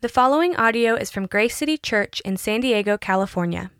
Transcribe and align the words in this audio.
The 0.00 0.08
following 0.08 0.54
audio 0.54 0.94
is 0.94 1.10
from 1.10 1.26
Grace 1.26 1.56
City 1.56 1.76
Church 1.76 2.20
in 2.20 2.36
San 2.36 2.60
Diego, 2.60 2.96
California. 2.96 3.72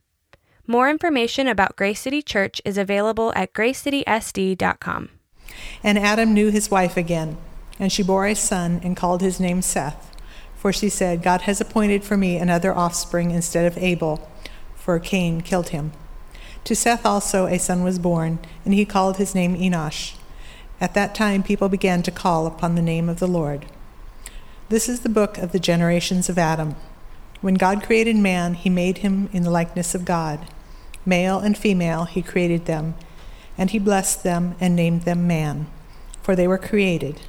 More 0.66 0.90
information 0.90 1.46
about 1.46 1.76
Grace 1.76 2.00
City 2.00 2.22
Church 2.22 2.60
is 2.64 2.76
available 2.76 3.32
at 3.36 3.52
gracecitysd.com. 3.52 5.10
And 5.84 5.96
Adam 5.96 6.34
knew 6.34 6.50
his 6.50 6.72
wife 6.72 6.96
again, 6.96 7.36
and 7.78 7.92
she 7.92 8.02
bore 8.02 8.26
a 8.26 8.34
son 8.34 8.80
and 8.82 8.96
called 8.96 9.20
his 9.20 9.38
name 9.38 9.62
Seth. 9.62 10.16
For 10.56 10.72
she 10.72 10.88
said, 10.88 11.22
God 11.22 11.42
has 11.42 11.60
appointed 11.60 12.02
for 12.02 12.16
me 12.16 12.36
another 12.36 12.74
offspring 12.74 13.30
instead 13.30 13.70
of 13.70 13.78
Abel, 13.78 14.28
for 14.74 14.98
Cain 14.98 15.40
killed 15.40 15.68
him. 15.68 15.92
To 16.64 16.74
Seth 16.74 17.06
also 17.06 17.46
a 17.46 17.60
son 17.60 17.84
was 17.84 18.00
born, 18.00 18.40
and 18.64 18.74
he 18.74 18.84
called 18.84 19.18
his 19.18 19.36
name 19.36 19.56
Enosh. 19.56 20.16
At 20.80 20.94
that 20.94 21.14
time 21.14 21.44
people 21.44 21.68
began 21.68 22.02
to 22.02 22.10
call 22.10 22.48
upon 22.48 22.74
the 22.74 22.82
name 22.82 23.08
of 23.08 23.20
the 23.20 23.28
Lord. 23.28 23.66
This 24.70 24.86
is 24.86 25.00
the 25.00 25.08
book 25.08 25.38
of 25.38 25.52
the 25.52 25.58
generations 25.58 26.28
of 26.28 26.36
Adam. 26.36 26.76
When 27.40 27.54
God 27.54 27.82
created 27.82 28.16
man, 28.16 28.52
he 28.52 28.68
made 28.68 28.98
him 28.98 29.30
in 29.32 29.42
the 29.42 29.50
likeness 29.50 29.94
of 29.94 30.04
God. 30.04 30.46
Male 31.06 31.38
and 31.38 31.56
female, 31.56 32.04
he 32.04 32.20
created 32.20 32.66
them, 32.66 32.94
and 33.56 33.70
he 33.70 33.78
blessed 33.78 34.24
them 34.24 34.56
and 34.60 34.76
named 34.76 35.02
them 35.02 35.26
man, 35.26 35.68
for 36.20 36.36
they 36.36 36.46
were 36.46 36.58
created. 36.58 37.22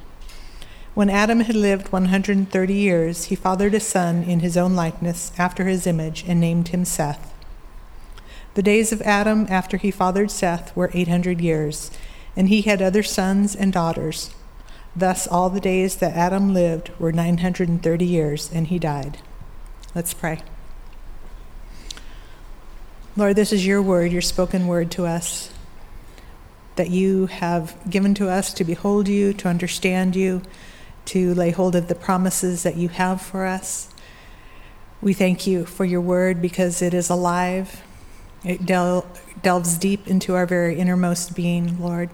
When 0.92 1.08
Adam 1.08 1.40
had 1.40 1.56
lived 1.56 1.92
130 1.92 2.74
years, 2.74 3.24
he 3.24 3.34
fathered 3.34 3.72
a 3.72 3.80
son 3.80 4.22
in 4.22 4.40
his 4.40 4.58
own 4.58 4.76
likeness, 4.76 5.32
after 5.38 5.64
his 5.64 5.86
image, 5.86 6.26
and 6.28 6.42
named 6.42 6.68
him 6.68 6.84
Seth. 6.84 7.32
The 8.52 8.62
days 8.62 8.92
of 8.92 9.00
Adam 9.00 9.46
after 9.48 9.78
he 9.78 9.90
fathered 9.90 10.30
Seth 10.30 10.76
were 10.76 10.90
800 10.92 11.40
years, 11.40 11.90
and 12.36 12.50
he 12.50 12.60
had 12.60 12.82
other 12.82 13.02
sons 13.02 13.56
and 13.56 13.72
daughters. 13.72 14.34
Thus, 14.94 15.26
all 15.26 15.50
the 15.50 15.60
days 15.60 15.96
that 15.96 16.16
Adam 16.16 16.52
lived 16.52 16.90
were 16.98 17.12
930 17.12 18.04
years, 18.04 18.50
and 18.52 18.66
he 18.66 18.78
died. 18.78 19.18
Let's 19.94 20.14
pray. 20.14 20.42
Lord, 23.16 23.36
this 23.36 23.52
is 23.52 23.66
your 23.66 23.82
word, 23.82 24.12
your 24.12 24.22
spoken 24.22 24.66
word 24.66 24.90
to 24.92 25.06
us, 25.06 25.50
that 26.76 26.90
you 26.90 27.26
have 27.26 27.76
given 27.88 28.14
to 28.14 28.28
us 28.28 28.54
to 28.54 28.64
behold 28.64 29.08
you, 29.08 29.32
to 29.34 29.48
understand 29.48 30.16
you, 30.16 30.42
to 31.06 31.34
lay 31.34 31.50
hold 31.50 31.74
of 31.74 31.88
the 31.88 31.94
promises 31.94 32.62
that 32.62 32.76
you 32.76 32.88
have 32.88 33.20
for 33.20 33.46
us. 33.46 33.92
We 35.02 35.12
thank 35.12 35.46
you 35.46 35.64
for 35.64 35.84
your 35.84 36.00
word 36.00 36.40
because 36.40 36.82
it 36.82 36.94
is 36.94 37.10
alive. 37.10 37.82
It 38.44 38.64
del- 38.64 39.06
delves 39.42 39.76
deep 39.78 40.06
into 40.06 40.34
our 40.34 40.46
very 40.46 40.78
innermost 40.78 41.34
being, 41.34 41.80
Lord. 41.80 42.10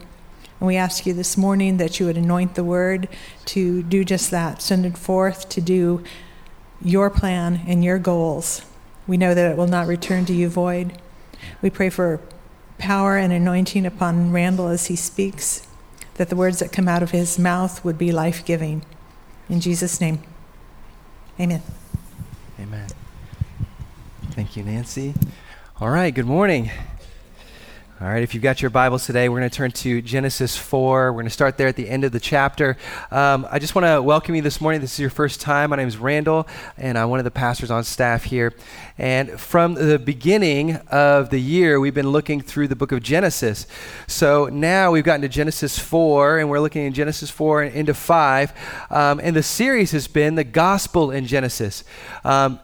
And 0.61 0.67
we 0.67 0.77
ask 0.77 1.07
you 1.07 1.13
this 1.13 1.37
morning 1.37 1.77
that 1.77 2.01
you 2.01 2.07
would 2.07 2.17
anoint 2.17 2.55
the 2.55 2.65
word 2.65 3.09
to 3.47 3.83
do 3.83 4.05
just 4.05 4.31
that, 4.31 4.63
send 4.63 4.87
it 4.87 4.97
forth 4.97 5.49
to 5.51 5.61
do 5.61 6.03
your 6.83 7.11
plan 7.11 7.63
and 7.67 7.85
your 7.85 7.99
goals. 7.99 8.63
We 9.07 9.17
know 9.17 9.35
that 9.35 9.51
it 9.51 9.57
will 9.57 9.67
not 9.67 9.87
return 9.87 10.25
to 10.27 10.33
you 10.33 10.49
void. 10.49 11.01
We 11.63 11.71
pray 11.71 11.91
for 11.91 12.21
power 12.79 13.17
and 13.17 13.33
anointing 13.33 13.87
upon 13.87 14.33
Randall 14.33 14.69
as 14.69 14.87
he 14.87 14.97
speaks, 14.97 15.67
that 16.15 16.29
the 16.29 16.37
words 16.37 16.59
that 16.59 16.73
come 16.73 16.89
out 16.89 17.03
of 17.03 17.11
his 17.11 17.39
mouth 17.39 17.85
would 17.85 17.99
be 17.99 18.13
life 18.13 18.45
giving. 18.45 18.83
In 19.49 19.61
Jesus' 19.61 20.01
name, 20.01 20.23
amen. 21.39 21.63
Amen. 22.59 22.89
Thank 24.31 24.57
you, 24.57 24.65
Nancy. 24.65 25.15
All 25.81 25.91
right, 25.91 26.15
good 26.15 26.27
morning. 26.27 26.71
All 27.99 28.07
right, 28.07 28.23
if 28.23 28.35
you've 28.35 28.43
got 28.43 28.61
your 28.61 28.71
Bibles 28.71 29.07
today, 29.07 29.31
we're 29.31 29.39
going 29.39 29.49
to 29.49 29.57
turn 29.57 29.71
to 29.71 30.03
Genesis 30.03 30.55
4. 30.55 31.13
We're 31.13 31.15
going 31.15 31.25
to 31.25 31.31
start 31.31 31.57
there 31.57 31.67
at 31.67 31.77
the 31.77 31.89
end 31.89 32.05
of 32.05 32.13
the 32.13 32.21
chapter. 32.21 32.77
Um, 33.11 33.49
I 33.51 33.59
just 33.59 33.75
want 33.75 33.87
to 33.87 34.03
welcome 34.03 34.35
you 34.35 34.43
this 34.43 34.61
morning. 34.61 34.83
This 34.83 34.93
is 34.93 34.99
your 34.99 35.09
first 35.09 35.41
time. 35.41 35.71
My 35.71 35.77
name 35.77 35.89
is 35.89 35.97
Randall, 35.97 36.47
and 36.77 36.99
I'm 36.99 37.09
one 37.09 37.21
of 37.21 37.25
the 37.25 37.31
pastors 37.31 37.71
on 37.71 37.85
staff 37.85 38.25
here. 38.25 38.53
And 38.99 39.41
from 39.41 39.73
the 39.73 39.99
beginning 39.99 40.77
of 40.89 41.31
the 41.31 41.39
year, 41.39 41.81
we've 41.81 41.95
been 41.95 42.11
looking 42.11 42.43
through 42.43 42.69
the 42.69 42.77
book 42.77 42.93
of 42.93 43.03
Genesis. 43.03 43.67
So 44.07 44.49
now 44.49 44.91
we've 44.91 45.03
gotten 45.03 45.23
to 45.23 45.29
Genesis 45.29 45.79
4, 45.79 46.41
and 46.41 46.51
we're 46.51 46.61
looking 46.61 46.85
in 46.85 46.93
Genesis 46.93 47.31
4 47.31 47.63
and 47.63 47.75
into 47.75 47.95
5. 47.95 48.53
Um, 48.91 49.21
and 49.23 49.35
the 49.35 49.43
series 49.43 49.93
has 49.93 50.07
been 50.07 50.35
the 50.35 50.45
gospel 50.45 51.11
in 51.11 51.27
Genesis. 51.27 51.83
Um, 52.25 52.61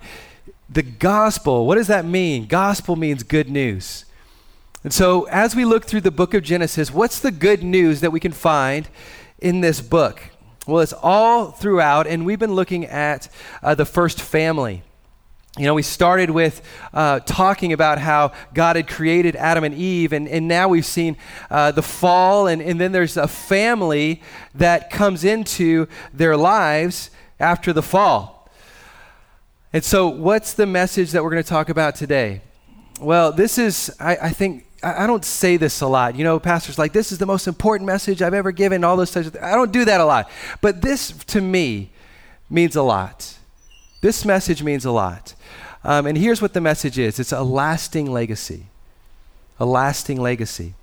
the 0.69 0.83
gospel, 0.83 1.67
what 1.67 1.77
does 1.77 1.87
that 1.87 2.05
mean? 2.05 2.45
Gospel 2.45 2.97
means 2.97 3.23
good 3.23 3.49
news. 3.49 4.05
And 4.85 4.93
so, 4.93 5.25
as 5.25 5.55
we 5.55 5.65
look 5.65 5.85
through 5.85 6.01
the 6.01 6.11
book 6.11 6.35
of 6.35 6.43
Genesis, 6.43 6.91
what's 6.91 7.21
the 7.21 7.31
good 7.31 7.63
news 7.63 8.01
that 8.01 8.11
we 8.11 8.19
can 8.19 8.33
find 8.33 8.89
in 9.39 9.61
this 9.61 9.81
book? 9.81 10.21
Well, 10.67 10.81
it's 10.81 10.93
all 10.93 11.53
throughout, 11.53 12.09
and 12.09 12.27
we've 12.27 12.39
been 12.39 12.55
looking 12.55 12.87
at 12.87 13.29
uh, 13.63 13.77
the 13.77 13.85
first 13.85 14.21
family. 14.21 14.83
You 15.57 15.67
know, 15.67 15.75
we 15.75 15.83
started 15.83 16.31
with 16.31 16.63
uh, 16.93 17.21
talking 17.21 17.73
about 17.73 17.99
how 17.99 18.33
God 18.55 18.75
had 18.75 18.89
created 18.89 19.37
Adam 19.37 19.63
and 19.63 19.75
Eve, 19.75 20.13
and, 20.13 20.27
and 20.27 20.49
now 20.49 20.67
we've 20.67 20.87
seen 20.87 21.17
uh, 21.49 21.71
the 21.71 21.83
fall, 21.83 22.49
and, 22.49 22.61
and 22.61 22.81
then 22.81 22.91
there's 22.91 23.17
a 23.17 23.29
family 23.29 24.21
that 24.55 24.91
comes 24.91 25.23
into 25.23 25.87
their 26.13 26.37
lives 26.37 27.11
after 27.39 27.73
the 27.73 27.83
fall. 27.83 28.51
And 29.73 29.85
so, 29.85 30.09
what's 30.09 30.55
the 30.55 30.67
message 30.67 31.13
that 31.13 31.23
we're 31.23 31.31
going 31.31 31.43
to 31.43 31.49
talk 31.49 31.69
about 31.69 31.95
today? 31.95 32.41
Well, 33.01 33.33
this 33.33 33.59
is, 33.59 33.95
I, 34.01 34.17
I 34.17 34.31
think, 34.31 34.65
I 34.83 35.07
don't 35.07 35.25
say 35.25 35.57
this 35.57 35.81
a 35.81 35.87
lot. 35.87 36.17
You 36.17 36.25
know, 36.25 36.41
pastors 36.41 36.79
like, 36.79 36.93
this 36.93 37.13
is 37.13 37.19
the 37.19 37.27
most 37.27 37.47
important 37.47 37.87
message 37.87 38.21
I've 38.21 38.35
ever 38.35 38.53
given, 38.53 38.85
all 38.85 38.97
those 38.97 39.13
types 39.13 39.29
of 39.29 39.35
things. 39.35 39.45
I 39.45 39.55
don't 39.55 39.73
do 39.73 39.85
that 39.85 40.01
a 40.01 40.05
lot. 40.05 40.29
But 40.61 40.83
this, 40.83 41.13
to 41.27 41.41
me, 41.41 41.91
means 42.51 42.77
a 42.77 42.83
lot. 42.83 43.39
This 44.01 44.25
message 44.25 44.63
means 44.63 44.85
a 44.85 44.91
lot. 44.91 45.35
Um, 45.85 46.07
and 46.07 46.19
here's 46.19 46.43
what 46.43 46.53
the 46.53 46.61
message 46.61 46.99
is 46.99 47.19
it's 47.19 47.33
a 47.33 47.43
lasting 47.43 48.11
legacy. 48.11 48.67
A 49.59 49.67
lasting 49.67 50.21
legacy. 50.21 50.75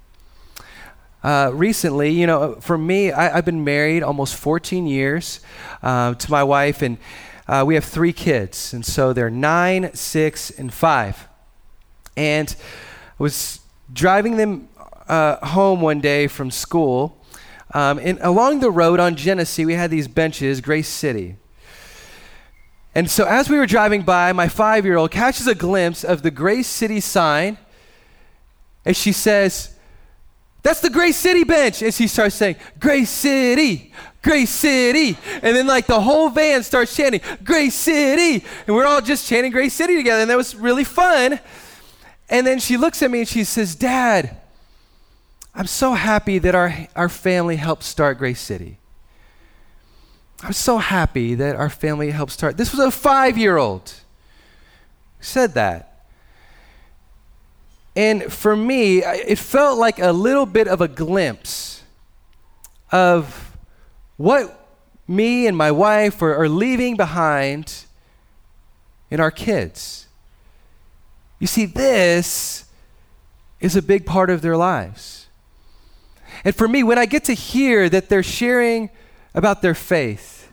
Uh, 1.22 1.52
recently, 1.54 2.12
you 2.12 2.26
know, 2.26 2.56
for 2.62 2.78
me, 2.78 3.12
I, 3.12 3.36
have 3.36 3.46
been 3.46 3.66
married 3.66 4.04
almost 4.04 4.36
14 4.36 4.88
years 4.88 5.42
uh, 5.84 6.14
to 6.14 6.32
my 6.32 6.44
wife, 6.44 6.82
and 6.82 6.98
uh, 7.46 7.64
we 7.68 7.76
have 7.76 7.84
three 7.84 8.14
kids. 8.14 8.74
And 8.74 8.86
so 8.86 9.12
they're 9.12 9.30
nine, 9.30 9.94
six, 9.94 10.50
and 10.50 10.74
five. 10.74 11.28
And 12.16 12.56
I 13.20 13.24
was 13.24 13.59
driving 13.92 14.38
them 14.38 14.70
uh, 15.08 15.46
home 15.46 15.82
one 15.82 16.00
day 16.00 16.28
from 16.28 16.52
school. 16.52 17.18
Um, 17.74 18.00
and 18.00 18.20
along 18.22 18.60
the 18.62 18.72
road 18.72 19.00
on 19.00 19.16
Genesee, 19.16 19.66
we 19.66 19.74
had 19.74 19.92
these 19.92 20.08
benches, 20.08 20.62
Grace 20.62 20.88
City. 20.88 21.36
And 22.96 23.10
so 23.10 23.26
as 23.26 23.50
we 23.50 23.58
were 23.58 23.68
driving 23.68 24.02
by, 24.02 24.34
my 24.34 24.48
five 24.48 24.86
year 24.86 24.98
old 24.98 25.12
catches 25.12 25.48
a 25.48 25.56
glimpse 25.56 26.04
of 26.04 26.24
the 26.24 26.32
Grace 26.32 26.68
City 26.68 27.00
sign. 27.00 27.58
And 28.86 28.96
she 28.96 29.12
says, 29.12 29.76
That's 30.64 30.82
the 30.82 30.90
Grace 30.90 31.18
City 31.18 31.44
bench. 31.44 31.82
And 31.82 31.94
she 31.94 32.08
starts 32.08 32.36
saying, 32.36 32.56
Grace 32.80 33.10
City, 33.10 33.94
Grace 34.24 34.50
City. 34.50 35.18
And 35.44 35.56
then, 35.56 35.68
like, 35.68 35.86
the 35.86 36.02
whole 36.02 36.30
van 36.30 36.64
starts 36.64 36.96
chanting, 36.96 37.22
Grace 37.44 37.76
City. 37.76 38.44
And 38.66 38.76
we're 38.76 38.88
all 38.88 39.02
just 39.02 39.28
chanting 39.28 39.52
Grace 39.52 39.74
City 39.74 39.96
together. 39.96 40.22
And 40.22 40.30
that 40.32 40.38
was 40.38 40.56
really 40.56 40.84
fun. 40.84 41.40
And 42.30 42.46
then 42.46 42.60
she 42.60 42.78
looks 42.78 43.02
at 43.02 43.10
me 43.10 43.20
and 43.20 43.28
she 43.28 43.44
says, 43.44 43.76
Dad, 43.76 44.38
I'm 45.56 45.68
so 45.68 45.94
happy 45.94 46.38
that 46.40 46.54
our, 46.56 46.88
our 46.96 47.10
family 47.10 47.56
helped 47.56 47.84
start 47.84 48.18
Grace 48.18 48.40
City. 48.40 48.78
I'm 50.42 50.54
so 50.54 50.78
happy 50.78 51.36
that 51.36 51.56
our 51.56 51.70
family 51.70 52.12
helped 52.12 52.32
start. 52.32 52.56
This 52.56 52.72
was 52.72 52.80
a 52.80 52.92
five 52.92 53.38
year 53.38 53.58
old 53.58 53.94
said 55.20 55.54
that. 55.56 56.06
And 57.96 58.32
for 58.32 58.56
me, 58.56 59.00
it 59.00 59.38
felt 59.38 59.78
like 59.78 60.00
a 60.00 60.12
little 60.12 60.46
bit 60.46 60.68
of 60.68 60.80
a 60.80 60.88
glimpse 60.88 61.84
of 62.92 63.58
what 64.18 64.68
me 65.08 65.48
and 65.48 65.58
my 65.58 65.72
wife 65.72 66.22
are, 66.22 66.36
are 66.36 66.48
leaving 66.50 66.96
behind 66.96 67.86
in 69.12 69.20
our 69.20 69.32
kids. 69.32 70.08
You 71.40 71.48
see, 71.48 71.66
this 71.66 72.66
is 73.60 73.76
a 73.76 73.82
big 73.82 74.06
part 74.06 74.30
of 74.30 74.42
their 74.42 74.58
lives. 74.58 75.28
And 76.44 76.56
for 76.56 76.68
me, 76.68 76.84
when 76.84 76.98
I 76.98 77.06
get 77.06 77.24
to 77.26 77.34
hear 77.34 77.90
that 77.90 78.10
they're 78.10 78.24
sharing 78.24 78.90
about 79.34 79.62
their 79.62 79.74
faith, 79.74 80.52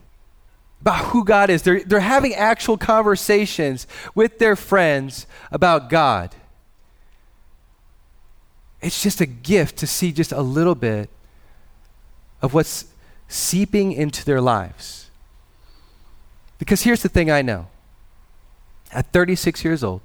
about 0.80 1.06
who 1.06 1.24
God 1.24 1.50
is, 1.50 1.62
they're, 1.62 1.82
they're 1.84 2.00
having 2.00 2.34
actual 2.34 2.76
conversations 2.76 3.86
with 4.14 4.38
their 4.38 4.56
friends 4.56 5.26
about 5.50 5.90
God. 5.90 6.34
It's 8.80 9.02
just 9.02 9.20
a 9.20 9.26
gift 9.26 9.78
to 9.78 9.86
see 9.86 10.12
just 10.12 10.32
a 10.32 10.42
little 10.42 10.74
bit 10.74 11.10
of 12.42 12.54
what's 12.54 12.86
seeping 13.28 13.92
into 13.92 14.24
their 14.24 14.40
lives. 14.40 15.10
Because 16.58 16.82
here's 16.82 17.02
the 17.02 17.08
thing 17.08 17.30
I 17.30 17.42
know 17.42 17.66
at 18.92 19.12
36 19.12 19.64
years 19.64 19.82
old, 19.82 20.00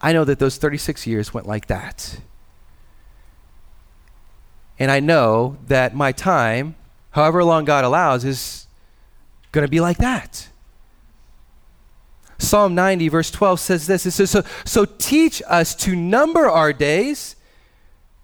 I 0.00 0.12
know 0.12 0.24
that 0.24 0.38
those 0.38 0.56
36 0.56 1.06
years 1.06 1.34
went 1.34 1.46
like 1.46 1.66
that. 1.66 2.20
And 4.78 4.90
I 4.90 5.00
know 5.00 5.58
that 5.66 5.94
my 5.94 6.12
time, 6.12 6.76
however 7.10 7.42
long 7.42 7.64
God 7.64 7.84
allows, 7.84 8.24
is 8.24 8.68
going 9.50 9.66
to 9.66 9.70
be 9.70 9.80
like 9.80 9.98
that. 9.98 10.48
Psalm 12.38 12.76
90, 12.76 13.08
verse 13.08 13.30
12 13.32 13.58
says 13.58 13.86
this 13.88 14.06
It 14.06 14.12
says, 14.12 14.30
so, 14.30 14.44
so 14.64 14.84
teach 14.84 15.42
us 15.48 15.74
to 15.76 15.96
number 15.96 16.48
our 16.48 16.72
days 16.72 17.34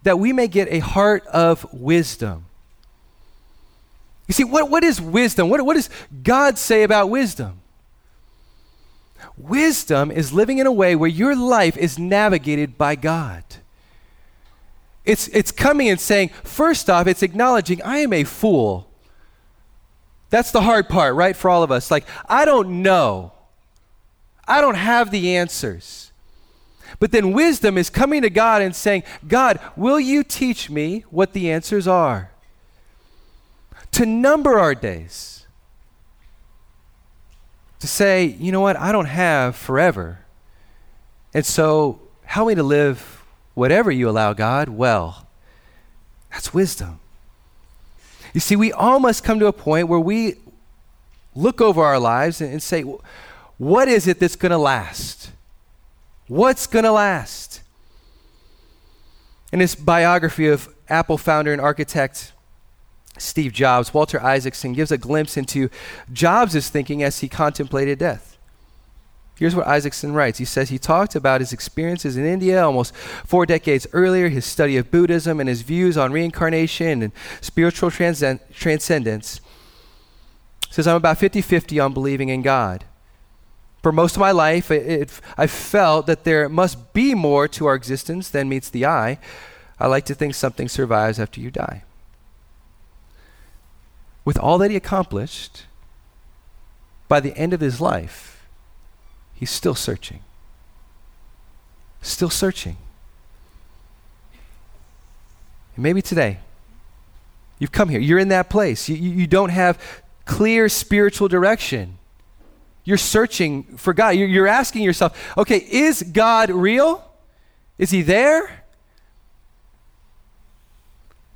that 0.04 0.18
we 0.18 0.32
may 0.32 0.46
get 0.46 0.68
a 0.70 0.78
heart 0.78 1.26
of 1.26 1.66
wisdom. 1.72 2.46
You 4.28 4.34
see, 4.34 4.44
what, 4.44 4.70
what 4.70 4.84
is 4.84 5.00
wisdom? 5.00 5.48
What, 5.48 5.64
what 5.66 5.74
does 5.74 5.90
God 6.22 6.56
say 6.56 6.84
about 6.84 7.10
wisdom? 7.10 7.60
Wisdom 9.36 10.10
is 10.10 10.32
living 10.32 10.58
in 10.58 10.66
a 10.66 10.72
way 10.72 10.94
where 10.94 11.10
your 11.10 11.34
life 11.34 11.76
is 11.76 11.98
navigated 11.98 12.78
by 12.78 12.94
God. 12.94 13.42
It's, 15.04 15.28
it's 15.28 15.50
coming 15.50 15.88
and 15.88 16.00
saying, 16.00 16.30
first 16.44 16.88
off, 16.88 17.06
it's 17.06 17.22
acknowledging, 17.22 17.82
I 17.82 17.98
am 17.98 18.12
a 18.12 18.24
fool. 18.24 18.88
That's 20.30 20.50
the 20.50 20.62
hard 20.62 20.88
part, 20.88 21.14
right, 21.14 21.36
for 21.36 21.50
all 21.50 21.62
of 21.62 21.70
us. 21.70 21.90
Like, 21.90 22.06
I 22.26 22.44
don't 22.44 22.82
know. 22.82 23.32
I 24.46 24.60
don't 24.60 24.76
have 24.76 25.10
the 25.10 25.36
answers. 25.36 26.12
But 26.98 27.12
then 27.12 27.32
wisdom 27.32 27.76
is 27.76 27.90
coming 27.90 28.22
to 28.22 28.30
God 28.30 28.62
and 28.62 28.74
saying, 28.74 29.02
God, 29.26 29.58
will 29.76 30.00
you 30.00 30.22
teach 30.22 30.70
me 30.70 31.04
what 31.10 31.32
the 31.32 31.50
answers 31.50 31.86
are? 31.86 32.30
To 33.92 34.06
number 34.06 34.58
our 34.58 34.74
days. 34.74 35.43
To 37.84 37.88
say, 37.88 38.24
you 38.24 38.50
know 38.50 38.62
what, 38.62 38.78
I 38.78 38.92
don't 38.92 39.04
have 39.04 39.56
forever. 39.56 40.20
And 41.34 41.44
so 41.44 42.00
help 42.24 42.48
me 42.48 42.54
to 42.54 42.62
live 42.62 43.22
whatever 43.52 43.90
you 43.90 44.08
allow, 44.08 44.32
God, 44.32 44.70
well. 44.70 45.26
That's 46.32 46.54
wisdom. 46.54 46.98
You 48.32 48.40
see, 48.40 48.56
we 48.56 48.72
all 48.72 49.00
must 49.00 49.22
come 49.22 49.38
to 49.38 49.48
a 49.48 49.52
point 49.52 49.88
where 49.88 50.00
we 50.00 50.36
look 51.34 51.60
over 51.60 51.82
our 51.82 51.98
lives 51.98 52.40
and, 52.40 52.52
and 52.52 52.62
say, 52.62 52.84
what 53.58 53.86
is 53.86 54.08
it 54.08 54.18
that's 54.18 54.36
going 54.36 54.52
to 54.52 54.56
last? 54.56 55.30
What's 56.26 56.66
going 56.66 56.86
to 56.86 56.92
last? 56.92 57.60
In 59.52 59.60
his 59.60 59.74
biography 59.74 60.48
of 60.48 60.74
Apple 60.88 61.18
founder 61.18 61.52
and 61.52 61.60
architect 61.60 62.32
Steve 63.18 63.52
Jobs, 63.52 63.94
Walter 63.94 64.20
Isaacson 64.20 64.72
gives 64.72 64.90
a 64.90 64.98
glimpse 64.98 65.36
into 65.36 65.70
Jobs' 66.12 66.68
thinking 66.68 67.02
as 67.02 67.20
he 67.20 67.28
contemplated 67.28 67.98
death. 67.98 68.34
Here's 69.36 69.54
what 69.54 69.66
Isaacson 69.66 70.12
writes. 70.12 70.38
He 70.38 70.44
says 70.44 70.68
he 70.68 70.78
talked 70.78 71.16
about 71.16 71.40
his 71.40 71.52
experiences 71.52 72.16
in 72.16 72.24
India 72.24 72.64
almost 72.64 72.94
four 72.94 73.46
decades 73.46 73.86
earlier, 73.92 74.28
his 74.28 74.44
study 74.44 74.76
of 74.76 74.90
Buddhism, 74.90 75.40
and 75.40 75.48
his 75.48 75.62
views 75.62 75.96
on 75.96 76.12
reincarnation 76.12 77.02
and 77.02 77.12
spiritual 77.40 77.90
transcend- 77.90 78.40
transcendence. 78.52 79.40
He 80.68 80.72
says, 80.74 80.86
I'm 80.86 80.96
about 80.96 81.18
50 81.18 81.40
50 81.40 81.80
on 81.80 81.92
believing 81.92 82.28
in 82.28 82.42
God. 82.42 82.84
For 83.82 83.92
most 83.92 84.14
of 84.16 84.20
my 84.20 84.30
life, 84.30 84.70
it, 84.70 84.86
it, 84.86 85.20
I 85.36 85.46
felt 85.46 86.06
that 86.06 86.24
there 86.24 86.48
must 86.48 86.92
be 86.92 87.14
more 87.14 87.48
to 87.48 87.66
our 87.66 87.74
existence 87.74 88.30
than 88.30 88.48
meets 88.48 88.70
the 88.70 88.86
eye. 88.86 89.18
I 89.78 89.88
like 89.88 90.04
to 90.06 90.14
think 90.14 90.34
something 90.34 90.68
survives 90.68 91.18
after 91.18 91.40
you 91.40 91.50
die. 91.50 91.82
With 94.24 94.38
all 94.38 94.58
that 94.58 94.70
he 94.70 94.76
accomplished, 94.76 95.64
by 97.08 97.20
the 97.20 97.36
end 97.36 97.52
of 97.52 97.60
his 97.60 97.80
life, 97.80 98.46
he's 99.34 99.50
still 99.50 99.74
searching. 99.74 100.20
Still 102.00 102.30
searching. 102.30 102.76
And 105.76 105.82
maybe 105.82 106.00
today, 106.00 106.38
you've 107.58 107.72
come 107.72 107.88
here, 107.88 108.00
you're 108.00 108.18
in 108.18 108.28
that 108.28 108.48
place. 108.48 108.88
You, 108.88 108.96
you, 108.96 109.26
don't 109.26 109.50
have 109.50 109.80
clear 110.24 110.68
spiritual 110.68 111.28
direction. 111.28 111.98
You're 112.84 112.96
searching 112.96 113.64
for 113.76 113.92
God. 113.92 114.10
You're, 114.10 114.28
you're 114.28 114.46
asking 114.46 114.82
yourself, 114.82 115.34
okay, 115.36 115.58
is 115.58 116.02
God 116.02 116.50
real? 116.50 117.04
Is 117.78 117.90
he 117.90 118.02
there? 118.02 118.64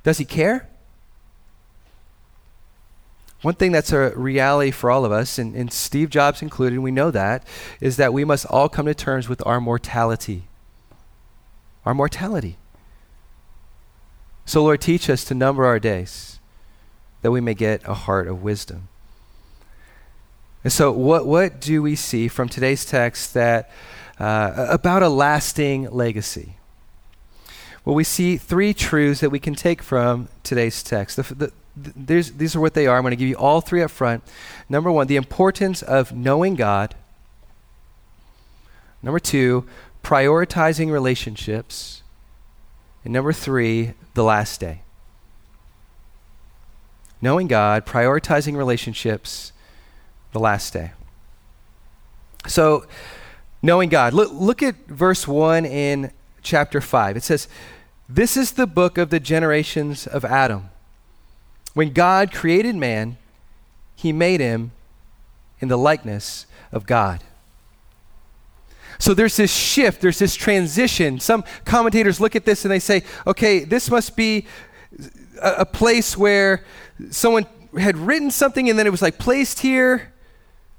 Does 0.03 0.17
he 0.17 0.25
care? 0.25 0.68
One 3.41 3.53
thing 3.53 3.71
that's 3.71 3.93
a 3.93 4.11
reality 4.17 4.71
for 4.71 4.91
all 4.91 5.05
of 5.05 5.11
us, 5.11 5.37
and, 5.37 5.55
and, 5.55 5.71
Steve 5.71 6.09
Jobs 6.09 6.41
included, 6.41 6.79
we 6.79 6.91
know 6.91 7.09
that, 7.09 7.45
is 7.79 7.95
that 7.95 8.11
we 8.11 8.25
must 8.25 8.45
all 8.47 8.67
come 8.67 8.85
to 8.85 8.93
terms 8.93 9.29
with 9.29 9.45
our 9.45 9.61
mortality. 9.61 10.43
Our 11.85 11.93
mortality. 11.93 12.57
So, 14.45 14.63
Lord, 14.63 14.81
teach 14.81 15.09
us 15.09 15.23
to 15.25 15.33
number 15.33 15.65
our 15.65 15.79
days 15.79 16.39
that 17.21 17.31
we 17.31 17.39
may 17.39 17.53
get 17.53 17.81
a 17.87 17.93
heart 17.93 18.27
of 18.27 18.43
wisdom. 18.43 18.89
And 20.63 20.73
so, 20.73 20.91
what, 20.91 21.25
what 21.25 21.61
do 21.61 21.81
we 21.81 21.95
see 21.95 22.27
from 22.27 22.49
today's 22.49 22.83
text 22.83 23.33
that 23.35 23.71
uh, 24.19 24.67
about 24.69 25.01
a 25.01 25.09
lasting 25.09 25.89
legacy? 25.91 26.57
Well, 27.85 27.95
we 27.95 28.03
see 28.03 28.35
three 28.35 28.73
truths 28.73 29.21
that 29.21 29.29
we 29.29 29.39
can 29.39 29.55
take 29.55 29.81
from 29.81 30.27
today's 30.43 30.83
text. 30.83 31.15
The, 31.15 31.33
the, 31.33 31.51
the, 31.83 32.21
these 32.35 32.55
are 32.55 32.59
what 32.59 32.73
they 32.73 32.87
are. 32.87 32.97
I'm 32.97 33.03
going 33.03 33.11
to 33.11 33.17
give 33.17 33.27
you 33.27 33.35
all 33.35 33.61
three 33.61 33.81
up 33.81 33.91
front. 33.91 34.23
Number 34.67 34.91
one, 34.91 35.07
the 35.07 35.15
importance 35.15 35.81
of 35.81 36.11
knowing 36.11 36.55
God. 36.55 36.95
Number 39.01 39.19
two, 39.19 39.65
prioritizing 40.03 40.91
relationships. 40.91 42.03
And 43.03 43.13
number 43.13 43.33
three, 43.33 43.93
the 44.13 44.23
last 44.23 44.59
day. 44.59 44.81
Knowing 47.21 47.47
God, 47.47 47.85
prioritizing 47.85 48.55
relationships, 48.55 49.51
the 50.31 50.39
last 50.39 50.73
day. 50.73 50.91
So, 52.47 52.85
knowing 53.61 53.89
God. 53.89 54.13
Look, 54.13 54.31
look 54.33 54.63
at 54.63 54.87
verse 54.87 55.27
1 55.27 55.65
in 55.65 56.11
chapter 56.41 56.79
5. 56.79 57.17
It 57.17 57.23
says, 57.23 57.47
This 58.07 58.37
is 58.37 58.53
the 58.53 58.67
book 58.67 58.97
of 58.97 59.09
the 59.09 59.19
generations 59.19 60.07
of 60.07 60.23
Adam. 60.23 60.69
When 61.73 61.93
God 61.93 62.31
created 62.31 62.75
man, 62.75 63.17
he 63.95 64.11
made 64.11 64.39
him 64.39 64.71
in 65.59 65.67
the 65.67 65.77
likeness 65.77 66.45
of 66.71 66.85
God. 66.85 67.23
So 68.97 69.13
there's 69.13 69.37
this 69.37 69.53
shift, 69.53 70.01
there's 70.01 70.19
this 70.19 70.35
transition. 70.35 71.19
Some 71.19 71.43
commentators 71.63 72.19
look 72.19 72.35
at 72.35 72.45
this 72.45 72.65
and 72.65 72.71
they 72.71 72.79
say, 72.79 73.03
okay, 73.25 73.63
this 73.63 73.89
must 73.89 74.15
be 74.15 74.45
a, 75.41 75.59
a 75.59 75.65
place 75.65 76.17
where 76.17 76.65
someone 77.09 77.45
had 77.77 77.97
written 77.97 78.29
something 78.29 78.69
and 78.69 78.77
then 78.77 78.87
it 78.87 78.89
was 78.89 79.01
like 79.01 79.17
placed 79.17 79.59
here 79.59 80.13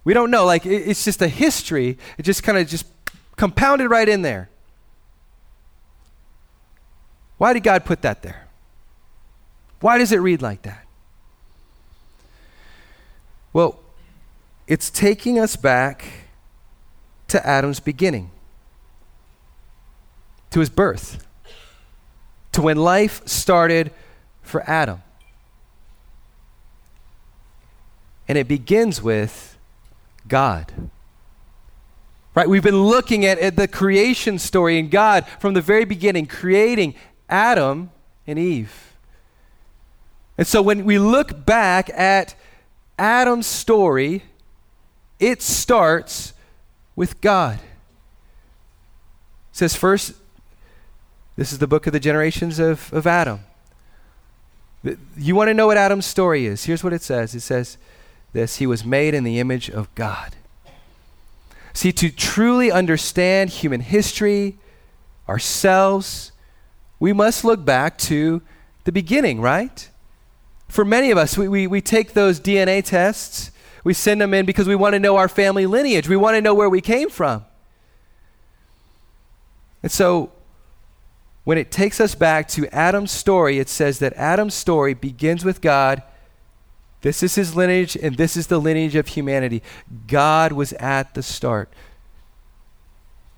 we 0.05 0.15
don't 0.15 0.31
know. 0.31 0.45
Like, 0.45 0.67
it, 0.67 0.89
it's 0.89 1.05
just 1.05 1.23
a 1.23 1.29
history. 1.29 1.99
It 2.19 2.23
just 2.23 2.43
kind 2.43 2.59
of 2.59 2.67
just 2.67 2.87
compounded 3.37 3.91
right 3.91 4.09
in 4.09 4.23
there. 4.23 4.49
Why 7.39 7.53
did 7.53 7.63
God 7.63 7.85
put 7.85 8.03
that 8.03 8.23
there? 8.23 8.47
Why 9.81 9.99
does 9.99 10.13
it 10.13 10.19
read 10.19 10.43
like 10.43 10.63
that? 10.63 10.87
Well, 13.53 13.81
it's 14.67 14.91
taking 14.91 15.39
us 15.39 15.57
back 15.57 16.05
to 17.29 17.45
Adam's 17.47 17.81
beginning, 17.81 18.31
to 20.51 20.61
his 20.61 20.71
birth, 20.71 21.27
to 22.53 22.63
when 22.63 22.77
life 22.77 23.27
started 23.27 23.91
for 24.43 24.63
Adam. 24.69 25.03
And 28.29 28.39
it 28.39 28.47
begins 28.47 29.03
with 29.03 29.57
God. 30.29 30.73
Right? 32.35 32.49
We've 32.49 32.63
been 32.63 32.85
looking 32.85 33.25
at, 33.25 33.39
at 33.41 33.57
the 33.57 33.67
creation 33.67 34.39
story 34.39 34.79
and 34.79 34.91
God 34.91 35.27
from 35.41 35.55
the 35.55 35.61
very 35.61 35.85
beginning 35.85 36.27
creating 36.27 36.95
Adam 37.29 37.91
and 38.27 38.39
Eve. 38.39 38.90
And 40.41 40.47
so 40.49 40.63
when 40.63 40.87
we 40.87 40.99
look 40.99 41.45
back 41.45 41.91
at 41.91 42.35
Adam's 42.99 43.47
story, 43.47 44.23
it 45.19 45.43
starts 45.43 46.33
with 46.97 47.21
God. 47.21 47.57
It 47.57 47.61
says 49.53 49.77
first, 49.77 50.15
this 51.37 51.53
is 51.53 51.59
the 51.59 51.67
book 51.67 51.87
of 51.87 51.93
the 51.93 52.01
generations 52.01 52.59
of, 52.59 52.91
of 52.91 53.07
Adam. 53.07 53.41
You 55.15 55.37
want 55.37 55.49
to 55.49 55.55
know 55.55 55.67
what 55.67 55.77
Adam's 55.77 56.07
story 56.07 56.47
is? 56.47 56.65
Here's 56.65 56.83
what 56.83 56.95
it 56.95 57.03
says 57.03 57.35
it 57.35 57.41
says, 57.41 57.77
this 58.33 58.57
he 58.57 58.67
was 58.67 58.83
made 58.83 59.13
in 59.13 59.25
the 59.25 59.41
image 59.41 59.69
of 59.69 59.95
God. 59.95 60.37
See, 61.75 61.93
to 61.93 62.09
truly 62.09 62.73
understand 62.73 63.51
human 63.51 63.83
history, 63.83 64.57
ourselves, 65.29 66.33
we 66.99 67.13
must 67.13 67.45
look 67.45 67.63
back 67.63 67.99
to 67.99 68.41
the 68.85 68.93
beginning, 68.93 69.43
right? 69.43 69.90
For 70.71 70.85
many 70.85 71.11
of 71.11 71.19
us, 71.19 71.37
we, 71.37 71.49
we, 71.49 71.67
we 71.67 71.81
take 71.81 72.13
those 72.13 72.39
DNA 72.39 72.85
tests, 72.85 73.51
we 73.83 73.93
send 73.93 74.21
them 74.21 74.33
in 74.33 74.47
because 74.47 74.69
we 74.69 74.77
want 74.77 74.93
to 74.93 75.01
know 75.01 75.17
our 75.17 75.29
family 75.29 75.67
lineage, 75.67 76.09
we 76.09 76.17
want 76.17 76.37
to 76.37 76.41
know 76.41 76.55
where 76.55 76.71
we 76.71 76.81
came 76.81 77.11
from. 77.11 77.45
And 79.83 79.91
so, 79.91 80.33
when 81.43 81.59
it 81.59 81.73
takes 81.73 82.01
us 82.01 82.15
back 82.15 82.47
to 82.49 82.69
Adam's 82.69 83.11
story, 83.11 83.59
it 83.59 83.69
says 83.69 83.99
that 83.99 84.13
Adam's 84.13 84.55
story 84.55 84.95
begins 84.95 85.45
with 85.45 85.61
God 85.61 86.03
This 87.01 87.23
is 87.23 87.35
his 87.35 87.57
lineage, 87.57 87.97
and 87.97 88.17
this 88.17 88.37
is 88.37 88.47
the 88.47 88.61
lineage 88.61 88.95
of 88.95 89.09
humanity. 89.09 89.63
God 90.07 90.53
was 90.53 90.75
at 90.75 91.15
the 91.15 91.23
start. 91.23 91.73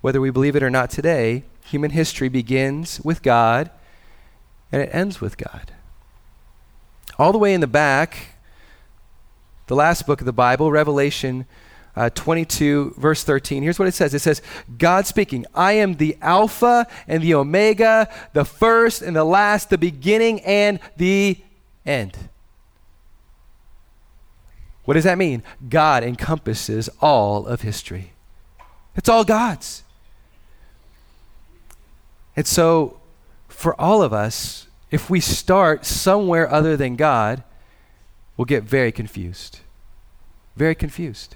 Whether 0.00 0.20
we 0.20 0.30
believe 0.30 0.56
it 0.56 0.64
or 0.64 0.70
not 0.70 0.90
today, 0.90 1.44
human 1.64 1.92
history 1.92 2.28
begins 2.28 3.00
with 3.00 3.22
God 3.22 3.70
and 4.72 4.82
it 4.82 4.90
ends 4.92 5.20
with 5.20 5.38
God. 5.38 5.72
All 7.18 7.32
the 7.32 7.38
way 7.38 7.54
in 7.54 7.60
the 7.60 7.66
back, 7.66 8.36
the 9.66 9.76
last 9.76 10.06
book 10.06 10.20
of 10.20 10.26
the 10.26 10.32
Bible, 10.32 10.70
Revelation 10.70 11.46
uh, 11.94 12.10
22, 12.10 12.94
verse 12.96 13.22
13. 13.22 13.62
Here's 13.62 13.78
what 13.78 13.88
it 13.88 13.94
says 13.94 14.14
it 14.14 14.20
says, 14.20 14.40
God 14.78 15.06
speaking, 15.06 15.44
I 15.54 15.74
am 15.74 15.96
the 15.96 16.16
Alpha 16.22 16.86
and 17.06 17.22
the 17.22 17.34
Omega, 17.34 18.08
the 18.32 18.44
first 18.44 19.02
and 19.02 19.14
the 19.14 19.24
last, 19.24 19.70
the 19.70 19.78
beginning 19.78 20.40
and 20.40 20.80
the 20.96 21.38
end. 21.84 22.16
What 24.84 24.94
does 24.94 25.04
that 25.04 25.18
mean? 25.18 25.42
God 25.68 26.02
encompasses 26.02 26.88
all 27.00 27.46
of 27.46 27.60
history, 27.60 28.12
it's 28.96 29.08
all 29.08 29.24
God's. 29.24 29.84
And 32.34 32.46
so, 32.46 32.98
for 33.48 33.78
all 33.78 34.02
of 34.02 34.14
us, 34.14 34.66
if 34.92 35.08
we 35.08 35.18
start 35.20 35.86
somewhere 35.86 36.48
other 36.48 36.76
than 36.76 36.96
God, 36.96 37.42
we'll 38.36 38.44
get 38.44 38.62
very 38.62 38.92
confused. 38.92 39.60
Very 40.54 40.74
confused. 40.74 41.34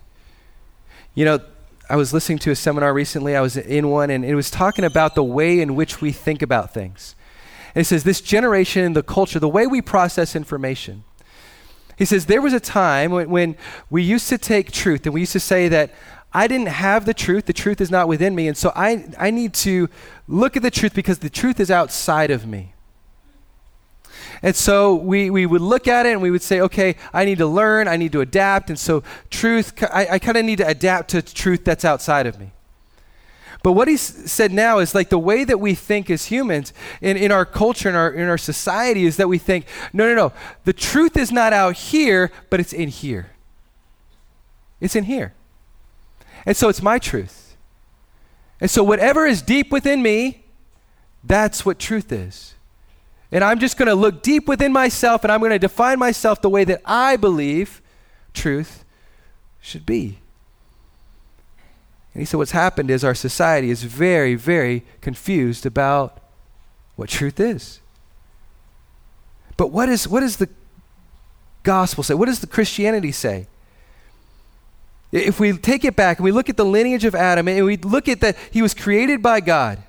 You 1.14 1.24
know, 1.24 1.40
I 1.88 1.96
was 1.96 2.12
listening 2.12 2.38
to 2.40 2.50
a 2.50 2.54
seminar 2.54 2.92
recently, 2.92 3.34
I 3.34 3.40
was 3.40 3.56
in 3.56 3.88
one, 3.88 4.10
and 4.10 4.24
it 4.24 4.34
was 4.34 4.50
talking 4.50 4.84
about 4.84 5.14
the 5.14 5.24
way 5.24 5.60
in 5.60 5.74
which 5.74 6.02
we 6.02 6.12
think 6.12 6.42
about 6.42 6.74
things. 6.74 7.16
And 7.74 7.80
it 7.80 7.86
says, 7.86 8.04
this 8.04 8.20
generation, 8.20 8.92
the 8.92 9.02
culture, 9.02 9.38
the 9.38 9.48
way 9.48 9.66
we 9.66 9.80
process 9.80 10.36
information. 10.36 11.04
He 11.96 12.04
says, 12.04 12.26
there 12.26 12.42
was 12.42 12.52
a 12.52 12.60
time 12.60 13.10
when, 13.10 13.30
when 13.30 13.56
we 13.88 14.02
used 14.02 14.28
to 14.28 14.36
take 14.36 14.70
truth 14.70 15.06
and 15.06 15.14
we 15.14 15.20
used 15.20 15.32
to 15.32 15.40
say 15.40 15.68
that 15.68 15.94
I 16.30 16.46
didn't 16.46 16.68
have 16.68 17.06
the 17.06 17.14
truth, 17.14 17.46
the 17.46 17.54
truth 17.54 17.80
is 17.80 17.90
not 17.90 18.06
within 18.06 18.34
me, 18.34 18.48
and 18.48 18.56
so 18.56 18.70
I, 18.76 19.06
I 19.18 19.30
need 19.30 19.54
to 19.54 19.88
look 20.28 20.58
at 20.58 20.62
the 20.62 20.70
truth 20.70 20.92
because 20.92 21.20
the 21.20 21.30
truth 21.30 21.58
is 21.58 21.70
outside 21.70 22.30
of 22.30 22.46
me. 22.46 22.74
And 24.46 24.54
so 24.54 24.94
we, 24.94 25.28
we 25.28 25.44
would 25.44 25.60
look 25.60 25.88
at 25.88 26.06
it 26.06 26.12
and 26.12 26.22
we 26.22 26.30
would 26.30 26.40
say, 26.40 26.60
okay, 26.60 26.94
I 27.12 27.24
need 27.24 27.38
to 27.38 27.48
learn, 27.48 27.88
I 27.88 27.96
need 27.96 28.12
to 28.12 28.20
adapt. 28.20 28.70
And 28.70 28.78
so, 28.78 29.02
truth, 29.28 29.82
I, 29.92 30.06
I 30.12 30.18
kind 30.20 30.36
of 30.36 30.44
need 30.44 30.58
to 30.58 30.68
adapt 30.68 31.10
to 31.10 31.20
truth 31.20 31.64
that's 31.64 31.84
outside 31.84 32.28
of 32.28 32.38
me. 32.38 32.52
But 33.64 33.72
what 33.72 33.88
he 33.88 33.96
said 33.96 34.52
now 34.52 34.78
is 34.78 34.94
like 34.94 35.08
the 35.08 35.18
way 35.18 35.42
that 35.42 35.58
we 35.58 35.74
think 35.74 36.10
as 36.10 36.26
humans 36.26 36.72
in, 37.00 37.16
in 37.16 37.32
our 37.32 37.44
culture, 37.44 37.88
in 37.88 37.96
our, 37.96 38.08
in 38.12 38.28
our 38.28 38.38
society, 38.38 39.04
is 39.04 39.16
that 39.16 39.26
we 39.28 39.38
think, 39.38 39.66
no, 39.92 40.06
no, 40.06 40.14
no, 40.14 40.32
the 40.62 40.72
truth 40.72 41.16
is 41.16 41.32
not 41.32 41.52
out 41.52 41.74
here, 41.74 42.30
but 42.48 42.60
it's 42.60 42.72
in 42.72 42.88
here. 42.88 43.32
It's 44.80 44.94
in 44.94 45.02
here. 45.02 45.34
And 46.44 46.56
so 46.56 46.68
it's 46.68 46.82
my 46.82 47.00
truth. 47.00 47.56
And 48.60 48.70
so 48.70 48.84
whatever 48.84 49.26
is 49.26 49.42
deep 49.42 49.72
within 49.72 50.02
me, 50.02 50.44
that's 51.24 51.66
what 51.66 51.80
truth 51.80 52.12
is. 52.12 52.52
And 53.32 53.42
I'm 53.42 53.58
just 53.58 53.76
going 53.76 53.88
to 53.88 53.94
look 53.94 54.22
deep 54.22 54.46
within 54.46 54.72
myself 54.72 55.24
and 55.24 55.32
I'm 55.32 55.40
going 55.40 55.50
to 55.50 55.58
define 55.58 55.98
myself 55.98 56.40
the 56.40 56.48
way 56.48 56.64
that 56.64 56.80
I 56.84 57.16
believe 57.16 57.82
truth 58.32 58.84
should 59.60 59.84
be. 59.84 60.18
And 62.14 62.22
he 62.22 62.24
said, 62.24 62.38
What's 62.38 62.52
happened 62.52 62.90
is 62.90 63.04
our 63.04 63.14
society 63.14 63.70
is 63.70 63.82
very, 63.82 64.36
very 64.36 64.84
confused 65.00 65.66
about 65.66 66.18
what 66.94 67.08
truth 67.08 67.40
is. 67.40 67.80
But 69.56 69.68
what, 69.68 69.88
is, 69.88 70.06
what 70.06 70.20
does 70.20 70.36
the 70.36 70.48
gospel 71.62 72.04
say? 72.04 72.14
What 72.14 72.26
does 72.26 72.40
the 72.40 72.46
Christianity 72.46 73.12
say? 73.12 73.48
If 75.12 75.40
we 75.40 75.56
take 75.56 75.84
it 75.84 75.96
back 75.96 76.18
and 76.18 76.24
we 76.24 76.32
look 76.32 76.48
at 76.48 76.56
the 76.56 76.64
lineage 76.64 77.04
of 77.04 77.14
Adam 77.14 77.48
and 77.48 77.64
we 77.64 77.76
look 77.76 78.08
at 78.08 78.20
that 78.20 78.36
he 78.50 78.62
was 78.62 78.74
created 78.74 79.22
by 79.22 79.40
God, 79.40 79.82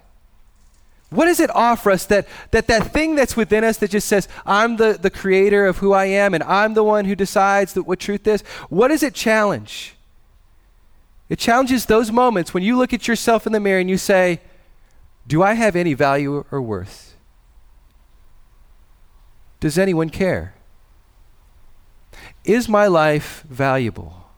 what 1.09 1.25
does 1.25 1.39
it 1.39 1.49
offer 1.55 1.91
us 1.91 2.05
that 2.07 2.27
that, 2.51 2.67
that 2.67 2.91
thing 2.91 3.15
that's 3.15 3.37
within 3.37 3.63
us 3.63 3.77
that 3.77 3.91
just 3.91 4.07
says, 4.07 4.27
I'm 4.45 4.75
the, 4.75 4.97
the 4.99 5.09
creator 5.09 5.65
of 5.65 5.77
who 5.77 5.93
I 5.93 6.05
am 6.05 6.33
and 6.33 6.43
I'm 6.43 6.73
the 6.73 6.83
one 6.83 7.05
who 7.05 7.15
decides 7.15 7.73
that 7.73 7.83
what 7.83 7.99
truth 7.99 8.27
is? 8.27 8.41
What 8.69 8.89
does 8.89 9.03
it 9.03 9.13
challenge? 9.13 9.95
It 11.29 11.39
challenges 11.39 11.85
those 11.85 12.11
moments 12.11 12.53
when 12.53 12.63
you 12.63 12.77
look 12.77 12.93
at 12.93 13.07
yourself 13.07 13.45
in 13.45 13.53
the 13.53 13.59
mirror 13.59 13.79
and 13.79 13.89
you 13.89 13.97
say, 13.97 14.41
Do 15.25 15.41
I 15.41 15.53
have 15.53 15.75
any 15.75 15.93
value 15.93 16.45
or 16.51 16.61
worth? 16.61 17.15
Does 19.59 19.77
anyone 19.77 20.09
care? 20.09 20.55
Is 22.43 22.67
my 22.69 22.87
life 22.87 23.43
valuable? 23.49 24.29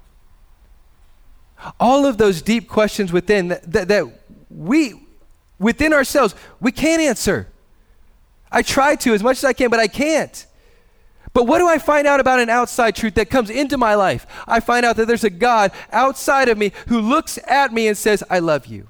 All 1.80 2.06
of 2.06 2.18
those 2.18 2.42
deep 2.42 2.70
questions 2.70 3.12
within 3.12 3.50
that, 3.50 3.72
that, 3.72 3.88
that 3.90 4.06
we 4.50 5.09
within 5.60 5.94
ourselves, 5.94 6.34
we 6.60 6.72
can't 6.72 7.02
answer. 7.02 7.48
I 8.52 8.62
try 8.62 8.96
to 8.96 9.14
as 9.14 9.22
much 9.22 9.38
as 9.38 9.44
I 9.44 9.54
can, 9.54 9.70
but 9.70 9.80
I 9.80 9.88
can't. 9.88 10.46
But 11.34 11.46
what 11.46 11.60
do 11.60 11.68
I 11.68 11.78
find 11.78 12.08
out 12.08 12.20
about 12.20 12.40
an 12.40 12.50
outside 12.50 12.96
truth 12.96 13.16
that 13.16 13.30
comes 13.30 13.50
into 13.50 13.78
my 13.78 13.96
life? 13.96 14.26
I 14.48 14.60
find 14.60 14.86
out 14.86 14.96
that 14.96 15.08
there's 15.08 15.24
a 15.24 15.30
God 15.30 15.72
outside 15.92 16.50
of 16.50 16.58
me 16.58 16.72
who 16.88 17.00
looks 17.00 17.38
at 17.48 17.72
me 17.72 17.88
and 17.88 17.98
says, 17.98 18.24
I 18.30 18.40
love 18.40 18.66
you. 18.66 18.88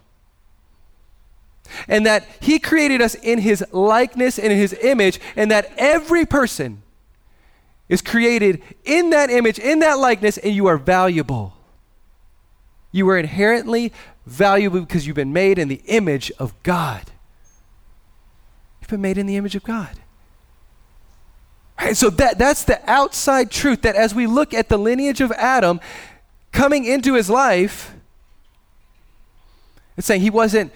And 1.87 2.05
that 2.05 2.27
He 2.39 2.57
created 2.57 3.01
us 3.01 3.15
in 3.15 3.39
His 3.39 3.63
likeness 3.71 4.39
and 4.39 4.51
in 4.51 4.57
His 4.57 4.73
image, 4.81 5.19
and 5.35 5.51
that 5.51 5.71
every 5.77 6.25
person 6.25 6.81
is 7.89 8.01
created 8.01 8.61
in 8.85 9.09
that 9.09 9.29
image, 9.29 9.59
in 9.59 9.79
that 9.79 9.99
likeness, 9.99 10.37
and 10.37 10.55
you 10.55 10.67
are 10.67 10.77
valuable. 10.77 11.53
You 12.91 13.07
are 13.09 13.17
inherently 13.17 13.93
valuable 14.25 14.81
because 14.81 15.05
you've 15.05 15.15
been 15.15 15.33
made 15.33 15.59
in 15.59 15.67
the 15.67 15.81
image 15.85 16.31
of 16.39 16.53
God. 16.63 17.03
You've 18.81 18.89
been 18.89 19.01
made 19.01 19.17
in 19.17 19.25
the 19.25 19.37
image 19.37 19.55
of 19.55 19.63
God. 19.63 19.99
Right, 21.79 21.95
so 21.95 22.09
that, 22.09 22.37
that's 22.37 22.63
the 22.63 22.81
outside 22.89 23.51
truth 23.51 23.83
that 23.83 23.95
as 23.95 24.13
we 24.13 24.27
look 24.27 24.53
at 24.53 24.69
the 24.69 24.77
lineage 24.77 25.21
of 25.21 25.31
Adam 25.33 25.79
coming 26.51 26.85
into 26.85 27.13
his 27.13 27.29
life, 27.29 27.93
it's 29.95 30.07
saying 30.07 30.21
he 30.21 30.29
wasn't 30.29 30.73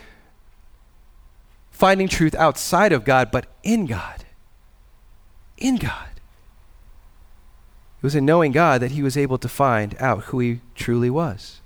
finding 1.71 2.07
truth 2.07 2.35
outside 2.35 2.93
of 2.93 3.03
God, 3.03 3.31
but 3.31 3.47
in 3.63 3.85
God. 3.85 4.23
In 5.57 5.75
God. 5.77 6.09
It 7.97 8.03
was 8.03 8.15
in 8.15 8.25
knowing 8.25 8.51
God 8.51 8.81
that 8.81 8.91
he 8.91 9.01
was 9.01 9.17
able 9.17 9.37
to 9.39 9.49
find 9.49 9.95
out 9.99 10.25
who 10.25 10.39
he 10.39 10.59
truly 10.75 11.09
was. 11.09 11.61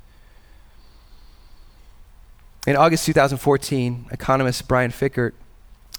In 2.67 2.75
August 2.75 3.05
2014, 3.05 4.07
economist 4.11 4.67
Brian 4.67 4.91
Fikkert 4.91 5.31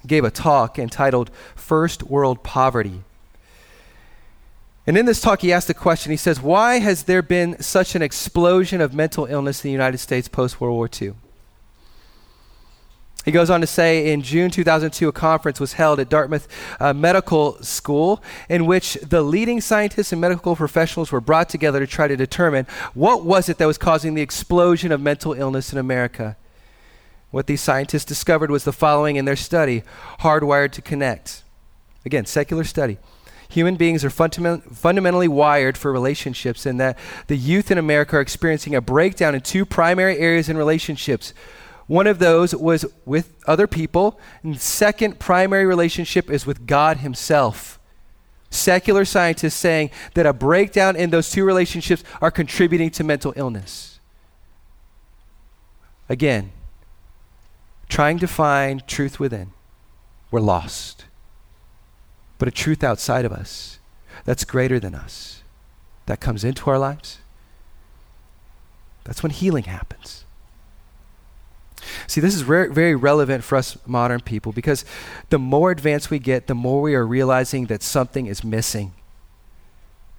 gave 0.07 0.23
a 0.23 0.31
talk 0.31 0.79
entitled 0.79 1.31
First 1.57 2.03
World 2.03 2.43
Poverty. 2.43 3.03
And 4.87 4.99
in 4.99 5.07
this 5.07 5.23
talk, 5.23 5.41
he 5.41 5.51
asked 5.51 5.71
a 5.71 5.75
question. 5.75 6.11
He 6.11 6.19
says, 6.19 6.43
Why 6.43 6.79
has 6.81 7.05
there 7.05 7.23
been 7.23 7.63
such 7.63 7.95
an 7.95 8.03
explosion 8.03 8.83
of 8.83 8.93
mental 8.93 9.25
illness 9.25 9.65
in 9.65 9.69
the 9.69 9.73
United 9.73 9.97
States 9.97 10.29
post 10.29 10.61
World 10.61 10.75
War 10.75 10.91
II? 11.01 11.15
He 13.25 13.33
goes 13.33 13.49
on 13.49 13.63
to 13.63 13.67
say 13.67 14.13
in 14.13 14.21
June 14.21 14.51
2002, 14.51 15.09
a 15.09 15.13
conference 15.13 15.61
was 15.61 15.73
held 15.73 15.99
at 15.99 16.11
Dartmouth 16.11 16.49
uh, 16.81 16.93
Medical 16.93 17.63
School 17.63 18.23
in 18.51 18.67
which 18.67 18.93
the 19.03 19.23
leading 19.23 19.63
scientists 19.63 20.13
and 20.13 20.21
medical 20.21 20.55
professionals 20.55 21.13
were 21.13 21.21
brought 21.23 21.49
together 21.49 21.81
to 21.81 21.87
try 21.87 22.07
to 22.07 22.17
determine 22.17 22.67
what 22.93 23.25
was 23.25 23.49
it 23.49 23.57
that 23.57 23.67
was 23.67 23.79
causing 23.79 24.13
the 24.13 24.23
explosion 24.23 24.93
of 24.93 25.01
mental 25.01 25.33
illness 25.33 25.73
in 25.73 25.79
America. 25.79 26.37
What 27.31 27.47
these 27.47 27.61
scientists 27.61 28.05
discovered 28.05 28.51
was 28.51 28.65
the 28.65 28.73
following 28.73 29.17
in 29.17 29.25
their 29.25 29.37
study 29.37 29.83
hardwired 30.21 30.73
to 30.73 30.83
connect. 30.83 31.43
Again, 32.05 32.25
secular 32.25 32.65
study. 32.65 32.99
Human 33.51 33.77
beings 33.77 34.05
are 34.05 34.11
fundament- 34.11 34.77
fundamentally 34.77 35.29
wired 35.29 35.77
for 35.77 35.91
relationships, 35.93 36.67
and 36.67 36.79
that 36.81 36.99
the 37.27 37.37
youth 37.37 37.71
in 37.71 37.79
America 37.79 38.17
are 38.17 38.21
experiencing 38.21 38.75
a 38.75 38.81
breakdown 38.81 39.35
in 39.35 39.41
two 39.41 39.65
primary 39.65 40.19
areas 40.19 40.49
in 40.49 40.57
relationships. 40.57 41.33
One 41.87 42.07
of 42.07 42.19
those 42.19 42.55
was 42.55 42.85
with 43.07 43.33
other 43.47 43.67
people, 43.67 44.21
and 44.43 44.61
second 44.61 45.19
primary 45.19 45.65
relationship 45.65 46.31
is 46.31 46.47
with 46.47 46.67
God 46.67 46.99
Himself. 46.99 47.79
Secular 48.51 49.05
scientists 49.05 49.55
saying 49.55 49.91
that 50.15 50.27
a 50.27 50.33
breakdown 50.33 50.97
in 50.97 51.11
those 51.11 51.31
two 51.31 51.45
relationships 51.45 52.05
are 52.21 52.31
contributing 52.31 52.91
to 52.91 53.05
mental 53.05 53.33
illness. 53.37 54.01
Again, 56.09 56.53
trying 57.89 58.19
to 58.19 58.27
find 58.27 58.87
truth 58.87 59.19
within, 59.19 59.53
we're 60.31 60.41
lost. 60.41 61.05
But 62.39 62.49
a 62.49 62.53
truth 62.53 62.85
outside 62.85 63.25
of 63.25 63.33
us 63.33 63.79
that's 64.25 64.45
greater 64.45 64.79
than 64.79 64.95
us, 64.95 65.43
that 66.07 66.21
comes 66.21 66.45
into 66.45 66.71
our 66.71 66.79
lives, 66.79 67.19
that's 69.05 69.23
when 69.23 69.31
healing 69.31 69.65
happens. 69.65 70.25
See, 72.07 72.21
this 72.21 72.35
is 72.35 72.45
re- 72.45 72.69
very 72.69 72.95
relevant 72.95 73.45
for 73.45 73.57
us 73.57 73.79
modern 73.87 74.21
people 74.21 74.53
because 74.53 74.85
the 75.31 75.39
more 75.39 75.71
advanced 75.71 76.11
we 76.11 76.19
get, 76.19 76.47
the 76.47 76.55
more 76.55 76.83
we 76.83 76.95
are 76.95 77.07
realizing 77.07 77.67
that 77.67 77.83
something 77.83 78.27
is 78.27 78.45
missing. 78.45 78.93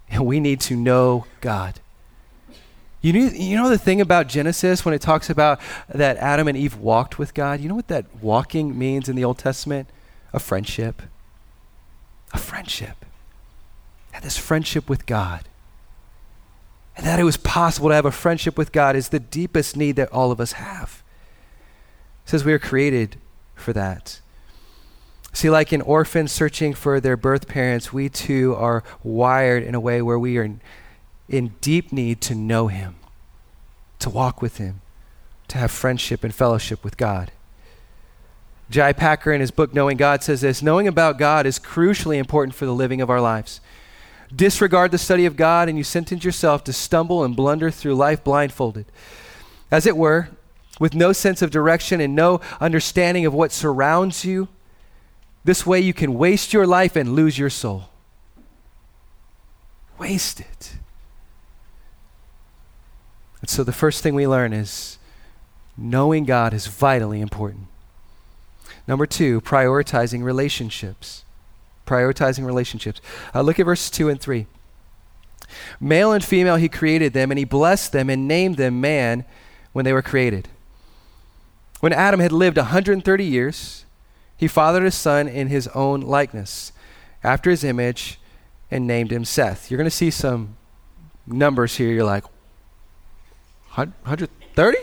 And 0.09 0.25
we 0.25 0.39
need 0.39 0.59
to 0.61 0.75
know 0.75 1.25
God. 1.41 1.79
You 3.01 3.13
know, 3.13 3.19
you 3.33 3.55
know 3.55 3.69
the 3.69 3.77
thing 3.77 4.01
about 4.01 4.27
Genesis 4.27 4.83
when 4.83 4.93
it 4.93 5.01
talks 5.01 5.29
about 5.29 5.61
that 5.87 6.17
Adam 6.17 6.47
and 6.47 6.57
Eve 6.57 6.75
walked 6.75 7.17
with 7.17 7.33
God? 7.33 7.61
You 7.61 7.69
know 7.69 7.75
what 7.75 7.87
that 7.87 8.05
walking 8.21 8.77
means 8.77 9.07
in 9.07 9.15
the 9.15 9.23
Old 9.23 9.37
Testament? 9.37 9.89
A 10.33 10.39
friendship. 10.39 11.01
A 12.33 12.37
friendship. 12.37 13.05
Had 14.11 14.23
this 14.23 14.37
friendship 14.37 14.89
with 14.89 15.05
God. 15.05 15.45
And 16.97 17.05
that 17.05 17.19
it 17.19 17.23
was 17.23 17.37
possible 17.37 17.87
to 17.87 17.95
have 17.95 18.05
a 18.05 18.11
friendship 18.11 18.57
with 18.57 18.73
God 18.73 18.97
is 18.97 19.09
the 19.09 19.19
deepest 19.21 19.77
need 19.77 19.95
that 19.95 20.11
all 20.11 20.31
of 20.31 20.41
us 20.41 20.53
have. 20.53 21.01
It 22.25 22.31
says 22.31 22.43
we 22.43 22.51
are 22.51 22.59
created 22.59 23.15
for 23.55 23.71
that. 23.71 24.19
See, 25.31 25.49
like 25.49 25.71
an 25.71 25.81
orphan 25.81 26.27
searching 26.27 26.73
for 26.73 26.99
their 26.99 27.15
birth 27.15 27.47
parents, 27.47 27.93
we 27.93 28.09
too 28.09 28.55
are 28.55 28.83
wired 29.03 29.63
in 29.63 29.75
a 29.75 29.79
way 29.79 30.01
where 30.01 30.19
we 30.19 30.37
are 30.37 30.49
in, 31.29 31.55
deep 31.61 31.91
need 31.91 32.21
to 32.21 32.35
know 32.35 32.67
Him, 32.67 32.95
to 33.99 34.09
walk 34.09 34.41
with 34.41 34.57
Him, 34.57 34.81
to 35.47 35.57
have 35.57 35.71
friendship 35.71 36.23
and 36.23 36.33
fellowship 36.33 36.83
with 36.83 36.97
God. 36.97 37.31
J.I. 38.69 38.93
Packer, 38.93 39.31
in 39.31 39.41
his 39.41 39.49
book 39.49 39.73
Knowing 39.73 39.97
God, 39.97 40.21
says 40.21 40.41
this 40.41 40.61
Knowing 40.61 40.87
about 40.87 41.17
God 41.17 41.45
is 41.45 41.57
crucially 41.57 42.17
important 42.17 42.53
for 42.53 42.65
the 42.65 42.73
living 42.73 43.01
of 43.01 43.09
our 43.09 43.21
lives. 43.21 43.61
Disregard 44.35 44.91
the 44.91 44.99
study 44.99 45.25
of 45.25 45.35
God, 45.35 45.69
and 45.69 45.77
you 45.77 45.83
sentence 45.83 46.23
yourself 46.23 46.63
to 46.65 46.73
stumble 46.73 47.23
and 47.23 47.35
blunder 47.35 47.71
through 47.71 47.95
life 47.95 48.23
blindfolded. 48.23 48.85
As 49.71 49.87
it 49.87 49.97
were, 49.97 50.29
with 50.79 50.95
no 50.95 51.11
sense 51.11 51.41
of 51.41 51.51
direction 51.51 51.99
and 51.99 52.15
no 52.15 52.39
understanding 52.61 53.25
of 53.25 53.33
what 53.33 53.51
surrounds 53.51 54.23
you. 54.23 54.47
This 55.43 55.65
way, 55.65 55.79
you 55.79 55.93
can 55.93 56.13
waste 56.13 56.53
your 56.53 56.65
life 56.65 56.95
and 56.95 57.13
lose 57.13 57.37
your 57.37 57.49
soul. 57.49 57.89
Waste 59.97 60.39
it. 60.39 60.77
So, 63.49 63.63
the 63.63 63.73
first 63.73 64.03
thing 64.03 64.15
we 64.15 64.27
learn 64.27 64.53
is 64.53 64.97
knowing 65.77 66.25
God 66.25 66.53
is 66.53 66.67
vitally 66.67 67.21
important. 67.21 67.67
Number 68.87 69.05
two, 69.05 69.41
prioritizing 69.41 70.23
relationships 70.23 71.23
prioritizing 71.89 72.45
relationships. 72.45 73.01
Uh, 73.33 73.41
look 73.41 73.59
at 73.59 73.65
verses 73.65 73.89
2 73.89 74.09
and 74.09 74.21
3. 74.21 74.45
Male 75.79 76.11
and 76.11 76.23
female, 76.23 76.57
he 76.57 76.69
created 76.69 77.13
them, 77.13 77.31
and 77.31 77.39
he 77.39 77.45
blessed 77.45 77.91
them 77.91 78.09
and 78.09 78.27
named 78.27 78.57
them 78.57 78.79
man 78.79 79.25
when 79.73 79.83
they 79.83 79.93
were 79.93 80.03
created. 80.03 80.47
When 81.79 81.91
Adam 81.91 82.19
had 82.19 82.31
lived 82.31 82.57
130 82.57 83.25
years, 83.25 83.85
he 84.37 84.47
fathered 84.47 84.85
a 84.85 84.91
son 84.91 85.27
in 85.27 85.47
his 85.47 85.67
own 85.69 86.01
likeness, 86.01 86.71
after 87.23 87.49
his 87.49 87.63
image, 87.63 88.19
and 88.69 88.85
named 88.85 89.11
him 89.11 89.25
Seth. 89.25 89.71
You're 89.71 89.79
going 89.79 89.89
to 89.89 89.95
see 89.95 90.11
some 90.11 90.55
numbers 91.25 91.77
here. 91.77 91.91
You're 91.91 92.03
like, 92.03 92.25
130? 93.75 94.77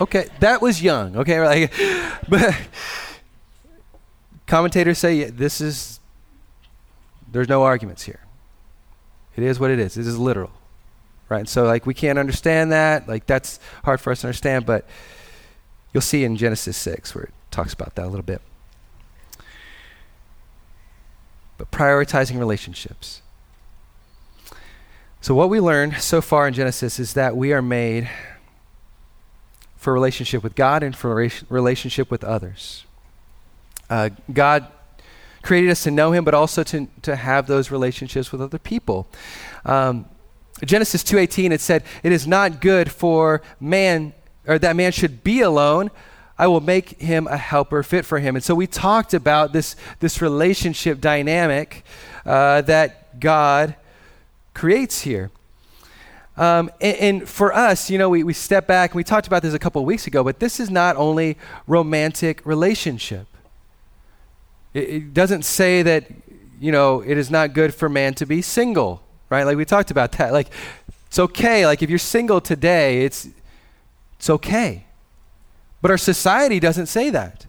Okay, 0.00 0.26
that 0.40 0.60
was 0.60 0.82
young. 0.82 1.16
Okay, 1.16 1.40
like, 1.40 1.72
but 2.28 2.54
commentators 4.46 4.98
say 4.98 5.24
this 5.24 5.60
is 5.60 6.00
there's 7.30 7.48
no 7.48 7.62
arguments 7.62 8.04
here. 8.04 8.20
It 9.36 9.42
is 9.42 9.60
what 9.60 9.70
it 9.70 9.78
is. 9.78 9.96
It 9.96 10.06
is 10.06 10.18
literal. 10.18 10.50
Right? 11.28 11.40
And 11.40 11.48
so 11.48 11.64
like 11.64 11.86
we 11.86 11.94
can't 11.94 12.18
understand 12.18 12.72
that. 12.72 13.08
Like 13.08 13.26
that's 13.26 13.58
hard 13.84 14.00
for 14.00 14.10
us 14.10 14.20
to 14.20 14.28
understand, 14.28 14.64
but 14.64 14.86
you'll 15.92 16.00
see 16.00 16.24
in 16.24 16.36
Genesis 16.36 16.76
6 16.76 17.14
where 17.14 17.24
it 17.24 17.34
talks 17.50 17.72
about 17.72 17.94
that 17.96 18.04
a 18.04 18.08
little 18.08 18.22
bit. 18.22 18.40
But 21.58 21.70
prioritizing 21.70 22.38
relationships. 22.38 23.22
So 25.26 25.34
what 25.34 25.50
we 25.50 25.58
learned 25.58 25.96
so 25.96 26.20
far 26.20 26.46
in 26.46 26.54
Genesis 26.54 27.00
is 27.00 27.14
that 27.14 27.36
we 27.36 27.52
are 27.52 27.60
made 27.60 28.08
for 29.74 29.92
relationship 29.92 30.44
with 30.44 30.54
God 30.54 30.84
and 30.84 30.94
for 30.94 31.28
relationship 31.48 32.12
with 32.12 32.22
others. 32.22 32.84
Uh, 33.90 34.10
God 34.32 34.68
created 35.42 35.68
us 35.70 35.82
to 35.82 35.90
know 35.90 36.12
him, 36.12 36.22
but 36.22 36.32
also 36.32 36.62
to, 36.62 36.86
to 37.02 37.16
have 37.16 37.48
those 37.48 37.72
relationships 37.72 38.30
with 38.30 38.40
other 38.40 38.60
people. 38.60 39.08
Um, 39.64 40.04
Genesis 40.64 41.02
2:18 41.02 41.50
it 41.50 41.60
said, 41.60 41.82
"It 42.04 42.12
is 42.12 42.28
not 42.28 42.60
good 42.60 42.92
for 42.92 43.42
man 43.58 44.12
or 44.46 44.60
that 44.60 44.76
man 44.76 44.92
should 44.92 45.24
be 45.24 45.40
alone. 45.40 45.90
I 46.38 46.46
will 46.46 46.60
make 46.60 47.00
him 47.00 47.26
a 47.26 47.36
helper 47.36 47.82
fit 47.82 48.04
for 48.04 48.20
him." 48.20 48.36
And 48.36 48.44
so 48.44 48.54
we 48.54 48.68
talked 48.68 49.12
about 49.12 49.52
this 49.52 49.74
this 49.98 50.22
relationship 50.22 51.00
dynamic 51.00 51.84
uh, 52.24 52.60
that 52.60 53.18
God 53.18 53.74
creates 54.56 55.02
here. 55.02 55.30
Um, 56.36 56.70
and, 56.80 56.96
and, 56.96 57.28
for 57.28 57.54
us, 57.54 57.88
you 57.88 57.96
know, 57.98 58.08
we, 58.10 58.24
we 58.24 58.32
step 58.32 58.66
back 58.66 58.90
and 58.90 58.96
we 58.96 59.04
talked 59.04 59.26
about 59.26 59.42
this 59.42 59.54
a 59.54 59.58
couple 59.58 59.80
of 59.80 59.86
weeks 59.86 60.06
ago, 60.06 60.24
but 60.24 60.40
this 60.40 60.58
is 60.60 60.70
not 60.70 60.96
only 60.96 61.38
romantic 61.66 62.44
relationship. 62.44 63.26
It, 64.74 64.88
it 64.88 65.14
doesn't 65.14 65.44
say 65.44 65.82
that, 65.82 66.10
you 66.60 66.72
know, 66.72 67.00
it 67.00 67.16
is 67.16 67.30
not 67.30 67.54
good 67.54 67.72
for 67.72 67.88
man 67.88 68.14
to 68.14 68.26
be 68.26 68.42
single, 68.42 69.02
right? 69.30 69.44
Like 69.44 69.56
we 69.56 69.64
talked 69.64 69.90
about 69.90 70.12
that. 70.12 70.32
Like, 70.32 70.48
it's 71.06 71.18
okay. 71.18 71.64
Like, 71.64 71.82
if 71.82 71.88
you're 71.88 71.98
single 71.98 72.40
today, 72.40 73.04
it's, 73.04 73.28
it's 74.18 74.28
okay. 74.28 74.84
But 75.80 75.90
our 75.90 75.98
society 75.98 76.60
doesn't 76.60 76.86
say 76.86 77.10
that. 77.10 77.46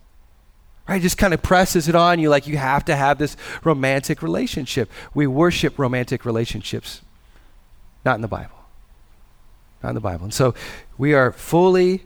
Right? 0.87 1.01
Just 1.01 1.17
kind 1.17 1.33
of 1.33 1.41
presses 1.41 1.89
it 1.89 1.95
on 1.95 2.19
you 2.19 2.29
like 2.29 2.47
you 2.47 2.57
have 2.57 2.85
to 2.85 2.95
have 2.95 3.17
this 3.17 3.35
romantic 3.63 4.21
relationship. 4.21 4.89
We 5.13 5.27
worship 5.27 5.77
romantic 5.77 6.23
relationships, 6.23 7.01
not 8.05 8.15
in 8.15 8.21
the 8.21 8.27
Bible. 8.27 8.55
Not 9.83 9.89
in 9.89 9.95
the 9.95 10.01
Bible. 10.01 10.23
And 10.23 10.33
so 10.33 10.55
we 10.97 11.13
are 11.13 11.31
fully 11.31 12.03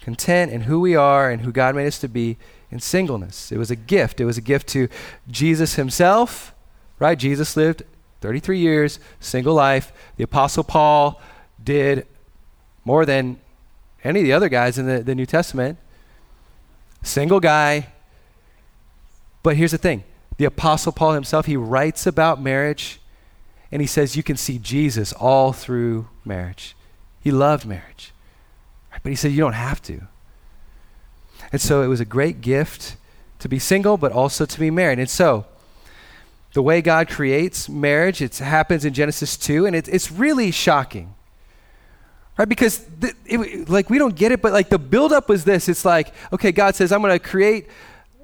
content 0.00 0.50
in 0.50 0.62
who 0.62 0.80
we 0.80 0.96
are 0.96 1.30
and 1.30 1.42
who 1.42 1.52
God 1.52 1.76
made 1.76 1.86
us 1.86 2.00
to 2.00 2.08
be 2.08 2.36
in 2.72 2.80
singleness. 2.80 3.52
It 3.52 3.58
was 3.58 3.70
a 3.70 3.76
gift. 3.76 4.20
It 4.20 4.24
was 4.24 4.36
a 4.36 4.40
gift 4.40 4.66
to 4.68 4.88
Jesus 5.30 5.76
himself, 5.76 6.52
right? 6.98 7.16
Jesus 7.16 7.56
lived 7.56 7.84
33 8.20 8.58
years, 8.58 8.98
single 9.20 9.54
life. 9.54 9.92
The 10.16 10.24
Apostle 10.24 10.64
Paul 10.64 11.20
did 11.62 12.06
more 12.84 13.06
than 13.06 13.38
any 14.02 14.20
of 14.20 14.24
the 14.24 14.32
other 14.32 14.48
guys 14.48 14.78
in 14.78 14.86
the, 14.86 15.02
the 15.02 15.14
New 15.14 15.26
Testament. 15.26 15.78
Single 17.02 17.40
guy. 17.40 17.91
But 19.42 19.56
here's 19.56 19.72
the 19.72 19.78
thing 19.78 20.04
the 20.38 20.44
Apostle 20.44 20.92
Paul 20.92 21.12
himself, 21.12 21.46
he 21.46 21.56
writes 21.56 22.06
about 22.06 22.40
marriage 22.40 23.00
and 23.70 23.80
he 23.80 23.86
says 23.86 24.16
you 24.16 24.22
can 24.22 24.36
see 24.36 24.58
Jesus 24.58 25.12
all 25.14 25.52
through 25.52 26.08
marriage. 26.24 26.76
He 27.20 27.30
loved 27.30 27.66
marriage. 27.66 28.12
But 29.02 29.10
he 29.10 29.16
said 29.16 29.32
you 29.32 29.38
don't 29.38 29.54
have 29.54 29.82
to. 29.82 30.02
And 31.50 31.60
so 31.60 31.82
it 31.82 31.86
was 31.86 32.00
a 32.00 32.04
great 32.04 32.40
gift 32.40 32.96
to 33.40 33.48
be 33.48 33.58
single, 33.58 33.96
but 33.96 34.12
also 34.12 34.44
to 34.44 34.60
be 34.60 34.70
married. 34.70 34.98
And 34.98 35.10
so, 35.10 35.46
the 36.52 36.62
way 36.62 36.82
God 36.82 37.08
creates 37.08 37.68
marriage, 37.68 38.20
it 38.20 38.38
happens 38.38 38.84
in 38.84 38.92
Genesis 38.92 39.36
2, 39.36 39.66
and 39.66 39.74
it, 39.74 39.88
it's 39.88 40.12
really 40.12 40.50
shocking. 40.50 41.14
Right? 42.38 42.48
Because, 42.48 42.84
the, 42.84 43.14
it, 43.24 43.68
like, 43.68 43.90
we 43.90 43.98
don't 43.98 44.14
get 44.14 44.32
it, 44.32 44.42
but, 44.42 44.52
like, 44.52 44.68
the 44.68 44.78
buildup 44.78 45.28
was 45.28 45.44
this 45.44 45.68
it's 45.68 45.84
like, 45.84 46.14
okay, 46.32 46.52
God 46.52 46.76
says, 46.76 46.92
I'm 46.92 47.00
going 47.00 47.12
to 47.12 47.18
create 47.18 47.68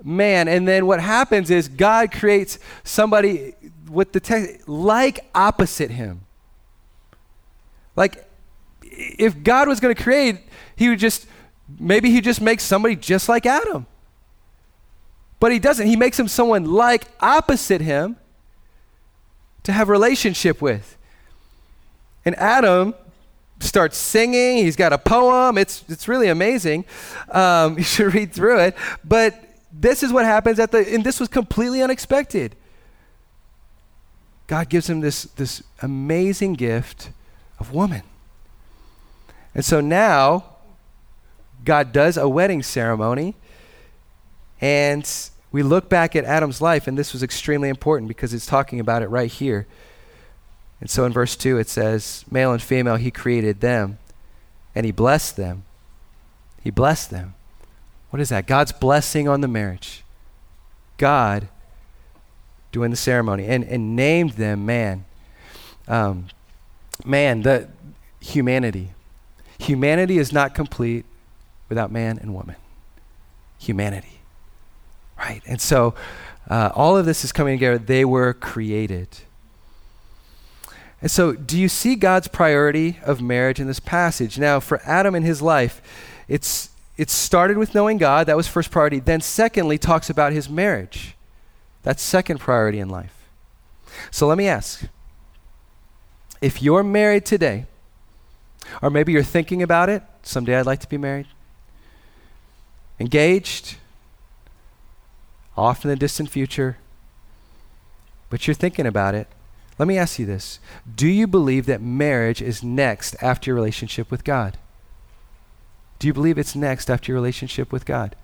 man. 0.02 0.48
And 0.48 0.66
then 0.66 0.86
what 0.86 1.00
happens 1.00 1.50
is 1.50 1.68
God 1.68 2.12
creates 2.12 2.58
somebody 2.84 3.54
with 3.90 4.12
the 4.12 4.20
text, 4.20 4.68
like 4.68 5.28
opposite 5.34 5.90
him. 5.90 6.22
Like, 7.96 8.28
if 8.82 9.42
God 9.42 9.68
was 9.68 9.80
going 9.80 9.94
to 9.94 10.02
create, 10.02 10.40
he 10.76 10.88
would 10.88 10.98
just 10.98 11.26
Maybe 11.78 12.10
he 12.10 12.20
just 12.20 12.40
makes 12.40 12.64
somebody 12.64 12.96
just 12.96 13.28
like 13.28 13.44
Adam. 13.44 13.86
But 15.40 15.52
he 15.52 15.58
doesn't. 15.58 15.86
He 15.86 15.96
makes 15.96 16.18
him 16.18 16.28
someone 16.28 16.64
like 16.64 17.06
opposite 17.20 17.80
him 17.80 18.16
to 19.64 19.72
have 19.72 19.88
relationship 19.88 20.62
with. 20.62 20.96
And 22.24 22.34
Adam 22.36 22.94
starts 23.60 23.96
singing. 23.96 24.58
He's 24.58 24.76
got 24.76 24.92
a 24.92 24.98
poem. 24.98 25.58
It's, 25.58 25.84
it's 25.88 26.08
really 26.08 26.28
amazing. 26.28 26.84
Um, 27.30 27.76
you 27.78 27.84
should 27.84 28.14
read 28.14 28.32
through 28.32 28.60
it. 28.60 28.76
But 29.04 29.34
this 29.80 30.02
is 30.02 30.12
what 30.12 30.24
happens 30.24 30.58
at 30.58 30.72
the, 30.72 30.78
and 30.92 31.04
this 31.04 31.20
was 31.20 31.28
completely 31.28 31.82
unexpected. 31.82 32.56
God 34.46 34.68
gives 34.68 34.88
him 34.88 35.00
this, 35.00 35.24
this 35.24 35.62
amazing 35.82 36.54
gift 36.54 37.10
of 37.58 37.72
woman. 37.72 38.02
And 39.54 39.64
so 39.64 39.80
now 39.80 40.56
God 41.64 41.92
does 41.92 42.16
a 42.16 42.28
wedding 42.28 42.62
ceremony. 42.62 43.34
And 44.60 45.08
we 45.52 45.62
look 45.62 45.88
back 45.88 46.16
at 46.16 46.24
Adam's 46.24 46.60
life, 46.60 46.86
and 46.86 46.98
this 46.98 47.12
was 47.12 47.22
extremely 47.22 47.68
important 47.68 48.08
because 48.08 48.34
it's 48.34 48.46
talking 48.46 48.80
about 48.80 49.02
it 49.02 49.08
right 49.08 49.30
here. 49.30 49.66
And 50.80 50.90
so 50.90 51.04
in 51.04 51.12
verse 51.12 51.36
2, 51.36 51.58
it 51.58 51.68
says, 51.68 52.24
Male 52.30 52.52
and 52.52 52.62
female, 52.62 52.96
he 52.96 53.10
created 53.10 53.60
them, 53.60 53.98
and 54.74 54.84
he 54.86 54.92
blessed 54.92 55.36
them. 55.36 55.64
He 56.62 56.70
blessed 56.70 57.10
them. 57.10 57.34
What 58.10 58.20
is 58.20 58.30
that? 58.30 58.46
God's 58.46 58.72
blessing 58.72 59.28
on 59.28 59.40
the 59.40 59.48
marriage. 59.48 60.02
God 60.96 61.48
doing 62.72 62.90
the 62.90 62.96
ceremony 62.96 63.46
and, 63.46 63.64
and 63.64 63.96
named 63.96 64.32
them 64.32 64.66
man. 64.66 65.04
um, 65.86 66.28
man, 67.04 67.42
the 67.42 67.68
humanity. 68.20 68.90
Humanity 69.58 70.18
is 70.18 70.32
not 70.32 70.54
complete 70.54 71.04
without 71.68 71.90
man 71.90 72.18
and 72.18 72.34
woman. 72.34 72.56
Humanity. 73.58 74.20
Right? 75.18 75.42
And 75.46 75.60
so 75.60 75.94
uh, 76.48 76.70
all 76.74 76.96
of 76.96 77.06
this 77.06 77.24
is 77.24 77.32
coming 77.32 77.56
together. 77.56 77.78
They 77.78 78.04
were 78.04 78.32
created. 78.32 79.08
And 81.00 81.10
so, 81.10 81.32
do 81.32 81.58
you 81.58 81.68
see 81.68 81.94
God's 81.94 82.26
priority 82.26 82.98
of 83.04 83.20
marriage 83.20 83.60
in 83.60 83.68
this 83.68 83.78
passage? 83.78 84.38
Now, 84.38 84.58
for 84.58 84.80
Adam 84.84 85.14
in 85.14 85.22
his 85.22 85.40
life, 85.40 85.80
it's 86.26 86.70
it 86.98 87.08
started 87.08 87.56
with 87.56 87.74
knowing 87.74 87.96
God, 87.96 88.26
that 88.26 88.36
was 88.36 88.48
first 88.48 88.72
priority. 88.72 88.98
Then, 88.98 89.20
secondly, 89.20 89.78
talks 89.78 90.10
about 90.10 90.32
his 90.32 90.50
marriage. 90.50 91.16
That's 91.84 92.02
second 92.02 92.38
priority 92.38 92.80
in 92.80 92.88
life. 92.88 93.14
So, 94.10 94.26
let 94.26 94.36
me 94.36 94.48
ask 94.48 94.82
if 96.40 96.60
you're 96.60 96.82
married 96.82 97.24
today, 97.24 97.66
or 98.82 98.90
maybe 98.90 99.12
you're 99.12 99.22
thinking 99.22 99.62
about 99.62 99.88
it, 99.88 100.02
someday 100.22 100.58
I'd 100.58 100.66
like 100.66 100.80
to 100.80 100.88
be 100.88 100.98
married, 100.98 101.26
engaged, 103.00 103.76
off 105.56 105.84
in 105.84 105.88
the 105.88 105.96
distant 105.96 106.30
future, 106.30 106.78
but 108.30 108.46
you're 108.46 108.54
thinking 108.54 108.86
about 108.86 109.14
it, 109.14 109.26
let 109.78 109.86
me 109.86 109.96
ask 109.96 110.18
you 110.18 110.26
this 110.26 110.58
Do 110.92 111.06
you 111.06 111.26
believe 111.26 111.66
that 111.66 111.80
marriage 111.80 112.42
is 112.42 112.62
next 112.62 113.14
after 113.22 113.50
your 113.50 113.56
relationship 113.56 114.10
with 114.10 114.24
God? 114.24 114.58
Do 115.98 116.06
you 116.06 116.12
believe 116.12 116.38
it's 116.38 116.54
next 116.54 116.90
after 116.90 117.12
your 117.12 117.20
relationship 117.20 117.72
with 117.72 117.84
God? 117.84 118.14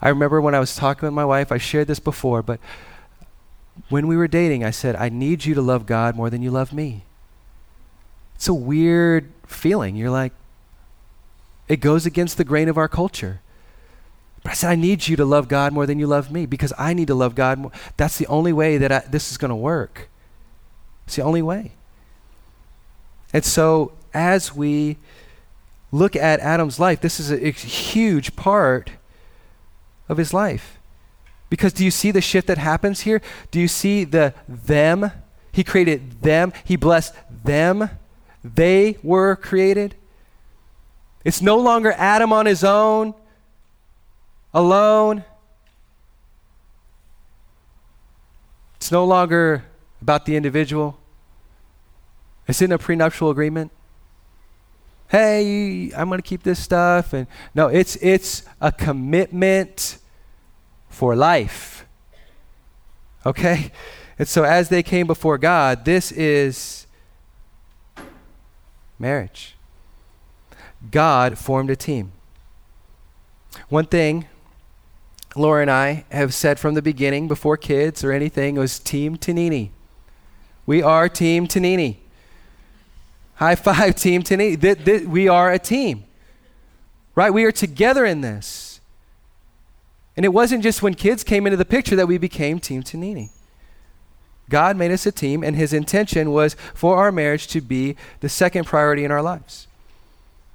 I 0.00 0.08
remember 0.08 0.40
when 0.40 0.54
I 0.54 0.60
was 0.60 0.76
talking 0.76 1.06
with 1.06 1.14
my 1.14 1.24
wife, 1.24 1.52
I 1.52 1.58
shared 1.58 1.86
this 1.86 2.00
before, 2.00 2.42
but 2.42 2.60
when 3.88 4.06
we 4.06 4.16
were 4.16 4.28
dating, 4.28 4.64
I 4.64 4.70
said, 4.70 4.96
I 4.96 5.08
need 5.08 5.44
you 5.44 5.54
to 5.54 5.62
love 5.62 5.86
God 5.86 6.16
more 6.16 6.28
than 6.28 6.42
you 6.42 6.50
love 6.50 6.72
me. 6.72 7.04
It's 8.34 8.48
a 8.48 8.54
weird 8.54 9.32
feeling. 9.46 9.96
You're 9.96 10.10
like, 10.10 10.32
it 11.68 11.76
goes 11.76 12.04
against 12.04 12.36
the 12.36 12.44
grain 12.44 12.68
of 12.68 12.76
our 12.76 12.88
culture. 12.88 13.40
But 14.42 14.50
I 14.50 14.54
said, 14.54 14.70
I 14.70 14.74
need 14.74 15.06
you 15.06 15.16
to 15.16 15.24
love 15.24 15.48
God 15.48 15.72
more 15.72 15.86
than 15.86 15.98
you 15.98 16.06
love 16.06 16.32
me 16.32 16.46
because 16.46 16.72
I 16.76 16.92
need 16.92 17.06
to 17.06 17.14
love 17.14 17.34
God 17.34 17.58
more. 17.58 17.72
That's 17.96 18.18
the 18.18 18.26
only 18.26 18.52
way 18.52 18.76
that 18.78 18.90
I, 18.90 18.98
this 19.08 19.30
is 19.30 19.38
going 19.38 19.50
to 19.50 19.56
work. 19.56 20.08
It's 21.06 21.16
the 21.16 21.22
only 21.22 21.42
way. 21.42 21.72
And 23.32 23.44
so, 23.44 23.92
as 24.12 24.54
we 24.54 24.98
look 25.92 26.16
at 26.16 26.40
Adam's 26.40 26.80
life, 26.80 27.00
this 27.00 27.20
is 27.20 27.30
a, 27.30 27.46
a 27.46 27.50
huge 27.52 28.34
part 28.34 28.90
of 30.08 30.16
his 30.16 30.34
life. 30.34 30.78
Because 31.50 31.74
do 31.74 31.84
you 31.84 31.90
see 31.90 32.10
the 32.10 32.22
shift 32.22 32.48
that 32.48 32.58
happens 32.58 33.02
here? 33.02 33.20
Do 33.50 33.60
you 33.60 33.68
see 33.68 34.04
the 34.04 34.34
them? 34.48 35.12
He 35.52 35.62
created 35.62 36.22
them, 36.22 36.52
he 36.64 36.76
blessed 36.76 37.14
them. 37.44 37.90
They 38.42 38.96
were 39.02 39.36
created. 39.36 39.94
It's 41.24 41.42
no 41.42 41.58
longer 41.58 41.92
Adam 41.92 42.32
on 42.32 42.46
his 42.46 42.64
own, 42.64 43.14
alone. 44.52 45.24
It's 48.76 48.90
no 48.90 49.04
longer 49.04 49.64
about 50.00 50.24
the 50.24 50.34
individual. 50.34 50.98
It's 52.48 52.60
in 52.60 52.72
a 52.72 52.78
prenuptial 52.78 53.30
agreement. 53.30 53.70
Hey, 55.12 55.92
I'm 55.94 56.08
going 56.08 56.22
to 56.22 56.26
keep 56.26 56.42
this 56.42 56.58
stuff 56.58 57.12
and 57.12 57.26
no, 57.54 57.68
it's 57.68 57.96
it's 57.96 58.44
a 58.62 58.72
commitment 58.72 59.98
for 60.88 61.14
life. 61.14 61.84
Okay? 63.26 63.70
And 64.18 64.26
so 64.26 64.44
as 64.44 64.68
they 64.68 64.82
came 64.82 65.06
before 65.06 65.36
God, 65.36 65.84
this 65.84 66.12
is 66.12 66.86
marriage. 68.98 69.54
God 70.90 71.36
formed 71.36 71.70
a 71.70 71.76
team. 71.76 72.12
One 73.68 73.86
thing 73.86 74.26
Laura 75.34 75.62
and 75.62 75.70
I 75.70 76.04
have 76.10 76.34
said 76.34 76.58
from 76.58 76.74
the 76.74 76.82
beginning, 76.82 77.28
before 77.28 77.56
kids 77.56 78.04
or 78.04 78.12
anything, 78.12 78.56
was 78.56 78.78
Team 78.78 79.16
Tanini. 79.16 79.70
We 80.66 80.82
are 80.82 81.08
Team 81.08 81.46
Tanini. 81.46 82.01
High 83.36 83.54
five, 83.54 83.94
Team 83.96 84.22
Tanini. 84.22 84.60
Th- 84.60 84.84
th- 84.84 85.02
we 85.02 85.28
are 85.28 85.50
a 85.50 85.58
team, 85.58 86.04
right? 87.14 87.32
We 87.32 87.44
are 87.44 87.52
together 87.52 88.04
in 88.04 88.20
this. 88.20 88.80
And 90.16 90.26
it 90.26 90.30
wasn't 90.30 90.62
just 90.62 90.82
when 90.82 90.94
kids 90.94 91.24
came 91.24 91.46
into 91.46 91.56
the 91.56 91.64
picture 91.64 91.96
that 91.96 92.06
we 92.06 92.18
became 92.18 92.58
Team 92.58 92.82
Tanini. 92.82 93.30
God 94.50 94.76
made 94.76 94.90
us 94.90 95.06
a 95.06 95.12
team, 95.12 95.42
and 95.42 95.56
His 95.56 95.72
intention 95.72 96.30
was 96.30 96.54
for 96.74 96.98
our 96.98 97.10
marriage 97.10 97.46
to 97.48 97.60
be 97.60 97.96
the 98.20 98.28
second 98.28 98.66
priority 98.66 99.04
in 99.04 99.10
our 99.10 99.22
lives. 99.22 99.66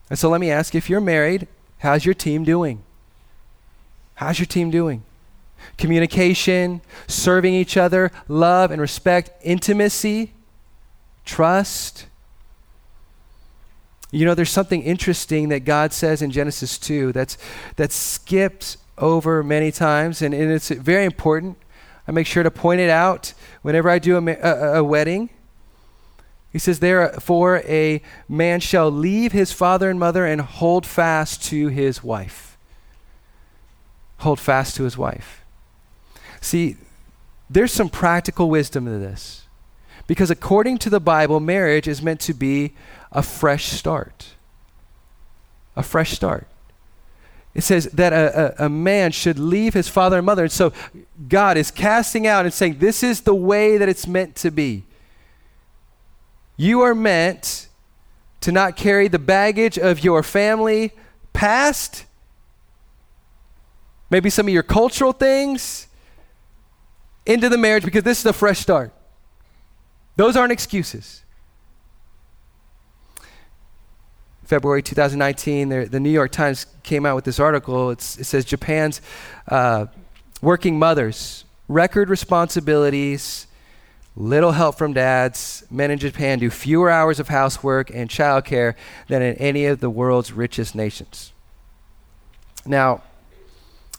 And 0.09 0.19
so 0.19 0.29
let 0.29 0.39
me 0.39 0.51
ask 0.51 0.75
if 0.75 0.89
you're 0.89 1.01
married, 1.01 1.47
how's 1.79 2.05
your 2.05 2.13
team 2.13 2.43
doing? 2.43 2.83
How's 4.15 4.39
your 4.39 4.45
team 4.45 4.69
doing? 4.69 5.03
Communication, 5.77 6.81
serving 7.07 7.53
each 7.53 7.75
other, 7.75 8.11
love 8.27 8.71
and 8.71 8.79
respect, 8.79 9.31
intimacy, 9.43 10.33
trust. 11.25 12.05
You 14.11 14.25
know, 14.25 14.33
there's 14.33 14.51
something 14.51 14.81
interesting 14.83 15.49
that 15.49 15.61
God 15.61 15.91
says 15.91 16.21
in 16.21 16.31
Genesis 16.31 16.77
2 16.77 17.11
that's, 17.11 17.37
that's 17.75 17.95
skipped 17.95 18.77
over 18.97 19.43
many 19.43 19.71
times, 19.71 20.21
and, 20.21 20.33
and 20.33 20.51
it's 20.51 20.69
very 20.69 21.03
important. 21.03 21.57
I 22.07 22.11
make 22.11 22.25
sure 22.25 22.43
to 22.43 22.51
point 22.51 22.79
it 22.79 22.89
out 22.89 23.33
whenever 23.61 23.89
I 23.89 23.99
do 23.99 24.17
a, 24.17 24.31
a, 24.31 24.79
a 24.79 24.83
wedding. 24.83 25.29
He 26.53 26.59
says, 26.59 26.79
Therefore, 26.79 27.61
a 27.65 28.01
man 28.29 28.61
shall 28.61 28.89
leave 28.89 29.33
his 29.33 29.51
father 29.51 29.89
and 29.89 29.99
mother 29.99 30.25
and 30.25 30.39
hold 30.39 30.85
fast 30.85 31.43
to 31.45 31.67
his 31.67 32.01
wife. 32.01 32.57
Hold 34.19 34.39
fast 34.39 34.75
to 34.77 34.83
his 34.83 34.97
wife. 34.97 35.43
See, 36.39 36.77
there's 37.49 37.73
some 37.73 37.89
practical 37.89 38.49
wisdom 38.49 38.85
to 38.85 38.97
this. 38.97 39.43
Because 40.07 40.31
according 40.31 40.77
to 40.79 40.89
the 40.89 41.01
Bible, 41.01 41.41
marriage 41.41 41.87
is 41.87 42.01
meant 42.01 42.21
to 42.21 42.33
be 42.33 42.73
a 43.11 43.23
fresh 43.23 43.65
start. 43.67 44.33
A 45.75 45.83
fresh 45.83 46.11
start. 46.11 46.47
It 47.53 47.61
says 47.63 47.85
that 47.93 48.13
a, 48.13 48.61
a, 48.61 48.65
a, 48.65 48.69
man 48.69 49.11
should 49.11 49.39
leave 49.39 49.73
his 49.73 49.87
father 49.87 50.17
and 50.17 50.25
mother. 50.25 50.43
And 50.43 50.51
so 50.51 50.73
God 51.27 51.57
is 51.57 51.71
casting 51.71 52.27
out 52.27 52.45
and 52.45 52.53
saying, 52.53 52.77
This 52.77 53.01
is 53.01 53.21
the 53.21 53.33
way 53.33 53.77
that 53.77 53.89
it's 53.89 54.05
meant 54.05 54.35
to 54.37 54.51
be. 54.51 54.83
You 56.55 56.81
are 56.81 56.93
meant 56.93 57.67
to 58.41 58.51
not 58.51 58.75
carry 58.75 59.07
the 59.07 59.19
baggage 59.19 59.79
of 59.79 60.03
your 60.03 60.21
family 60.21 60.91
past, 61.33 62.05
maybe 64.09 64.29
some 64.29 64.47
of 64.47 64.53
your 64.53 64.63
cultural 64.63 65.11
things, 65.11 65.87
into 67.25 67.49
the 67.49 67.57
marriage 67.57 67.83
because 67.83 68.03
this 68.03 68.19
is 68.19 68.25
a 68.25 68.33
fresh 68.33 68.59
start. 68.59 68.93
Those 70.15 70.35
aren't 70.35 70.51
excuses. 70.51 71.23
February 74.47 74.81
2019, 74.81 75.67
the, 75.89 75.99
New 75.99 76.09
York 76.09 76.31
Times 76.31 76.67
came 76.81 77.05
out 77.05 77.15
with 77.15 77.25
this 77.25 77.37
article. 77.37 77.91
It's, 77.91 78.17
it 78.17 78.23
says 78.23 78.45
Japan's 78.45 79.01
uh, 79.49 79.87
working 80.41 80.79
mothers, 80.79 81.43
record 81.67 82.09
responsibilities, 82.09 83.47
little 84.15 84.53
help 84.53 84.77
from 84.77 84.93
dads. 84.93 85.65
Men 85.69 85.91
in 85.91 85.99
Japan 85.99 86.39
do 86.39 86.49
fewer 86.49 86.89
hours 86.89 87.19
of 87.19 87.27
housework 87.27 87.89
and 87.93 88.09
childcare 88.09 88.75
than 89.09 89.21
in 89.21 89.35
any 89.35 89.65
of 89.65 89.81
the 89.81 89.89
world's 89.89 90.31
richest 90.31 90.75
nations. 90.75 91.33
Now, 92.65 93.03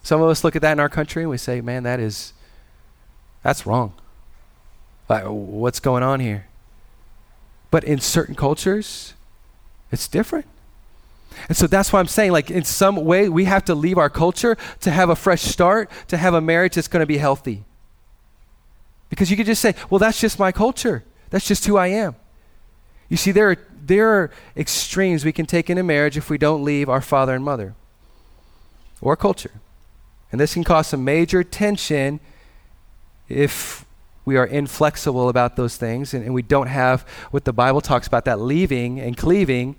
some 0.03 0.23
of 0.23 0.31
us 0.31 0.45
look 0.45 0.57
at 0.57 0.63
that 0.63 0.73
in 0.73 0.81
our 0.81 0.89
country 0.89 1.25
and 1.25 1.31
we 1.31 1.37
say, 1.37 1.61
man, 1.61 1.83
that 1.83 2.01
is, 2.01 2.33
that's 3.43 3.67
wrong. 3.67 3.93
Like, 5.11 5.25
what's 5.27 5.79
going 5.79 6.03
on 6.03 6.21
here? 6.21 6.47
But 7.71 7.85
in 7.85 8.01
certain 8.01 8.35
cultures, 8.35 9.13
it's 9.91 10.09
different. 10.09 10.47
And 11.49 11.57
so 11.57 11.67
that's 11.67 11.93
why 11.93 12.01
I'm 12.01 12.07
saying, 12.07 12.33
like, 12.33 12.51
in 12.51 12.65
some 12.65 12.97
way, 12.97 13.29
we 13.29 13.45
have 13.45 13.65
to 13.67 13.75
leave 13.75 13.99
our 13.99 14.11
culture 14.11 14.57
to 14.81 14.91
have 14.91 15.09
a 15.09 15.17
fresh 15.17 15.43
start, 15.43 15.91
to 16.09 16.17
have 16.17 16.35
a 16.35 16.41
marriage 16.41 16.75
that's 16.75 16.89
going 16.89 17.03
to 17.03 17.07
be 17.07 17.19
healthy. 17.19 17.65
Because 19.09 19.31
you 19.31 19.37
could 19.37 19.47
just 19.47 19.63
say, 19.63 19.75
well, 19.89 19.99
that's 19.99 20.21
just 20.21 20.39
my 20.39 20.53
culture. 20.53 21.05
That's 21.31 21.47
just 21.47 21.65
who 21.67 21.77
I 21.77 21.89
am. 21.89 22.17
You 23.09 23.17
see, 23.17 23.33
there 23.33 23.51
are, 23.51 23.57
there 23.85 24.09
are 24.09 24.31
extremes 24.57 25.25
we 25.25 25.33
can 25.33 25.47
take 25.47 25.71
in 25.71 25.79
a 25.79 25.83
marriage 25.83 26.17
if 26.17 26.29
we 26.29 26.39
don't 26.39 26.65
leave 26.65 26.89
our 26.89 27.01
father 27.01 27.35
and 27.35 27.45
mother 27.45 27.75
or 29.01 29.17
culture. 29.17 29.53
And 30.31 30.41
this 30.41 30.55
can 30.55 30.65
cause 30.65 30.89
some 30.89 31.05
major 31.05 31.43
tension 31.43 32.21
if 33.29 33.85
we 34.29 34.37
are 34.37 34.45
inflexible 34.45 35.31
about 35.31 35.57
those 35.57 35.79
things 35.79 36.13
and, 36.13 36.23
and, 36.23 36.35
we 36.35 36.43
don't 36.43 36.67
have 36.67 37.01
what 37.31 37.47
the 37.47 37.53
Bible 37.53 37.81
talks 37.81 38.07
about 38.07 38.27
that 38.27 38.39
leaving 38.39 39.01
and 39.01 39.17
cleaving, 39.17 39.75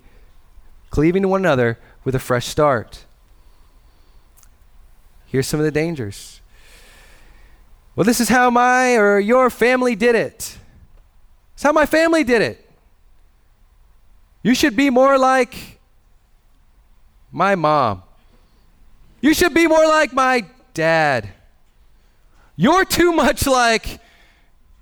cleaving 0.90 1.22
to 1.22 1.28
one 1.28 1.42
another 1.42 1.78
with 2.04 2.16
a 2.16 2.20
fresh 2.20 2.48
start. 2.48 3.06
Here's 5.28 5.46
some 5.46 5.60
of 5.60 5.66
the 5.66 5.72
dangers. 5.72 6.42
Well, 7.96 8.06
this 8.06 8.20
is 8.20 8.30
how 8.30 8.50
my 8.50 8.96
or 8.96 9.20
your 9.20 9.52
family 9.52 9.96
did 9.96 10.16
it. 10.16 10.58
It's 11.54 11.62
how 11.62 11.72
my 11.72 11.86
family 11.86 12.24
did 12.24 12.42
it. 12.42 12.68
You 14.42 14.56
should 14.56 14.76
be 14.76 14.90
more 14.90 15.20
like 15.20 15.80
my 17.32 17.54
mom. 17.54 18.02
You 19.22 19.36
should 19.36 19.54
be 19.54 19.68
more 19.68 19.86
like 19.86 20.12
my 20.12 20.46
dad. 20.74 21.30
You're 22.56 22.84
too 22.84 23.14
much 23.14 23.46
like 23.46 24.00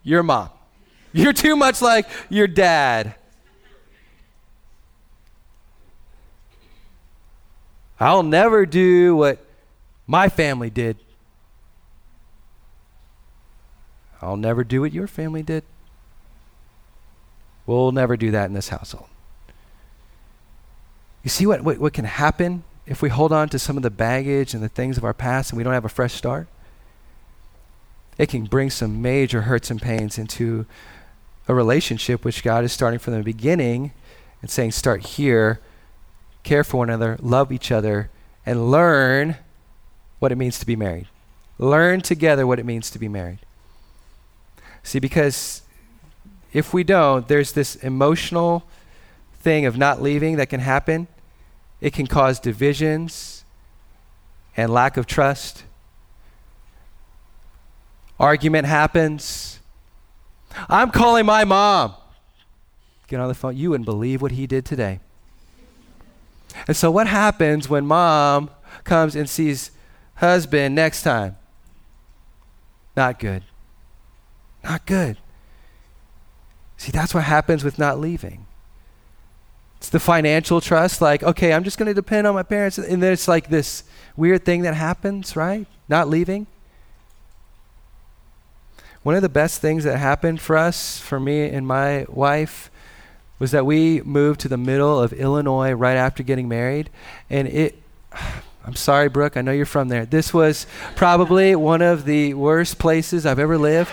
your 0.07 0.23
mom. 0.23 0.49
You're 1.11 1.33
too 1.33 1.55
much 1.55 1.81
like 1.81 2.07
your 2.29 2.47
dad. 2.47 3.15
I'll 7.99 8.23
never 8.23 8.65
do 8.65 9.15
what 9.15 9.43
my 10.05 10.29
family 10.29 10.69
did. 10.69 10.97
I'll 14.21 14.37
never 14.37 14.63
do 14.63 14.81
what 14.81 14.93
your 14.93 15.07
family 15.07 15.43
did. 15.43 15.63
We'll 17.65 17.91
never 17.91 18.15
do 18.15 18.31
that 18.31 18.45
in 18.45 18.53
this 18.53 18.69
household. 18.69 19.07
You 21.23 21.29
see 21.29 21.45
what, 21.45 21.61
what, 21.61 21.79
what 21.79 21.91
can 21.91 22.05
happen 22.05 22.63
if 22.85 23.01
we 23.01 23.09
hold 23.09 23.33
on 23.33 23.49
to 23.49 23.59
some 23.59 23.75
of 23.75 23.83
the 23.83 23.89
baggage 23.89 24.53
and 24.53 24.63
the 24.63 24.69
things 24.69 24.97
of 24.97 25.03
our 25.03 25.13
past 25.13 25.51
and 25.51 25.57
we 25.57 25.63
don't 25.63 25.73
have 25.73 25.85
a 25.85 25.89
fresh 25.89 26.13
start? 26.13 26.47
It 28.17 28.29
can 28.29 28.45
bring 28.45 28.69
some 28.69 29.01
major 29.01 29.41
hurts 29.41 29.69
and 29.69 29.81
pains 29.81 30.17
into 30.17 30.65
a 31.47 31.53
relationship 31.53 32.25
which 32.25 32.43
God 32.43 32.63
is 32.63 32.71
starting 32.71 32.99
from 32.99 33.13
the 33.13 33.23
beginning 33.23 33.91
and 34.41 34.49
saying, 34.49 34.71
start 34.71 35.05
here, 35.05 35.59
care 36.43 36.63
for 36.63 36.77
one 36.77 36.89
another, 36.89 37.17
love 37.21 37.51
each 37.51 37.71
other, 37.71 38.09
and 38.45 38.71
learn 38.71 39.37
what 40.19 40.31
it 40.31 40.37
means 40.37 40.59
to 40.59 40.65
be 40.65 40.75
married. 40.75 41.07
Learn 41.59 42.01
together 42.01 42.45
what 42.45 42.59
it 42.59 42.65
means 42.65 42.89
to 42.91 42.99
be 42.99 43.07
married. 43.07 43.39
See, 44.83 44.99
because 44.99 45.61
if 46.53 46.73
we 46.73 46.83
don't, 46.83 47.27
there's 47.27 47.51
this 47.51 47.75
emotional 47.75 48.63
thing 49.39 49.65
of 49.65 49.77
not 49.77 50.01
leaving 50.01 50.37
that 50.37 50.49
can 50.49 50.59
happen 50.59 51.07
it 51.79 51.93
can 51.93 52.07
cause 52.07 52.39
divisions 52.39 53.43
and 54.55 54.73
lack 54.73 54.97
of 54.97 55.05
trust. 55.05 55.63
Argument 58.19 58.65
happens. 58.65 59.59
I'm 60.69 60.91
calling 60.91 61.25
my 61.25 61.43
mom. 61.43 61.93
Get 63.07 63.19
on 63.19 63.27
the 63.27 63.35
phone. 63.35 63.55
You 63.55 63.71
wouldn't 63.71 63.85
believe 63.85 64.21
what 64.21 64.31
he 64.31 64.47
did 64.47 64.65
today. 64.65 64.99
And 66.67 66.75
so, 66.75 66.89
what 66.89 67.07
happens 67.07 67.69
when 67.69 67.85
mom 67.85 68.49
comes 68.83 69.15
and 69.15 69.29
sees 69.29 69.71
husband 70.15 70.75
next 70.75 71.03
time? 71.03 71.37
Not 72.95 73.19
good. 73.19 73.43
Not 74.63 74.85
good. 74.85 75.17
See, 76.77 76.91
that's 76.91 77.13
what 77.13 77.23
happens 77.23 77.63
with 77.63 77.77
not 77.77 77.99
leaving. 77.99 78.45
It's 79.77 79.89
the 79.89 79.99
financial 79.99 80.59
trust, 80.59 81.01
like, 81.01 81.21
okay, 81.21 81.53
I'm 81.53 81.63
just 81.63 81.77
going 81.77 81.87
to 81.87 81.93
depend 81.93 82.25
on 82.25 82.33
my 82.33 82.43
parents. 82.43 82.79
And 82.79 83.01
then 83.01 83.13
it's 83.13 83.27
like 83.27 83.49
this 83.49 83.83
weird 84.15 84.43
thing 84.43 84.63
that 84.63 84.73
happens, 84.73 85.35
right? 85.35 85.67
Not 85.87 86.07
leaving. 86.07 86.47
One 89.07 89.15
of 89.15 89.21
the 89.21 89.29
best 89.29 89.61
things 89.61 89.85
that 89.85 89.95
happened 89.99 90.41
for 90.41 90.57
us, 90.57 90.99
for 90.99 91.17
me 91.17 91.47
and 91.47 91.65
my 91.65 92.05
wife, 92.09 92.69
was 93.39 93.51
that 93.51 93.65
we 93.65 94.01
moved 94.01 94.41
to 94.41 94.49
the 94.49 94.57
middle 94.57 94.99
of 94.99 95.13
Illinois 95.13 95.71
right 95.71 95.95
after 95.95 96.23
getting 96.23 96.49
married. 96.49 96.89
And 97.29 97.47
it, 97.47 97.81
I'm 98.65 98.75
sorry, 98.75 99.07
Brooke, 99.07 99.37
I 99.37 99.41
know 99.41 99.53
you're 99.53 99.65
from 99.65 99.87
there. 99.87 100.05
This 100.05 100.33
was 100.33 100.67
probably 100.97 101.55
one 101.55 101.81
of 101.81 102.03
the 102.03 102.33
worst 102.33 102.79
places 102.79 103.25
I've 103.25 103.39
ever 103.39 103.57
lived. 103.57 103.91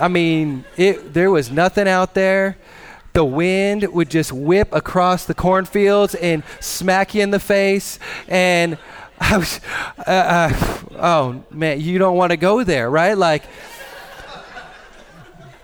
I 0.00 0.08
mean, 0.08 0.64
it, 0.76 1.14
there 1.14 1.30
was 1.30 1.48
nothing 1.48 1.86
out 1.86 2.14
there 2.14 2.56
the 3.12 3.24
wind 3.24 3.82
would 3.92 4.08
just 4.08 4.32
whip 4.32 4.72
across 4.72 5.26
the 5.26 5.34
cornfields 5.34 6.14
and 6.14 6.42
smack 6.60 7.14
you 7.14 7.22
in 7.22 7.30
the 7.30 7.38
face. 7.38 7.98
And 8.26 8.78
I 9.30 9.36
was, 9.36 9.60
uh, 9.98 10.10
uh, 10.10 10.78
oh 10.96 11.44
man, 11.50 11.80
you 11.80 11.98
don't 11.98 12.16
want 12.16 12.32
to 12.32 12.36
go 12.36 12.64
there, 12.64 12.90
right? 12.90 13.16
Like, 13.16 13.44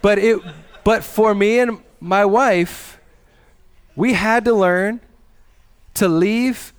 but 0.01 0.19
it, 0.19 0.41
but 0.85 1.03
for 1.03 1.35
me 1.35 1.59
and 1.59 1.81
my 1.99 2.25
wife, 2.25 3.01
we 3.97 4.13
had 4.13 4.45
to 4.45 4.55
learn 4.55 5.01
to 5.95 6.07
leave 6.07 6.73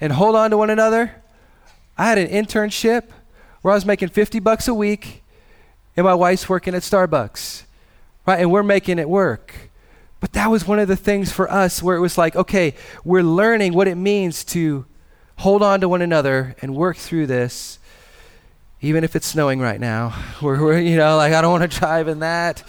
and 0.00 0.12
hold 0.12 0.36
on 0.36 0.50
to 0.50 0.56
one 0.56 0.70
another. 0.70 1.12
I 1.98 2.04
had 2.06 2.18
an 2.18 2.28
internship 2.28 3.08
where 3.62 3.72
I 3.72 3.74
was 3.74 3.84
making 3.84 4.10
50 4.10 4.38
bucks 4.38 4.68
a 4.68 4.74
week, 4.74 5.24
and 5.96 6.04
my 6.04 6.14
wife's 6.14 6.48
working 6.48 6.76
at 6.76 6.82
Starbucks, 6.82 7.64
right? 8.26 8.38
And 8.38 8.52
we're 8.52 8.62
making 8.62 9.00
it 9.00 9.08
work. 9.08 9.54
But 10.20 10.34
that 10.34 10.52
was 10.52 10.68
one 10.68 10.78
of 10.78 10.86
the 10.86 10.96
things 10.96 11.32
for 11.32 11.50
us 11.50 11.82
where 11.82 11.96
it 11.96 12.00
was 12.00 12.16
like, 12.16 12.36
okay, 12.36 12.74
we're 13.04 13.24
learning 13.24 13.74
what 13.74 13.88
it 13.88 13.96
means 13.96 14.44
to 14.44 14.86
hold 15.36 15.62
on 15.62 15.80
to 15.80 15.88
one 15.88 16.02
another 16.02 16.54
and 16.62 16.74
work 16.74 16.96
through 16.96 17.26
this, 17.26 17.78
even 18.80 19.04
if 19.04 19.16
it's 19.16 19.26
snowing 19.26 19.60
right 19.60 19.80
now. 19.80 20.14
We're, 20.42 20.60
we're 20.60 20.78
you 20.78 20.96
know, 20.96 21.16
like, 21.16 21.32
I 21.32 21.40
don't 21.40 21.52
want 21.52 21.70
to 21.70 21.78
drive 21.78 22.08
in 22.08 22.20
that. 22.20 22.62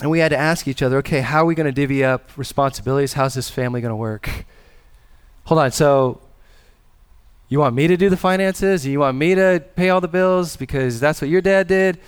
And 0.00 0.10
we 0.10 0.18
had 0.18 0.30
to 0.30 0.36
ask 0.36 0.66
each 0.66 0.82
other, 0.82 0.98
okay, 0.98 1.20
how 1.20 1.42
are 1.42 1.46
we 1.46 1.54
going 1.54 1.66
to 1.66 1.72
divvy 1.72 2.04
up 2.04 2.36
responsibilities? 2.36 3.12
How's 3.12 3.34
this 3.34 3.48
family 3.48 3.80
going 3.80 3.90
to 3.90 3.96
work? 3.96 4.28
Hold 5.44 5.60
on. 5.60 5.70
So, 5.70 6.20
you 7.48 7.60
want 7.60 7.74
me 7.74 7.86
to 7.86 7.96
do 7.96 8.10
the 8.10 8.16
finances? 8.16 8.84
You 8.86 9.00
want 9.00 9.16
me 9.16 9.34
to 9.34 9.62
pay 9.76 9.90
all 9.90 10.00
the 10.00 10.08
bills 10.08 10.56
because 10.56 10.98
that's 10.98 11.20
what 11.20 11.30
your 11.30 11.40
dad 11.40 11.68
did? 11.68 12.00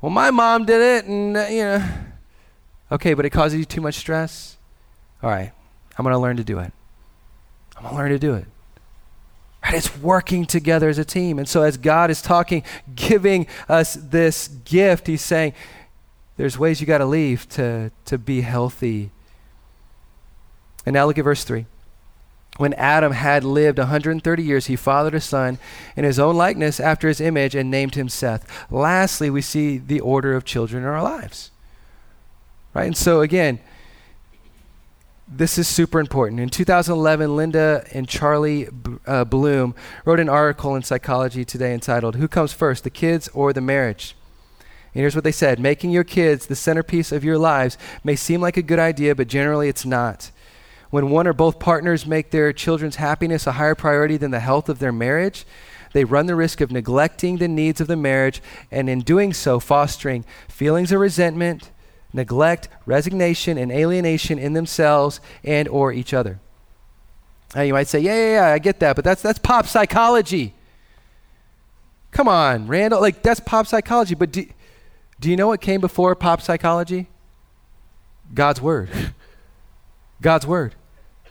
Well, 0.00 0.10
my 0.10 0.30
mom 0.30 0.64
did 0.64 0.80
it, 0.80 1.08
and, 1.08 1.36
uh, 1.36 1.46
you 1.48 1.62
know. 1.62 1.88
Okay, 2.92 3.14
but 3.14 3.24
it 3.24 3.30
causes 3.30 3.58
you 3.58 3.64
too 3.64 3.80
much 3.80 3.94
stress? 3.94 4.56
All 5.22 5.30
right, 5.30 5.52
I'm 5.96 6.04
going 6.04 6.12
to 6.12 6.18
learn 6.18 6.36
to 6.36 6.44
do 6.44 6.58
it. 6.58 6.72
I'm 7.76 7.82
going 7.82 7.94
to 7.94 7.98
learn 7.98 8.10
to 8.10 8.18
do 8.18 8.34
it. 8.34 8.46
Right? 9.64 9.74
It's 9.74 9.96
working 9.98 10.46
together 10.46 10.88
as 10.88 10.98
a 10.98 11.04
team. 11.04 11.38
And 11.38 11.48
so, 11.48 11.62
as 11.62 11.76
God 11.76 12.10
is 12.10 12.20
talking, 12.20 12.62
giving 12.94 13.46
us 13.68 13.94
this 13.94 14.48
gift, 14.48 15.06
He's 15.06 15.22
saying, 15.22 15.54
there's 16.36 16.58
ways 16.58 16.80
you 16.80 16.86
got 16.86 16.98
to 16.98 17.06
leave 17.06 17.48
to, 17.50 17.90
to 18.06 18.18
be 18.18 18.40
healthy. 18.40 19.10
And 20.84 20.94
now 20.94 21.06
look 21.06 21.18
at 21.18 21.24
verse 21.24 21.44
3. 21.44 21.66
When 22.56 22.72
Adam 22.74 23.12
had 23.12 23.42
lived 23.42 23.78
130 23.78 24.42
years, 24.42 24.66
he 24.66 24.76
fathered 24.76 25.14
a 25.14 25.20
son 25.20 25.58
in 25.96 26.04
his 26.04 26.18
own 26.18 26.36
likeness 26.36 26.78
after 26.78 27.08
his 27.08 27.20
image 27.20 27.54
and 27.54 27.70
named 27.70 27.96
him 27.96 28.08
Seth. 28.08 28.66
Lastly, 28.70 29.28
we 29.28 29.40
see 29.42 29.78
the 29.78 30.00
order 30.00 30.34
of 30.34 30.44
children 30.44 30.82
in 30.84 30.88
our 30.88 31.02
lives. 31.02 31.50
Right? 32.72 32.86
And 32.86 32.96
so, 32.96 33.22
again, 33.22 33.58
this 35.26 35.58
is 35.58 35.66
super 35.66 36.00
important. 36.00 36.40
In 36.40 36.48
2011, 36.48 37.36
Linda 37.36 37.84
and 37.92 38.08
Charlie 38.08 38.68
uh, 39.06 39.24
Bloom 39.24 39.74
wrote 40.04 40.20
an 40.20 40.28
article 40.28 40.76
in 40.76 40.82
Psychology 40.82 41.44
Today 41.44 41.72
entitled, 41.72 42.16
Who 42.16 42.28
Comes 42.28 42.52
First, 42.52 42.84
the 42.84 42.90
Kids 42.90 43.28
or 43.28 43.52
the 43.52 43.60
Marriage? 43.60 44.16
And 44.58 45.00
here's 45.00 45.14
what 45.14 45.24
they 45.24 45.32
said 45.32 45.58
Making 45.58 45.90
your 45.90 46.04
kids 46.04 46.46
the 46.46 46.54
centerpiece 46.54 47.10
of 47.10 47.24
your 47.24 47.38
lives 47.38 47.78
may 48.02 48.16
seem 48.16 48.40
like 48.40 48.56
a 48.56 48.62
good 48.62 48.78
idea, 48.78 49.14
but 49.14 49.28
generally 49.28 49.68
it's 49.68 49.84
not 49.84 50.30
when 50.94 51.10
one 51.10 51.26
or 51.26 51.32
both 51.32 51.58
partners 51.58 52.06
make 52.06 52.30
their 52.30 52.52
children's 52.52 52.94
happiness 52.94 53.48
a 53.48 53.52
higher 53.52 53.74
priority 53.74 54.16
than 54.16 54.30
the 54.30 54.38
health 54.38 54.68
of 54.68 54.78
their 54.78 54.92
marriage, 54.92 55.44
they 55.92 56.04
run 56.04 56.26
the 56.26 56.36
risk 56.36 56.60
of 56.60 56.70
neglecting 56.70 57.38
the 57.38 57.48
needs 57.48 57.80
of 57.80 57.88
the 57.88 57.96
marriage 57.96 58.40
and 58.70 58.88
in 58.88 59.00
doing 59.00 59.32
so 59.32 59.58
fostering 59.58 60.24
feelings 60.46 60.92
of 60.92 61.00
resentment, 61.00 61.72
neglect, 62.14 62.68
resignation 62.86 63.58
and 63.58 63.70
alienation 63.70 64.38
in 64.38 64.54
themselves 64.54 65.20
and 65.42 65.68
or 65.68 65.92
each 65.92 66.14
other. 66.14 66.38
Now 67.54 67.62
you 67.62 67.74
might 67.74 67.88
say, 67.88 67.98
"Yeah, 67.98 68.14
yeah, 68.14 68.32
yeah, 68.32 68.54
I 68.54 68.58
get 68.58 68.80
that, 68.80 68.96
but 68.96 69.04
that's 69.04 69.20
that's 69.20 69.38
pop 69.38 69.66
psychology." 69.66 70.54
Come 72.10 72.28
on, 72.28 72.68
Randall, 72.68 73.00
like 73.00 73.22
that's 73.22 73.40
pop 73.40 73.66
psychology, 73.66 74.14
but 74.14 74.30
do, 74.30 74.46
do 75.20 75.28
you 75.28 75.36
know 75.36 75.48
what 75.48 75.60
came 75.60 75.80
before 75.80 76.14
pop 76.14 76.40
psychology? 76.40 77.08
God's 78.32 78.62
word. 78.62 78.88
God's 80.22 80.46
word. 80.46 80.74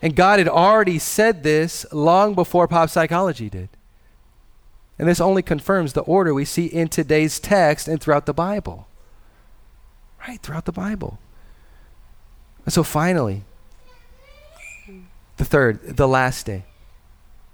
And 0.02 0.16
God 0.16 0.40
had 0.40 0.50
already 0.50 1.00
said 1.00 1.44
this 1.44 1.86
long 1.94 2.36
before 2.36 2.68
pop 2.68 2.90
psychology 2.90 3.50
did. 3.50 3.70
And 5.00 5.08
this 5.08 5.22
only 5.22 5.42
confirms 5.42 5.94
the 5.94 6.02
order 6.02 6.34
we 6.34 6.46
see 6.46 6.66
in 6.66 6.90
today's 6.90 7.40
text 7.40 7.88
and 7.88 8.00
throughout 8.00 8.26
the 8.26 8.34
Bible. 8.34 8.88
Right, 10.28 10.42
throughout 10.42 10.66
the 10.66 10.72
Bible. 10.72 11.20
And 12.66 12.74
so 12.74 12.84
finally, 12.84 13.44
the 15.38 15.46
third, 15.46 15.98
the 15.98 16.08
last 16.08 16.46
day. 16.46 16.64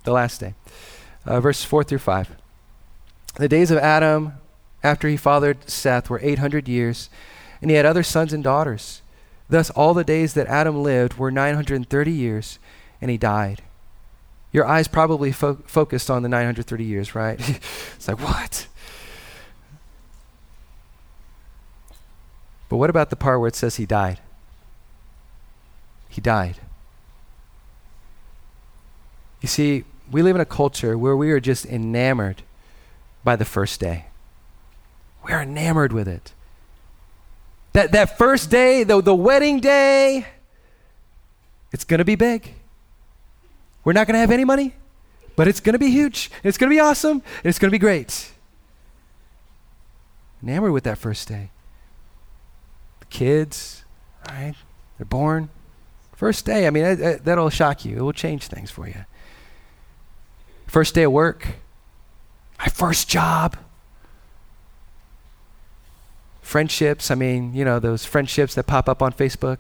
The 0.04 0.12
last 0.12 0.40
day. 0.40 0.54
Uh, 1.26 1.40
verses 1.42 1.66
4 1.66 1.84
through 1.84 2.00
5. 2.00 2.30
The 3.36 3.48
days 3.50 3.72
of 3.72 3.78
Adam 3.78 4.34
after 4.84 5.08
he 5.08 5.18
fathered 5.18 5.70
Seth 5.70 6.10
were 6.10 6.20
800 6.22 6.68
years, 6.68 7.10
and 7.62 7.70
he 7.72 7.78
had 7.78 7.86
other 7.86 8.04
sons 8.04 8.34
and 8.34 8.44
daughters. 8.44 9.02
Thus, 9.50 9.70
all 9.72 9.94
the 9.94 10.04
days 10.04 10.34
that 10.36 10.48
Adam 10.48 10.84
lived 10.84 11.18
were 11.18 11.32
930 11.32 12.12
years, 12.12 12.60
and 13.02 13.10
he 13.10 13.18
died. 13.18 13.64
your 14.52 14.66
eyes 14.66 14.88
probably 14.88 15.32
fo- 15.32 15.62
focused 15.66 16.10
on 16.10 16.24
the 16.24 16.30
930 16.30 16.84
years, 16.84 17.14
right? 17.16 17.40
it's 17.96 18.08
like, 18.08 18.20
what? 18.20 18.68
But 22.70 22.78
what 22.78 22.90
about 22.90 23.10
the 23.10 23.16
part 23.16 23.40
where 23.40 23.48
it 23.48 23.56
says 23.56 23.76
he 23.76 23.86
died? 23.86 24.20
He 26.08 26.22
died. 26.22 26.58
You 29.42 29.48
see, 29.48 29.84
we 30.12 30.22
live 30.22 30.36
in 30.36 30.42
a 30.42 30.46
culture 30.46 30.98
where 30.98 31.18
we 31.18 31.32
are 31.32 31.40
just 31.40 31.66
enamored 31.66 32.44
by 33.24 33.36
the 33.36 33.46
first 33.46 33.80
day. 33.80 34.06
We 35.26 35.34
are 35.34 35.42
enamored 35.42 35.94
with 35.94 36.08
it. 36.08 36.34
That, 37.74 37.92
that 37.92 38.18
first 38.18 38.50
day, 38.50 38.84
the, 38.84 39.02
the 39.02 39.16
wedding 39.16 39.60
day, 39.60 40.28
it's 41.72 41.84
going 41.84 42.00
to 42.00 42.06
be 42.06 42.16
big. 42.16 42.54
We're 43.84 43.94
not 43.94 44.08
going 44.08 44.16
to 44.16 44.20
have 44.20 44.32
any 44.32 44.46
money, 44.46 44.76
but 45.36 45.48
it's 45.48 45.60
going 45.60 45.74
to 45.74 45.80
be 45.80 45.92
huge. 45.92 46.32
It's 46.44 46.58
going 46.58 46.70
to 46.70 46.76
be 46.76 46.80
awesome. 46.80 47.22
It's 47.44 47.60
going 47.60 47.70
to 47.70 47.72
be 47.72 47.80
great. 47.80 48.32
Enamored 50.44 50.72
with 50.72 50.84
that 50.84 50.98
first 50.98 51.28
day. 51.28 51.52
Kids, 53.10 53.84
right? 54.28 54.56
They're 54.98 55.06
born. 55.06 55.50
First 56.14 56.46
day, 56.46 56.68
I 56.68 56.70
mean, 56.70 56.84
that, 56.84 57.00
that, 57.00 57.26
that'll 57.26 57.50
shock 57.50 57.86
you. 57.86 57.98
It 57.98 58.02
will 58.02 58.14
change 58.14 58.48
things 58.48 58.70
for 58.70 58.88
you. 58.88 59.06
First 60.68 60.94
day 60.94 61.04
of 61.04 61.12
work, 61.12 61.48
my 62.60 62.68
first 62.68 63.08
job. 63.08 63.58
Friendships, 66.42 67.10
I 67.10 67.16
mean, 67.16 67.54
you 67.54 67.64
know, 67.64 67.80
those 67.80 68.06
friendships 68.06 68.56
that 68.56 68.68
pop 68.68 68.90
up 68.90 69.02
on 69.02 69.14
Facebook. 69.14 69.60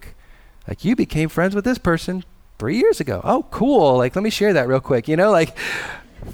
Like, 0.67 0.83
you 0.83 0.95
became 0.95 1.29
friends 1.29 1.55
with 1.55 1.63
this 1.63 1.77
person 1.77 2.23
three 2.57 2.77
years 2.77 2.99
ago. 2.99 3.21
Oh, 3.23 3.45
cool. 3.51 3.97
Like, 3.97 4.15
let 4.15 4.23
me 4.23 4.29
share 4.29 4.53
that 4.53 4.67
real 4.67 4.79
quick. 4.79 5.07
You 5.07 5.15
know, 5.15 5.31
like, 5.31 5.57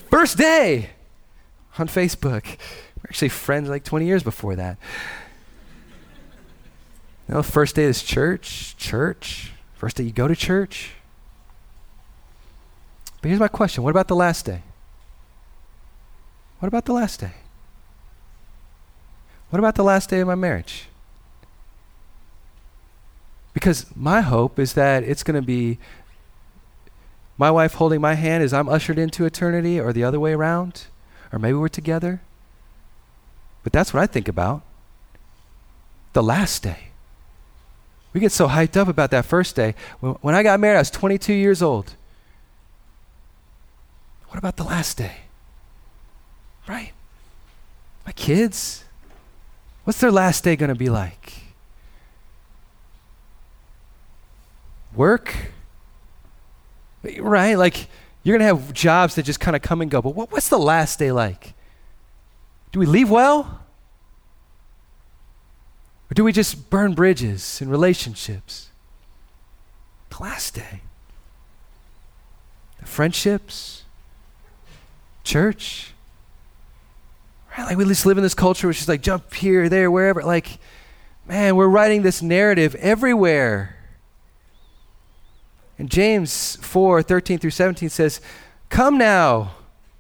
first 0.10 0.38
day 0.38 0.90
on 1.78 1.88
Facebook. 1.88 2.46
We're 2.98 3.10
actually 3.10 3.30
friends 3.30 3.70
like 3.70 3.84
20 3.84 4.06
years 4.06 4.24
before 4.24 4.56
that. 4.56 4.78
You 7.28 7.36
know, 7.36 7.44
first 7.44 7.76
day 7.76 7.84
is 7.84 8.04
church, 8.04 8.76
church. 8.78 9.52
First 9.74 9.98
day 9.98 10.04
you 10.04 10.12
go 10.12 10.28
to 10.28 10.36
church. 10.36 10.94
But 13.22 13.30
here's 13.30 13.40
my 13.40 13.48
question 13.48 13.84
what 13.84 13.90
about 13.90 14.08
the 14.08 14.16
last 14.16 14.46
day? 14.46 14.62
What 16.60 16.68
about 16.68 16.86
the 16.86 16.94
last 16.94 17.20
day? 17.20 17.34
What 19.50 19.60
about 19.60 19.76
the 19.76 19.84
last 19.84 20.10
day 20.10 20.20
of 20.20 20.28
my 20.28 20.36
marriage? 20.36 20.88
Because 23.54 23.86
my 23.96 24.22
hope 24.22 24.60
is 24.60 24.74
that 24.74 25.04
it's 25.04 25.24
going 25.24 25.40
to 25.40 25.46
be 25.46 25.80
my 27.38 27.52
wife 27.52 27.76
holding 27.76 28.02
my 28.02 28.14
hand 28.14 28.44
as 28.44 28.54
I'm 28.54 28.70
ushered 28.70 28.98
into 28.98 29.26
eternity, 29.26 29.80
or 29.80 29.92
the 29.92 30.04
other 30.04 30.20
way 30.20 30.34
around, 30.34 30.86
or 31.32 31.40
maybe 31.40 31.54
we're 31.54 31.68
together. 31.68 32.22
But 33.64 33.74
that's 33.74 33.94
what 33.94 34.04
I 34.04 34.08
think 34.08 34.28
about 34.28 34.62
the 36.14 36.24
last 36.24 36.64
day. 36.64 36.90
We 38.16 38.22
get 38.22 38.32
so 38.32 38.48
hyped 38.48 38.78
up 38.78 38.88
about 38.88 39.12
that 39.12 39.26
first 39.26 39.58
day. 39.58 39.76
When, 40.00 40.36
I 40.36 40.42
got 40.42 40.58
married, 40.62 40.78
I 40.78 40.80
was 40.80 40.90
22 40.90 41.34
years 41.34 41.62
old. 41.62 41.96
What 44.30 44.38
about 44.38 44.56
the 44.56 44.64
last 44.64 44.96
day? 44.96 45.18
Right? 46.66 46.94
My 48.06 48.14
kids, 48.14 48.86
what's 49.84 50.00
their 50.00 50.14
last 50.14 50.46
day 50.46 50.56
going 50.56 50.70
to 50.70 50.76
be 50.76 50.88
like? 50.88 51.34
Work? 54.96 55.36
Right? 57.20 57.56
Like, 57.56 57.90
you're 58.24 58.38
going 58.38 58.48
to 58.48 58.56
have 58.56 58.72
jobs 58.74 59.16
that 59.16 59.24
just 59.24 59.42
kind 59.42 59.58
of 59.58 59.62
come 59.62 59.82
and 59.82 59.92
go, 59.92 60.02
but 60.02 60.16
what, 60.16 60.32
what's 60.32 60.48
the 60.48 60.58
last 60.58 61.00
day 61.00 61.12
like? 61.12 61.54
Do 62.72 62.80
we 62.80 62.86
leave 62.86 63.10
well? 63.10 63.60
Or 66.10 66.14
do 66.14 66.24
we 66.24 66.32
just 66.32 66.70
burn 66.70 66.94
bridges 66.94 67.62
in 67.62 67.70
relationships? 67.70 68.70
The 70.10 70.24
last 70.24 70.54
day. 70.54 70.82
The 72.80 72.86
friendships, 72.86 73.84
church. 75.24 75.94
Right? 77.58 77.66
Like 77.66 77.78
we 77.78 77.86
just 77.86 78.06
live 78.06 78.18
in 78.18 78.24
this 78.24 78.36
culture 78.36 78.68
which 78.68 78.82
is 78.82 78.88
like 78.88 79.02
jump 79.02 79.34
here, 79.34 79.68
there, 79.68 79.90
wherever. 79.90 80.22
Like, 80.22 80.60
man, 81.28 81.56
we're 81.56 81.68
writing 81.68 82.04
this 82.04 82.22
narrative 82.22 82.76
everywhere. 82.76 83.76
And 85.78 85.90
James 85.90 86.58
4 86.58 87.02
13 87.04 87.40
through 87.40 87.50
17 87.50 87.90
says, 87.90 88.22
Come 88.70 88.98
now. 88.98 89.52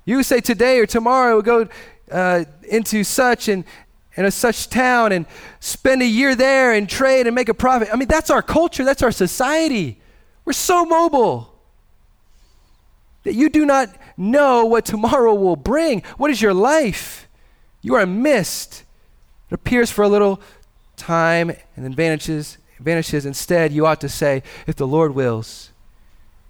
You 0.05 0.21
say 0.21 0.39
today 0.39 0.79
or 0.79 0.85
tomorrow, 0.85 1.33
we'll 1.33 1.41
go 1.41 1.67
uh, 2.11 2.45
into 2.69 3.03
such 3.03 3.47
and, 3.47 3.63
and 4.17 4.25
a 4.25 4.31
such 4.31 4.69
town 4.69 5.11
and 5.11 5.25
spend 5.59 6.01
a 6.01 6.05
year 6.05 6.35
there 6.35 6.73
and 6.73 6.87
trade 6.87 7.27
and 7.27 7.35
make 7.35 7.49
a 7.49 7.53
profit. 7.53 7.89
I 7.91 7.95
mean, 7.95 8.07
that's 8.07 8.29
our 8.29 8.41
culture, 8.41 8.83
that's 8.83 9.03
our 9.03 9.11
society. 9.11 9.99
We're 10.45 10.53
so 10.53 10.85
mobile 10.85 11.53
that 13.23 13.33
you 13.33 13.49
do 13.49 13.65
not 13.65 13.89
know 14.15 14.65
what 14.65 14.85
tomorrow 14.85 15.33
will 15.33 15.55
bring. 15.55 16.03
What 16.17 16.31
is 16.31 16.41
your 16.41 16.53
life? 16.53 17.27
You 17.81 17.95
are 17.95 18.01
a 18.01 18.07
mist. 18.07 18.83
It 19.49 19.55
appears 19.55 19.91
for 19.91 20.03
a 20.03 20.07
little 20.07 20.39
time 20.95 21.49
and 21.49 21.85
then 21.85 21.93
vanishes. 21.93 22.57
Vanishes. 22.79 23.25
Instead, 23.25 23.71
you 23.71 23.85
ought 23.85 24.01
to 24.01 24.09
say, 24.09 24.43
"If 24.67 24.75
the 24.75 24.87
Lord 24.87 25.15
wills, 25.15 25.71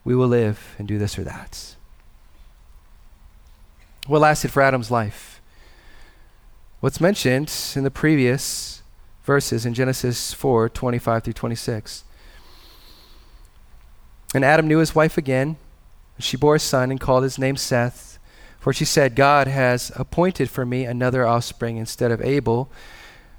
we 0.03 0.15
will 0.15 0.27
live 0.27 0.75
and 0.77 0.87
do 0.87 0.97
this 0.97 1.17
or 1.17 1.23
that." 1.23 1.75
What 4.07 4.21
lasted 4.21 4.51
for 4.51 4.61
Adam's 4.61 4.91
life? 4.91 5.34
What's 6.85 7.01
mentioned 7.01 7.51
in 7.75 7.83
the 7.83 7.89
previous 7.89 8.83
verses 9.23 9.65
in 9.65 9.73
Genesis 9.73 10.35
4 10.35 10.69
25 10.69 11.23
through 11.23 11.33
26. 11.33 12.03
And 14.35 14.45
Adam 14.45 14.67
knew 14.67 14.77
his 14.77 14.93
wife 14.93 15.17
again. 15.17 15.57
And 16.15 16.23
she 16.23 16.37
bore 16.37 16.53
a 16.53 16.59
son 16.59 16.91
and 16.91 16.99
called 16.99 17.23
his 17.23 17.39
name 17.39 17.57
Seth. 17.57 18.19
For 18.59 18.71
she 18.71 18.85
said, 18.85 19.15
God 19.15 19.47
has 19.47 19.91
appointed 19.95 20.47
for 20.47 20.63
me 20.63 20.85
another 20.85 21.25
offspring 21.25 21.77
instead 21.77 22.11
of 22.11 22.21
Abel, 22.21 22.69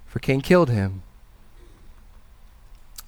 for 0.06 0.18
Cain 0.18 0.40
killed 0.40 0.70
him. 0.70 1.04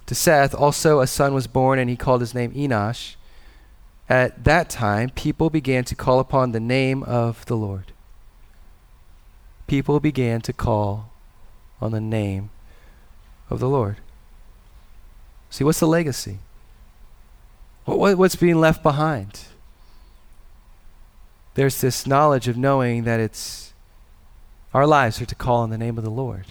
To 0.05 0.15
Seth 0.15 0.55
also 0.55 1.01
a 1.01 1.07
son 1.07 1.33
was 1.33 1.47
born, 1.47 1.79
and 1.79 1.89
he 1.89 1.97
called 1.97 2.21
his 2.21 2.33
name 2.33 2.53
Enosh. 2.53 3.15
At 4.07 4.45
that 4.45 4.69
time, 4.69 5.09
people 5.09 5.49
began 5.49 5.83
to 5.83 5.95
call 5.95 6.21
upon 6.21 6.53
the 6.53 6.61
name 6.61 7.03
of 7.03 7.45
the 7.47 7.57
Lord. 7.57 7.91
People 9.69 9.99
began 9.99 10.41
to 10.41 10.51
call 10.51 11.11
on 11.79 11.91
the 11.91 12.01
name 12.01 12.49
of 13.51 13.59
the 13.59 13.69
Lord. 13.69 13.97
See, 15.51 15.63
what's 15.63 15.79
the 15.79 15.85
legacy? 15.85 16.39
What, 17.85 18.17
what's 18.17 18.35
being 18.35 18.59
left 18.59 18.81
behind? 18.81 19.41
There's 21.53 21.81
this 21.81 22.07
knowledge 22.07 22.47
of 22.47 22.57
knowing 22.57 23.03
that 23.03 23.19
it's 23.19 23.73
our 24.73 24.87
lives 24.87 25.21
are 25.21 25.27
to 25.27 25.35
call 25.35 25.57
on 25.57 25.69
the 25.69 25.77
name 25.77 25.99
of 25.99 26.03
the 26.03 26.09
Lord. 26.09 26.47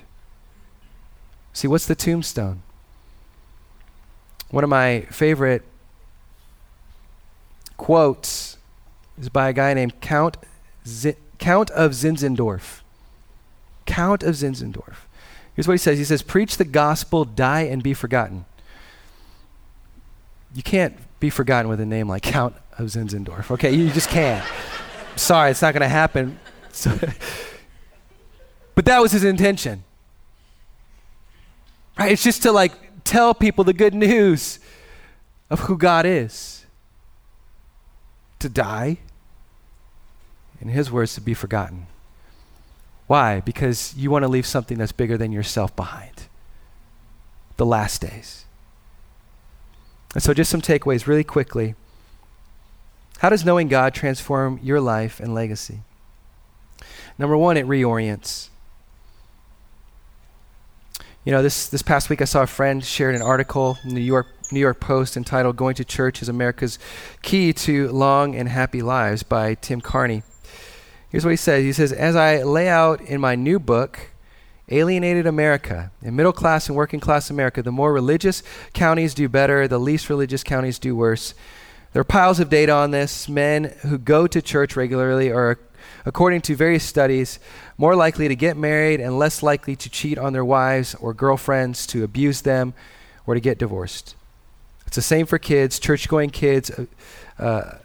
See, 1.53 1.67
what's 1.67 1.87
the 1.87 1.97
tombstone? 1.97 2.63
One 4.51 4.63
of 4.63 4.71
my 4.71 5.09
favorite 5.11 5.65
quotes 7.77 8.59
is 9.19 9.29
by 9.29 9.49
a 9.49 9.53
guy 9.53 9.75
named 9.75 10.01
Count, 10.01 10.37
Z- 10.87 11.17
Count 11.39 11.71
of 11.71 11.91
Zinzendorf. 11.91 12.83
Count 13.89 14.23
of 14.23 14.35
Zinzendorf. 14.35 14.97
Here's 15.55 15.67
what 15.67 15.73
he 15.73 15.79
says 15.79 15.99
He 15.99 16.05
says, 16.05 16.23
Preach 16.23 16.59
the 16.59 16.65
gospel, 16.65 17.25
die, 17.25 17.63
and 17.63 17.83
be 17.83 17.95
forgotten. 17.95 18.45
You 20.55 20.63
can't 20.63 20.95
be 21.19 21.31
forgotten 21.31 21.69
with 21.69 21.81
a 21.81 21.87
name 21.87 22.09
like 22.09 22.23
Count 22.23 22.55
of 22.79 22.87
Zinzendorf. 22.89 23.51
Okay, 23.51 23.73
you 23.73 23.91
just 23.91 24.11
can't. 24.11 24.47
Sorry, 25.17 25.51
it's 25.51 25.63
not 25.63 25.73
going 25.73 25.83
to 25.83 25.89
happen. 25.89 26.39
but 28.75 28.85
that 28.85 29.01
was 29.01 29.11
his 29.11 29.25
intention. 29.25 29.83
Right? 31.99 32.13
It's 32.13 32.23
just 32.23 32.43
to 32.43 32.53
like 32.53 32.73
tell 33.05 33.35
people 33.35 33.65
the 33.65 33.73
good 33.73 33.95
news 33.95 34.61
of 35.49 35.61
who 35.61 35.79
God 35.79 36.05
is. 36.05 36.67
To 38.41 38.49
die, 38.49 38.99
in 40.61 40.69
his 40.69 40.93
words, 40.93 41.15
to 41.15 41.21
be 41.21 41.35
forgotten. 41.35 41.89
Why? 43.09 43.41
Because 43.41 43.95
you 43.97 44.11
want 44.11 44.23
to 44.23 44.29
leave 44.29 44.47
something 44.47 44.79
that's 44.79 44.93
bigger 44.93 45.19
than 45.19 45.33
yourself 45.33 45.75
behind. 45.75 46.29
The 47.57 47.67
last 47.67 48.01
days. 48.01 48.45
And 50.15 50.23
so, 50.23 50.33
just 50.33 50.51
some 50.51 50.63
takeaways 50.63 51.07
really 51.07 51.25
quickly. 51.25 51.75
How 53.19 53.31
does 53.31 53.45
knowing 53.45 53.67
God 53.67 53.95
transform 53.95 54.61
your 54.63 54.81
life 54.81 55.19
and 55.19 55.35
legacy? 55.35 55.81
Number 57.19 57.37
one, 57.37 57.57
it 57.57 57.67
reorients. 57.67 58.49
You 61.25 61.33
know, 61.33 61.43
this, 61.43 61.69
this 61.69 61.83
past 61.83 62.09
week 62.09 62.23
I 62.23 62.27
saw 62.27 62.43
a 62.43 62.47
friend 62.47 62.85
shared 62.85 63.15
an 63.15 63.23
article 63.23 63.77
in 63.83 63.91
the 63.91 63.97
New 63.97 64.01
York 64.01 64.29
New 64.51 64.61
York 64.61 64.81
Post 64.81 65.17
entitled 65.17 65.57
Going 65.57 65.75
to 65.75 65.85
Church 65.85 66.23
is 66.23 66.29
America's 66.29 66.79
Key 67.21 67.53
to 67.53 67.89
Long 67.89 68.35
and 68.35 68.49
Happy 68.49 68.81
Lives 68.81 69.23
by 69.23 69.55
Tim 69.55 69.83
Carney. 69.83 70.23
Here's 71.11 71.25
what 71.25 71.31
he 71.31 71.37
says 71.37 71.65
He 71.65 71.73
says, 71.73 71.93
As 71.93 72.17
I 72.17 72.43
lay 72.43 72.69
out 72.69 73.01
in 73.01 73.21
my 73.21 73.35
new 73.35 73.59
book, 73.59 74.11
Alienated 74.71 75.27
America, 75.27 75.91
in 76.03 76.15
middle 76.15 76.33
class 76.33 76.69
and 76.69 76.77
working 76.77 77.01
class 77.01 77.31
America, 77.31 77.63
the 77.63 77.73
more 77.73 77.93
religious 77.93 78.43
counties 78.75 79.15
do 79.15 79.27
better, 79.27 79.67
the 79.67 79.79
least 79.79 80.11
religious 80.11 80.45
counties 80.45 80.79
do 80.79 80.95
worse. 80.95 81.33
There 81.95 82.01
are 82.01 82.05
piles 82.05 82.39
of 82.39 82.51
data 82.51 82.73
on 82.73 82.91
this. 82.91 83.31
Men 83.31 83.75
who 83.81 83.97
go 83.97 84.27
to 84.27 84.43
church 84.43 84.77
regularly 84.77 85.31
are, 85.31 85.59
according 86.05 86.43
to 86.43 86.55
various 86.55 86.85
studies, 86.85 87.39
more 87.79 87.97
likely 87.97 88.29
to 88.29 88.37
get 88.37 88.59
married 88.59 89.01
and 89.01 89.19
less 89.19 89.43
likely 89.43 89.75
to 89.77 89.89
cheat 89.89 90.19
on 90.19 90.35
their 90.35 90.45
wives 90.45 90.95
or 90.97 91.15
girlfriends, 91.15 91.87
to 91.87 92.05
abuse 92.05 92.43
them, 92.43 92.75
or 93.27 93.33
to 93.33 93.41
get 93.41 93.57
divorced. 93.57 94.15
It's 94.87 94.97
the 94.97 95.03
same 95.03 95.25
for 95.25 95.39
kids. 95.39 95.79
Church 95.79 96.09
going 96.09 96.29
kids 96.29 96.71
uh, 96.71 96.85
uh, 97.39 97.79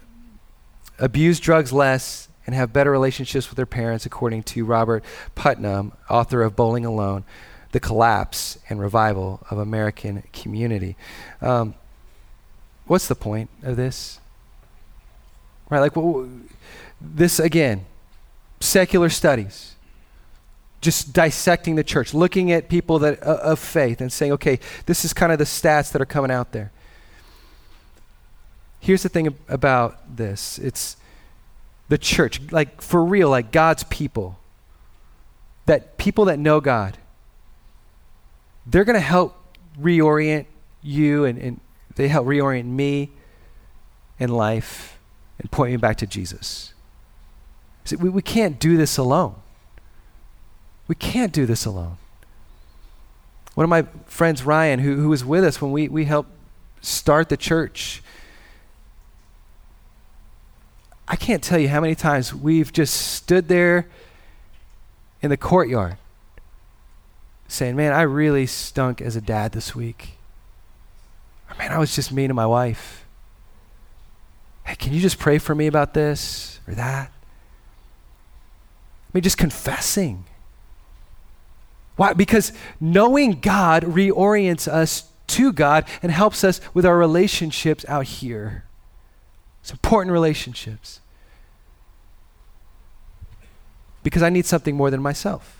abuse 0.98 1.40
drugs 1.40 1.72
less 1.72 2.28
and 2.46 2.54
have 2.54 2.72
better 2.72 2.90
relationships 2.90 3.48
with 3.48 3.56
their 3.56 3.66
parents, 3.66 4.04
according 4.06 4.42
to 4.42 4.64
Robert 4.64 5.04
Putnam, 5.34 5.92
author 6.10 6.42
of 6.42 6.54
Bowling 6.54 6.84
Alone 6.84 7.24
The 7.72 7.80
Collapse 7.80 8.58
and 8.68 8.80
Revival 8.80 9.40
of 9.50 9.58
American 9.58 10.22
Community. 10.32 10.96
Um, 11.40 11.74
what's 12.86 13.08
the 13.08 13.14
point 13.14 13.50
of 13.62 13.76
this? 13.76 14.20
Right, 15.70 15.80
like 15.80 15.96
well, 15.96 16.28
this 17.00 17.38
again, 17.38 17.86
secular 18.60 19.08
studies, 19.08 19.74
just 20.80 21.12
dissecting 21.14 21.76
the 21.76 21.84
church, 21.84 22.12
looking 22.12 22.52
at 22.52 22.68
people 22.68 22.98
that 22.98 23.22
uh, 23.22 23.38
of 23.42 23.58
faith 23.58 24.00
and 24.00 24.12
saying, 24.12 24.32
okay, 24.32 24.60
this 24.84 25.04
is 25.04 25.14
kind 25.14 25.32
of 25.32 25.38
the 25.38 25.44
stats 25.44 25.92
that 25.92 26.02
are 26.02 26.06
coming 26.06 26.30
out 26.30 26.52
there. 26.52 26.70
Here's 28.80 29.02
the 29.02 29.08
thing 29.08 29.28
ab- 29.28 29.38
about 29.48 30.16
this: 30.16 30.58
it's 30.58 30.96
the 31.94 31.98
church, 31.98 32.40
like 32.50 32.82
for 32.82 33.04
real, 33.04 33.30
like 33.30 33.52
God's 33.52 33.84
people, 33.84 34.36
that 35.66 35.96
people 35.96 36.24
that 36.24 36.40
know 36.40 36.60
God, 36.60 36.98
they're 38.66 38.82
going 38.82 38.94
to 38.94 39.00
help 39.00 39.36
reorient 39.80 40.46
you 40.82 41.24
and, 41.24 41.38
and 41.38 41.60
they 41.94 42.08
help 42.08 42.26
reorient 42.26 42.64
me 42.64 43.12
in 44.18 44.28
life 44.28 44.98
and 45.38 45.48
point 45.52 45.70
me 45.70 45.76
back 45.76 45.96
to 45.98 46.06
Jesus. 46.08 46.74
See, 47.84 47.94
we, 47.94 48.08
we 48.08 48.22
can't 48.22 48.58
do 48.58 48.76
this 48.76 48.98
alone. 48.98 49.36
We 50.88 50.96
can't 50.96 51.32
do 51.32 51.46
this 51.46 51.64
alone. 51.64 51.98
One 53.54 53.62
of 53.62 53.70
my 53.70 53.82
friends, 54.06 54.42
Ryan, 54.42 54.80
who, 54.80 54.96
who 54.96 55.10
was 55.10 55.24
with 55.24 55.44
us 55.44 55.62
when 55.62 55.70
we, 55.70 55.86
we 55.86 56.06
helped 56.06 56.30
start 56.80 57.28
the 57.28 57.36
church, 57.36 58.02
I 61.06 61.16
can't 61.16 61.42
tell 61.42 61.58
you 61.58 61.68
how 61.68 61.80
many 61.80 61.94
times 61.94 62.34
we've 62.34 62.72
just 62.72 62.94
stood 62.94 63.48
there 63.48 63.88
in 65.20 65.30
the 65.30 65.36
courtyard 65.36 65.96
saying, 67.48 67.76
Man, 67.76 67.92
I 67.92 68.02
really 68.02 68.46
stunk 68.46 69.00
as 69.00 69.16
a 69.16 69.20
dad 69.20 69.52
this 69.52 69.74
week. 69.74 70.12
Or, 71.50 71.56
Man, 71.56 71.72
I 71.72 71.78
was 71.78 71.94
just 71.94 72.12
mean 72.12 72.28
to 72.28 72.34
my 72.34 72.46
wife. 72.46 73.04
Hey, 74.64 74.76
can 74.76 74.94
you 74.94 75.00
just 75.00 75.18
pray 75.18 75.38
for 75.38 75.54
me 75.54 75.66
about 75.66 75.92
this 75.92 76.58
or 76.66 76.74
that? 76.74 77.08
I 77.08 79.10
mean, 79.12 79.22
just 79.22 79.38
confessing. 79.38 80.24
Why? 81.96 82.14
Because 82.14 82.52
knowing 82.80 83.40
God 83.40 83.84
reorients 83.84 84.66
us 84.66 85.10
to 85.28 85.52
God 85.52 85.84
and 86.02 86.10
helps 86.10 86.42
us 86.42 86.60
with 86.72 86.84
our 86.84 86.98
relationships 86.98 87.84
out 87.88 88.06
here. 88.06 88.64
It's 89.64 89.70
important 89.70 90.12
relationships. 90.12 91.00
Because 94.02 94.22
I 94.22 94.28
need 94.28 94.44
something 94.44 94.76
more 94.76 94.90
than 94.90 95.00
myself. 95.00 95.58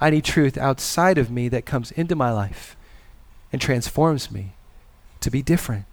I 0.00 0.10
need 0.10 0.22
truth 0.22 0.56
outside 0.56 1.18
of 1.18 1.28
me 1.28 1.48
that 1.48 1.66
comes 1.66 1.90
into 1.90 2.14
my 2.14 2.30
life 2.30 2.76
and 3.52 3.60
transforms 3.60 4.30
me 4.30 4.52
to 5.18 5.32
be 5.32 5.42
different. 5.42 5.86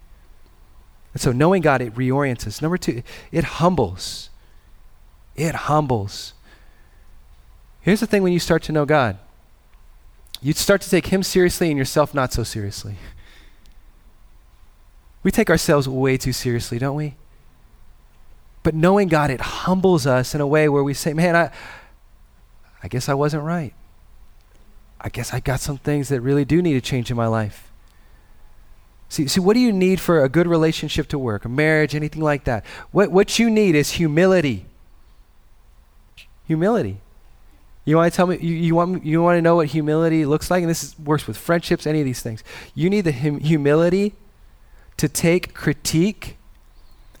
And 1.14 1.20
so 1.20 1.32
knowing 1.32 1.62
God, 1.62 1.82
it 1.82 1.96
reorients 1.96 2.46
us. 2.46 2.62
Number 2.62 2.78
two, 2.78 3.02
it 3.32 3.42
humbles. 3.42 4.30
It 5.34 5.56
humbles. 5.56 6.32
Here's 7.80 7.98
the 7.98 8.06
thing 8.06 8.22
when 8.22 8.34
you 8.34 8.38
start 8.38 8.62
to 8.64 8.72
know 8.72 8.86
God 8.86 9.18
you 10.40 10.52
start 10.52 10.80
to 10.82 10.90
take 10.90 11.06
Him 11.06 11.24
seriously 11.24 11.70
and 11.70 11.78
yourself 11.78 12.14
not 12.14 12.32
so 12.32 12.44
seriously. 12.44 12.94
We 15.26 15.32
take 15.32 15.50
ourselves 15.50 15.88
way 15.88 16.18
too 16.18 16.32
seriously, 16.32 16.78
don't 16.78 16.94
we? 16.94 17.16
But 18.62 18.76
knowing 18.76 19.08
God, 19.08 19.28
it 19.28 19.40
humbles 19.40 20.06
us 20.06 20.36
in 20.36 20.40
a 20.40 20.46
way 20.46 20.68
where 20.68 20.84
we 20.84 20.94
say, 20.94 21.14
man, 21.14 21.34
I, 21.34 21.50
I 22.80 22.86
guess 22.86 23.08
I 23.08 23.14
wasn't 23.14 23.42
right. 23.42 23.74
I 25.00 25.08
guess 25.08 25.34
I 25.34 25.40
got 25.40 25.58
some 25.58 25.78
things 25.78 26.10
that 26.10 26.20
really 26.20 26.44
do 26.44 26.62
need 26.62 26.74
to 26.74 26.80
change 26.80 27.10
in 27.10 27.16
my 27.16 27.26
life. 27.26 27.72
See, 29.08 29.26
see, 29.26 29.40
what 29.40 29.54
do 29.54 29.58
you 29.58 29.72
need 29.72 29.98
for 29.98 30.22
a 30.22 30.28
good 30.28 30.46
relationship 30.46 31.08
to 31.08 31.18
work, 31.18 31.44
a 31.44 31.48
marriage, 31.48 31.96
anything 31.96 32.22
like 32.22 32.44
that? 32.44 32.64
What, 32.92 33.10
what 33.10 33.36
you 33.36 33.50
need 33.50 33.74
is 33.74 33.90
humility. 33.90 34.66
Humility. 36.46 36.98
You 37.84 37.96
want 37.96 38.12
to 38.12 38.16
tell 38.16 38.28
me, 38.28 38.38
you, 38.40 38.54
you, 38.54 38.76
want, 38.76 39.04
you 39.04 39.20
want 39.24 39.38
to 39.38 39.42
know 39.42 39.56
what 39.56 39.66
humility 39.66 40.24
looks 40.24 40.52
like? 40.52 40.62
And 40.62 40.70
this 40.70 40.84
is, 40.84 40.98
works 41.00 41.26
with 41.26 41.36
friendships, 41.36 41.84
any 41.84 41.98
of 41.98 42.04
these 42.04 42.22
things. 42.22 42.44
You 42.76 42.88
need 42.88 43.00
the 43.00 43.12
hum- 43.12 43.40
humility 43.40 44.14
to 44.96 45.08
take 45.08 45.54
critique 45.54 46.36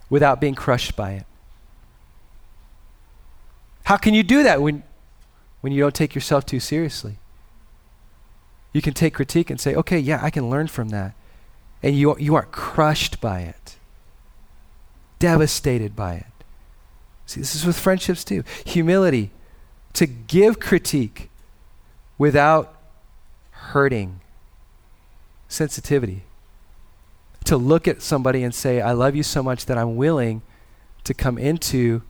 without 0.08 0.40
being 0.40 0.54
crushed 0.54 0.96
by 0.96 1.12
it. 1.12 1.26
How 3.84 3.96
can 3.96 4.14
you 4.14 4.22
do 4.22 4.42
that 4.42 4.60
when, 4.60 4.82
when 5.60 5.72
you 5.72 5.80
don't 5.80 5.94
take 5.94 6.14
yourself 6.14 6.44
too 6.44 6.60
seriously? 6.60 7.18
You 8.72 8.82
can 8.82 8.94
take 8.94 9.14
critique 9.14 9.48
and 9.48 9.60
say, 9.60 9.74
okay, 9.74 9.98
yeah, 9.98 10.20
I 10.22 10.30
can 10.30 10.50
learn 10.50 10.66
from 10.66 10.90
that. 10.90 11.14
And 11.82 11.96
you, 11.96 12.16
you 12.18 12.34
aren't 12.34 12.52
crushed 12.52 13.20
by 13.20 13.40
it, 13.40 13.76
devastated 15.18 15.94
by 15.94 16.14
it. 16.14 16.26
See, 17.26 17.40
this 17.40 17.54
is 17.54 17.64
with 17.64 17.78
friendships 17.78 18.24
too. 18.24 18.44
Humility 18.64 19.30
to 19.94 20.06
give 20.06 20.60
critique 20.60 21.30
without 22.18 22.76
hurting. 23.50 24.20
Sensitivity. 25.48 26.25
To 27.46 27.56
look 27.56 27.88
at 27.88 28.02
somebody 28.02 28.42
and 28.42 28.54
say, 28.54 28.80
I 28.80 28.92
love 28.92 29.16
you 29.16 29.22
so 29.22 29.42
much 29.42 29.66
that 29.66 29.78
I'm 29.78 29.96
willing 29.96 30.42
to 31.04 31.14
come 31.14 31.38
into 31.38 32.02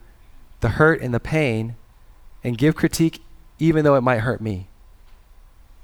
the 0.61 0.71
hurt 0.71 1.01
and 1.01 1.13
the 1.13 1.21
pain 1.21 1.77
and 2.43 2.57
give 2.57 2.75
critique 2.75 3.23
even 3.59 3.85
though 3.85 3.95
it 3.95 4.01
might 4.03 4.21
hurt 4.21 4.41
me. 4.41 4.69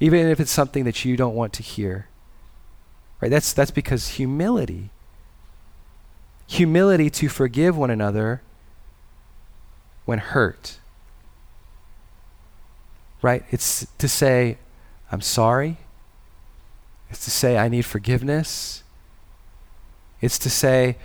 Even 0.01 0.27
if 0.29 0.41
it's 0.41 0.51
something 0.51 0.85
that 0.85 1.05
you 1.05 1.17
don't 1.17 1.35
want 1.35 1.53
to 1.55 1.63
hear. 1.63 2.09
Right? 3.21 3.31
That's 3.31 3.53
that's 3.53 3.71
because 3.71 4.09
humility. 4.09 4.91
Humility 6.49 7.09
to 7.11 7.29
forgive 7.29 7.77
one 7.77 7.91
another 7.91 8.43
when 10.05 10.19
hurt 10.19 10.79
right? 13.23 13.45
It's 13.51 13.87
to 13.99 14.09
say, 14.09 14.59
I'm 15.11 15.21
sorry. 15.21 15.79
It's 17.09 17.25
to 17.25 17.31
say, 17.31 17.57
I 17.57 17.69
need 17.69 17.87
forgiveness. 17.87 18.82
It's 20.23 20.39
to 20.39 20.51
say, 20.51 20.97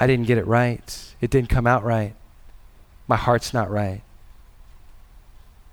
I 0.00 0.06
didn't 0.06 0.26
get 0.26 0.38
it 0.38 0.46
right. 0.46 1.14
It 1.20 1.30
didn't 1.30 1.50
come 1.50 1.66
out 1.66 1.84
right. 1.84 2.14
My 3.06 3.16
heart's 3.16 3.52
not 3.52 3.70
right. 3.70 4.00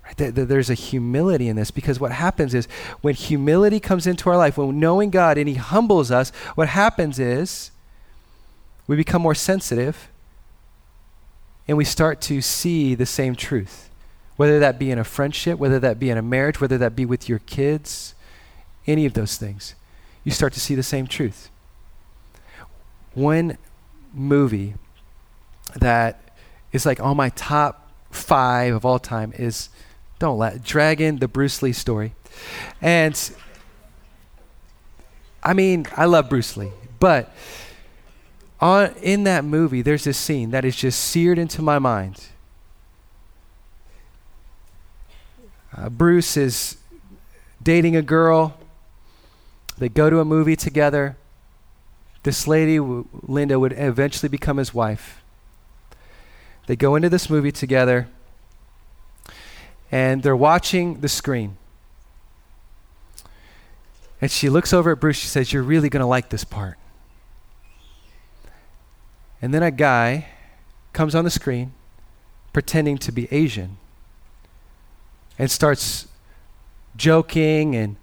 right? 0.05 0.17
There's 0.17 0.69
a 0.69 0.73
humility 0.73 1.47
in 1.47 1.55
this 1.55 1.71
because 1.71 1.99
what 1.99 2.11
happens 2.11 2.53
is 2.53 2.67
when 2.99 3.15
humility 3.15 3.79
comes 3.79 4.05
into 4.05 4.29
our 4.29 4.37
life, 4.37 4.57
when 4.57 4.77
knowing 4.77 5.09
God 5.09 5.37
and 5.37 5.47
He 5.47 5.55
humbles 5.55 6.11
us, 6.11 6.31
what 6.55 6.67
happens 6.67 7.17
is 7.17 7.71
we 8.87 8.97
become 8.97 9.21
more 9.21 9.35
sensitive 9.35 10.09
and 11.65 11.77
we 11.77 11.85
start 11.85 12.19
to 12.21 12.41
see 12.41 12.93
the 12.93 13.05
same 13.05 13.35
truth 13.35 13.89
whether 14.35 14.59
that 14.59 14.79
be 14.79 14.91
in 14.91 14.97
a 14.97 15.03
friendship, 15.03 15.59
whether 15.59 15.79
that 15.79 15.99
be 15.99 16.09
in 16.09 16.17
a 16.17 16.21
marriage, 16.21 16.59
whether 16.59 16.77
that 16.77 16.95
be 16.95 17.05
with 17.05 17.29
your 17.29 17.39
kids, 17.39 18.15
any 18.87 19.05
of 19.05 19.13
those 19.13 19.37
things, 19.37 19.75
you 20.23 20.31
start 20.31 20.53
to 20.53 20.59
see 20.59 20.75
the 20.75 20.83
same 20.83 21.07
truth. 21.07 21.49
One 23.13 23.57
movie 24.13 24.75
that 25.75 26.35
is 26.71 26.85
like 26.85 26.99
on 26.99 27.17
my 27.17 27.29
top 27.29 27.91
five 28.11 28.73
of 28.73 28.85
all 28.85 28.99
time 28.99 29.33
is 29.35 29.69
don't 30.19 30.37
let 30.37 30.63
Dragon, 30.63 31.17
the 31.17 31.27
Bruce 31.27 31.61
Lee 31.61 31.73
story. 31.73 32.13
And 32.81 33.19
I 35.43 35.53
mean, 35.53 35.87
I 35.95 36.05
love 36.05 36.29
Bruce 36.29 36.55
Lee, 36.55 36.71
but 36.99 37.33
on 38.59 38.93
in 39.01 39.25
that 39.25 39.43
movie, 39.43 39.81
there's 39.81 40.05
this 40.05 40.17
scene 40.17 40.51
that 40.51 40.63
is 40.63 40.75
just 40.75 40.99
seared 40.99 41.37
into 41.37 41.61
my 41.61 41.79
mind 41.79 42.27
Uh, 45.75 45.89
Bruce 45.89 46.37
is 46.37 46.77
dating 47.61 47.95
a 47.95 48.01
girl. 48.01 48.55
They 49.77 49.89
go 49.89 50.09
to 50.09 50.19
a 50.19 50.25
movie 50.25 50.55
together. 50.55 51.17
This 52.23 52.47
lady, 52.47 52.79
Linda, 52.79 53.59
would 53.59 53.73
eventually 53.73 54.29
become 54.29 54.57
his 54.57 54.73
wife. 54.73 55.21
They 56.67 56.75
go 56.75 56.95
into 56.95 57.09
this 57.09 57.29
movie 57.29 57.51
together 57.51 58.07
and 59.91 60.23
they're 60.23 60.35
watching 60.35 61.01
the 61.01 61.09
screen. 61.09 61.57
And 64.21 64.31
she 64.31 64.49
looks 64.49 64.71
over 64.71 64.91
at 64.91 64.99
Bruce. 65.01 65.17
She 65.17 65.27
says, 65.27 65.51
You're 65.51 65.63
really 65.63 65.89
going 65.89 66.01
to 66.01 66.07
like 66.07 66.29
this 66.29 66.45
part. 66.45 66.77
And 69.41 69.53
then 69.53 69.61
a 69.61 69.71
guy 69.71 70.27
comes 70.93 71.13
on 71.13 71.25
the 71.25 71.29
screen 71.29 71.73
pretending 72.53 72.97
to 72.99 73.11
be 73.11 73.27
Asian 73.31 73.77
and 75.37 75.51
starts 75.51 76.07
joking 76.95 77.75
and 77.75 77.97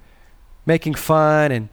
making 0.66 0.94
fun 0.94 1.52
and 1.52 1.68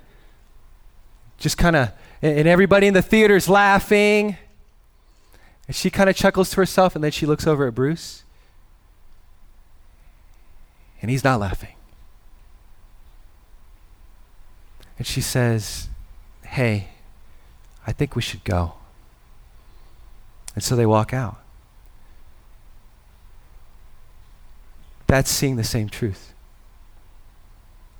just 1.38 1.58
kind 1.58 1.76
of, 1.76 1.92
and, 2.22 2.48
everybody 2.48 2.88
in 2.88 2.94
the 2.94 3.02
theater 3.02 3.36
is 3.36 3.48
laughing. 3.48 4.38
And 5.68 5.76
she 5.76 5.90
kind 5.90 6.10
of 6.10 6.16
chuckles 6.16 6.50
to 6.52 6.56
herself 6.58 6.96
and 6.96 7.04
then 7.04 7.12
she 7.12 7.26
looks 7.26 7.46
over 7.46 7.68
at 7.68 7.76
Bruce 7.76 8.24
and 11.02 11.12
he's 11.12 11.24
not 11.24 11.40
laughing. 11.40 11.76
And 14.98 15.06
she 15.06 15.22
says, 15.22 15.90
Hey, 16.44 16.90
I 17.86 17.92
think 17.92 18.16
we 18.16 18.22
should 18.22 18.44
go. 18.44 18.74
And 20.56 20.64
so 20.64 20.76
they 20.76 20.86
walk 20.86 21.14
out. 21.14 21.38
That's 25.06 25.30
seeing 25.30 25.56
the 25.56 25.64
same 25.64 25.88
truth. 25.88 26.34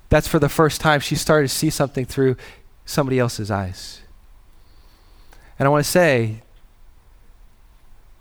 That's 0.08 0.26
for 0.26 0.38
the 0.38 0.48
first 0.48 0.80
time 0.80 1.00
she 1.00 1.14
started 1.14 1.48
to 1.48 1.54
see 1.54 1.70
something 1.70 2.04
through 2.04 2.36
somebody 2.84 3.18
else's 3.18 3.50
eyes. 3.50 4.00
And 5.58 5.66
I 5.66 5.70
want 5.70 5.84
to 5.84 5.90
say, 5.90 6.42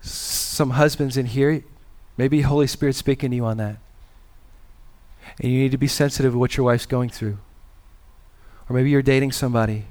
some 0.02 0.72
husbands 0.72 1.18
in 1.18 1.28
here, 1.28 1.64
maybe 2.18 2.42
Holy 2.42 2.68
Spirit 2.68 2.96
speaking 2.96 3.30
to 3.32 3.36
you 3.36 3.46
on 3.46 3.58
that. 3.58 3.78
And 5.40 5.52
you 5.52 5.60
need 5.60 5.72
to 5.72 5.78
be 5.78 5.88
sensitive 5.88 6.34
to 6.34 6.40
what 6.40 6.58
your 6.58 6.66
wife's 6.66 6.86
going 6.86 7.10
through. 7.10 7.38
Or 8.70 8.76
maybe 8.76 8.90
you're 8.90 9.02
dating 9.02 9.34
somebody. 9.34 9.86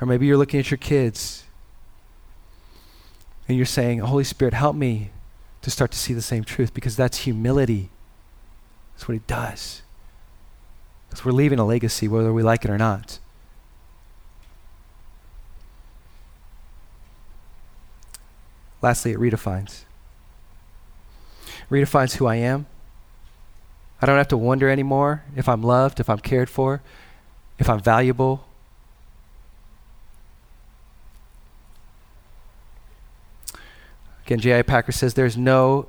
Or 0.00 0.06
maybe 0.06 0.26
you're 0.26 0.36
looking 0.36 0.60
at 0.60 0.70
your 0.70 0.78
kids. 0.78 1.44
And 3.48 3.56
you're 3.56 3.66
saying, 3.66 3.98
Holy 4.00 4.24
Spirit, 4.24 4.54
help 4.54 4.76
me 4.76 5.10
to 5.62 5.70
start 5.70 5.90
to 5.90 5.98
see 5.98 6.14
the 6.14 6.22
same 6.22 6.44
truth 6.44 6.72
because 6.74 6.96
that's 6.96 7.18
humility. 7.18 7.90
That's 8.94 9.08
what 9.08 9.14
He 9.14 9.22
does. 9.26 9.82
Because 11.08 11.24
we're 11.24 11.32
leaving 11.32 11.58
a 11.58 11.66
legacy 11.66 12.06
whether 12.06 12.32
we 12.32 12.42
like 12.42 12.64
it 12.64 12.70
or 12.70 12.78
not. 12.78 13.18
Lastly, 18.80 19.12
it 19.12 19.18
redefines. 19.18 19.84
Redefines 21.70 22.16
who 22.16 22.26
I 22.26 22.36
am. 22.36 22.66
I 24.00 24.06
don't 24.06 24.16
have 24.16 24.28
to 24.28 24.36
wonder 24.36 24.68
anymore 24.68 25.24
if 25.36 25.48
I'm 25.48 25.62
loved, 25.62 25.98
if 25.98 26.08
I'm 26.08 26.20
cared 26.20 26.48
for, 26.48 26.82
if 27.58 27.68
I'm 27.68 27.80
valuable. 27.80 28.44
Again, 34.24 34.40
J.I. 34.40 34.62
Packer 34.62 34.92
says 34.92 35.14
there's 35.14 35.36
no 35.36 35.88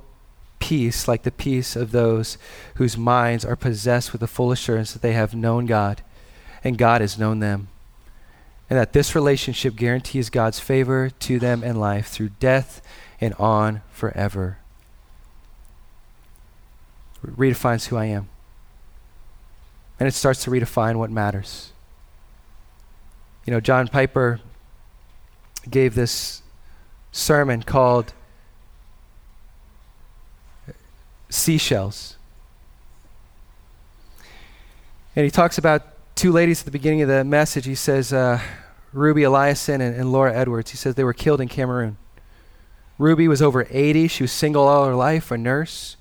peace 0.58 1.06
like 1.06 1.22
the 1.22 1.30
peace 1.30 1.76
of 1.76 1.92
those 1.92 2.38
whose 2.76 2.96
minds 2.96 3.44
are 3.44 3.56
possessed 3.56 4.12
with 4.12 4.20
the 4.20 4.26
full 4.26 4.50
assurance 4.50 4.92
that 4.92 5.02
they 5.02 5.12
have 5.12 5.34
known 5.34 5.66
God 5.66 6.02
and 6.64 6.78
God 6.78 7.00
has 7.00 7.18
known 7.18 7.40
them. 7.40 7.68
And 8.70 8.78
that 8.78 8.92
this 8.92 9.16
relationship 9.16 9.74
guarantees 9.74 10.30
God's 10.30 10.60
favor 10.60 11.10
to 11.10 11.38
them 11.40 11.64
in 11.64 11.76
life 11.76 12.06
through 12.06 12.30
death 12.38 12.80
and 13.20 13.34
on 13.34 13.82
forever. 13.90 14.58
redefines 17.26 17.88
who 17.88 17.96
I 17.96 18.06
am. 18.06 18.28
And 19.98 20.06
it 20.06 20.12
starts 20.12 20.44
to 20.44 20.50
redefine 20.50 20.96
what 20.96 21.10
matters. 21.10 21.72
You 23.44 23.52
know, 23.52 23.60
John 23.60 23.88
Piper 23.88 24.40
gave 25.68 25.94
this 25.94 26.40
sermon 27.12 27.64
called 27.64 28.12
Seashells. 31.28 32.16
And 35.16 35.24
he 35.24 35.30
talks 35.30 35.58
about 35.58 35.82
two 36.20 36.32
ladies 36.32 36.60
at 36.60 36.66
the 36.66 36.70
beginning 36.70 37.00
of 37.00 37.08
the 37.08 37.24
message. 37.24 37.64
He 37.64 37.74
says, 37.74 38.12
uh, 38.12 38.38
Ruby 38.92 39.22
Eliason 39.22 39.76
and, 39.76 39.96
and 39.96 40.12
Laura 40.12 40.36
Edwards. 40.36 40.70
He 40.70 40.76
says 40.76 40.94
they 40.94 41.02
were 41.02 41.14
killed 41.14 41.40
in 41.40 41.48
Cameroon. 41.48 41.96
Ruby 42.98 43.26
was 43.26 43.40
over 43.40 43.66
80. 43.70 44.06
She 44.08 44.24
was 44.24 44.30
single 44.30 44.68
all 44.68 44.84
her 44.84 44.94
life, 44.94 45.30
a 45.30 45.38
nurse. 45.38 45.96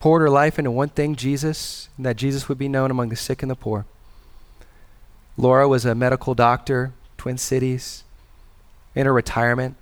Poured 0.00 0.22
her 0.22 0.30
life 0.30 0.58
into 0.58 0.70
one 0.70 0.88
thing 0.88 1.14
Jesus, 1.14 1.90
and 1.98 2.06
that 2.06 2.16
Jesus 2.16 2.48
would 2.48 2.56
be 2.56 2.68
known 2.68 2.90
among 2.90 3.10
the 3.10 3.16
sick 3.16 3.42
and 3.42 3.50
the 3.50 3.54
poor. 3.54 3.84
Laura 5.36 5.68
was 5.68 5.84
a 5.84 5.94
medical 5.94 6.34
doctor, 6.34 6.94
Twin 7.18 7.36
Cities, 7.36 8.04
in 8.94 9.04
her 9.04 9.12
retirement. 9.12 9.76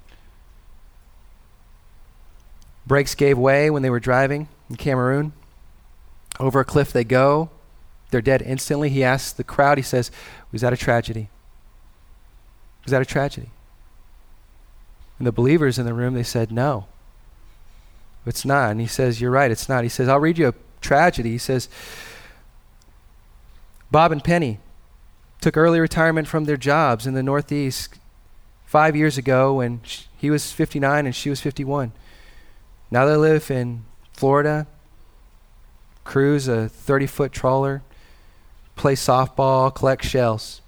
Brakes 2.85 3.15
gave 3.15 3.39
way 3.39 3.71
when 3.71 3.83
they 3.83 3.91
were 3.91 4.01
driving 4.01 4.49
in 4.69 4.75
Cameroon. 4.75 5.35
Over 6.41 6.59
a 6.59 6.65
cliff 6.65 6.93
they 6.93 7.05
go. 7.05 7.51
They're 8.11 8.21
dead 8.21 8.43
instantly. 8.43 8.89
He 8.89 9.05
asks 9.05 9.33
the 9.33 9.45
crowd, 9.45 9.79
he 9.79 9.83
says, 9.83 10.11
Was 10.53 10.63
that 10.63 10.73
a 10.73 10.77
tragedy? 10.77 11.29
Was 12.85 12.91
that 12.91 13.03
a 13.03 13.07
tragedy? 13.07 13.51
And 15.19 15.27
the 15.27 15.33
believers 15.33 15.79
in 15.79 15.87
the 15.87 15.95
room, 15.95 16.15
they 16.15 16.23
said, 16.23 16.51
No. 16.51 16.87
It's 18.27 18.45
not. 18.45 18.71
And 18.71 18.81
he 18.81 18.87
says, 18.87 19.21
You're 19.21 19.31
right, 19.31 19.51
it's 19.51 19.69
not. 19.69 19.83
He 19.83 19.89
says, 19.89 20.09
I'll 20.09 20.21
read 20.21 20.39
you 20.39 20.49
a 20.49 20.55
tragedy. 20.81 21.31
He 21.31 21.39
says, 21.39 21.69
Bob 23.91 24.13
and 24.13 24.23
Penny 24.23 24.61
took 25.41 25.57
early 25.57 25.81
retirement 25.81 26.29
from 26.29 26.45
their 26.45 26.57
jobs 26.57 27.07
in 27.07 27.15
the 27.15 27.23
Northeast 27.23 27.99
five 28.67 28.95
years 28.95 29.19
ago 29.19 29.55
when 29.55 29.81
he 30.17 30.31
was 30.31 30.53
59 30.53 31.07
and 31.07 31.15
she 31.15 31.31
was 31.31 31.41
51. 31.41 31.93
Now 32.91 33.05
they 33.07 33.17
live 33.17 33.51
in 33.51 33.85
Florida, 34.13 34.67
cruise 36.05 36.47
a 36.47 36.69
30 36.69 37.07
foot 37.07 37.33
trawler, 37.33 37.83
play 38.81 38.95
softball, 38.95 39.73
collect 39.75 40.05
shells. 40.05 40.63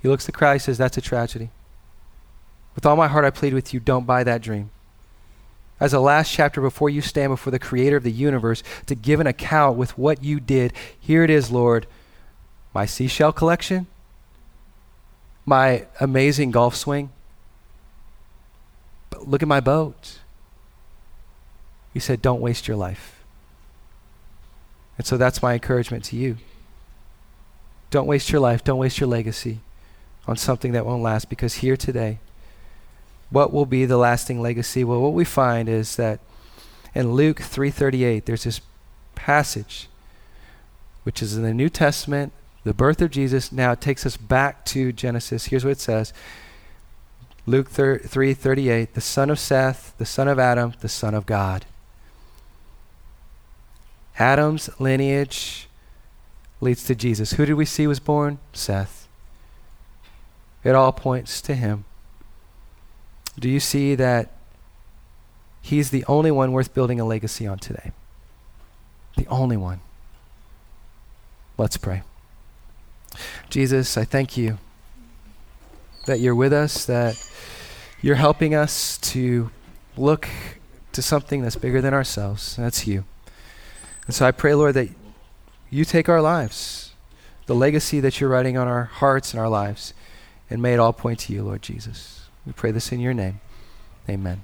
He 0.00 0.08
looks 0.08 0.24
at 0.24 0.26
the 0.26 0.38
crowd, 0.38 0.54
he 0.54 0.58
says, 0.58 0.78
That's 0.78 0.96
a 0.96 1.02
tragedy. 1.02 1.50
With 2.74 2.86
all 2.86 2.96
my 2.96 3.06
heart, 3.06 3.24
I 3.24 3.30
plead 3.30 3.54
with 3.54 3.74
you, 3.74 3.80
don't 3.80 4.06
buy 4.06 4.24
that 4.24 4.42
dream. 4.42 4.70
As 5.78 5.92
a 5.92 6.00
last 6.00 6.32
chapter 6.32 6.62
before 6.62 6.88
you 6.88 7.02
stand 7.02 7.30
before 7.30 7.50
the 7.50 7.58
creator 7.58 7.96
of 7.96 8.02
the 8.02 8.10
universe 8.10 8.62
to 8.86 8.94
give 8.94 9.20
an 9.20 9.26
account 9.26 9.76
with 9.76 9.98
what 9.98 10.24
you 10.24 10.40
did, 10.40 10.72
here 10.98 11.22
it 11.22 11.28
is, 11.28 11.50
Lord. 11.50 11.86
My 12.72 12.86
seashell 12.86 13.32
collection, 13.32 13.86
my 15.44 15.86
amazing 16.00 16.50
golf 16.50 16.74
swing. 16.74 17.10
But 19.10 19.28
look 19.28 19.42
at 19.42 19.48
my 19.48 19.60
boat. 19.60 20.18
He 21.92 22.00
said, 22.00 22.22
Don't 22.22 22.40
waste 22.40 22.66
your 22.66 22.76
life. 22.76 23.22
And 24.96 25.06
so 25.06 25.18
that's 25.18 25.42
my 25.42 25.52
encouragement 25.52 26.04
to 26.04 26.16
you. 26.16 26.38
Don't 27.90 28.06
waste 28.06 28.30
your 28.30 28.40
life, 28.40 28.64
don't 28.64 28.78
waste 28.78 29.00
your 29.00 29.08
legacy 29.08 29.60
on 30.26 30.36
something 30.36 30.72
that 30.72 30.84
won't 30.84 31.02
last 31.02 31.28
because 31.28 31.54
here 31.54 31.76
today, 31.76 32.18
what 33.30 33.52
will 33.52 33.66
be 33.66 33.84
the 33.84 33.96
lasting 33.96 34.40
legacy? 34.40 34.84
Well, 34.84 35.00
what 35.00 35.12
we 35.12 35.24
find 35.24 35.68
is 35.68 35.96
that 35.96 36.20
in 36.94 37.12
Luke 37.12 37.40
3:38 37.40 38.24
there's 38.24 38.44
this 38.44 38.60
passage 39.14 39.88
which 41.04 41.22
is 41.22 41.36
in 41.36 41.42
the 41.42 41.54
New 41.54 41.68
Testament, 41.68 42.32
the 42.64 42.74
birth 42.74 43.00
of 43.00 43.12
Jesus. 43.12 43.52
Now 43.52 43.72
it 43.72 43.80
takes 43.80 44.04
us 44.04 44.16
back 44.16 44.64
to 44.66 44.92
Genesis. 44.92 45.46
Here's 45.46 45.64
what 45.64 45.72
it 45.72 45.80
says. 45.80 46.12
Luke 47.46 47.70
3:38, 47.70 48.94
the 48.94 49.00
son 49.00 49.30
of 49.30 49.38
Seth, 49.38 49.94
the 49.98 50.06
son 50.06 50.26
of 50.26 50.40
Adam, 50.40 50.74
the 50.80 50.88
son 50.88 51.14
of 51.14 51.26
God. 51.26 51.64
Adam's 54.18 54.68
lineage 54.80 55.68
leads 56.66 56.84
to 56.84 56.94
Jesus. 56.94 57.34
Who 57.34 57.46
did 57.46 57.54
we 57.54 57.64
see 57.64 57.86
was 57.86 58.00
born? 58.00 58.38
Seth. 58.52 59.06
It 60.64 60.74
all 60.74 60.92
points 60.92 61.40
to 61.42 61.54
him. 61.54 61.84
Do 63.38 63.48
you 63.48 63.60
see 63.60 63.94
that 63.94 64.32
he's 65.62 65.90
the 65.90 66.04
only 66.06 66.32
one 66.32 66.50
worth 66.50 66.74
building 66.74 66.98
a 66.98 67.04
legacy 67.04 67.46
on 67.46 67.58
today? 67.58 67.92
The 69.16 69.26
only 69.28 69.56
one. 69.56 69.80
Let's 71.56 71.76
pray. 71.76 72.02
Jesus, 73.48 73.96
I 73.96 74.04
thank 74.04 74.36
you 74.36 74.58
that 76.06 76.18
you're 76.18 76.34
with 76.34 76.52
us, 76.52 76.84
that 76.86 77.14
you're 78.02 78.16
helping 78.16 78.54
us 78.54 78.98
to 78.98 79.50
look 79.96 80.28
to 80.92 81.00
something 81.00 81.42
that's 81.42 81.56
bigger 81.56 81.80
than 81.80 81.94
ourselves. 81.94 82.56
That's 82.56 82.86
you. 82.88 83.04
And 84.06 84.14
so 84.14 84.26
I 84.26 84.32
pray, 84.32 84.54
Lord, 84.54 84.74
that 84.74 84.88
you 85.70 85.84
take 85.84 86.08
our 86.08 86.22
lives, 86.22 86.92
the 87.46 87.54
legacy 87.54 88.00
that 88.00 88.20
you're 88.20 88.30
writing 88.30 88.56
on 88.56 88.68
our 88.68 88.84
hearts 88.84 89.32
and 89.32 89.40
our 89.40 89.48
lives. 89.48 89.94
And 90.48 90.62
may 90.62 90.74
it 90.74 90.80
all 90.80 90.92
point 90.92 91.20
to 91.20 91.32
you, 91.32 91.42
Lord 91.42 91.62
Jesus. 91.62 92.28
We 92.44 92.52
pray 92.52 92.70
this 92.70 92.92
in 92.92 93.00
your 93.00 93.14
name. 93.14 93.40
Amen. 94.08 94.42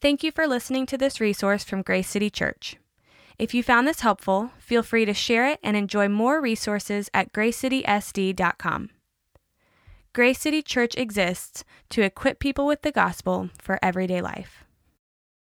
Thank 0.00 0.22
you 0.22 0.32
for 0.32 0.46
listening 0.46 0.86
to 0.86 0.98
this 0.98 1.20
resource 1.20 1.64
from 1.64 1.82
Grace 1.82 2.08
City 2.08 2.30
Church. 2.30 2.76
If 3.38 3.52
you 3.52 3.62
found 3.62 3.86
this 3.86 4.00
helpful, 4.00 4.52
feel 4.58 4.82
free 4.82 5.04
to 5.04 5.14
share 5.14 5.46
it 5.46 5.58
and 5.62 5.76
enjoy 5.76 6.08
more 6.08 6.40
resources 6.40 7.10
at 7.12 7.32
gracecitysd.com. 7.32 8.90
Grace 10.12 10.38
City 10.38 10.62
Church 10.62 10.94
exists 10.96 11.64
to 11.90 12.02
equip 12.02 12.38
people 12.38 12.66
with 12.66 12.82
the 12.82 12.92
gospel 12.92 13.50
for 13.58 13.78
everyday 13.82 14.20
life. 14.20 14.63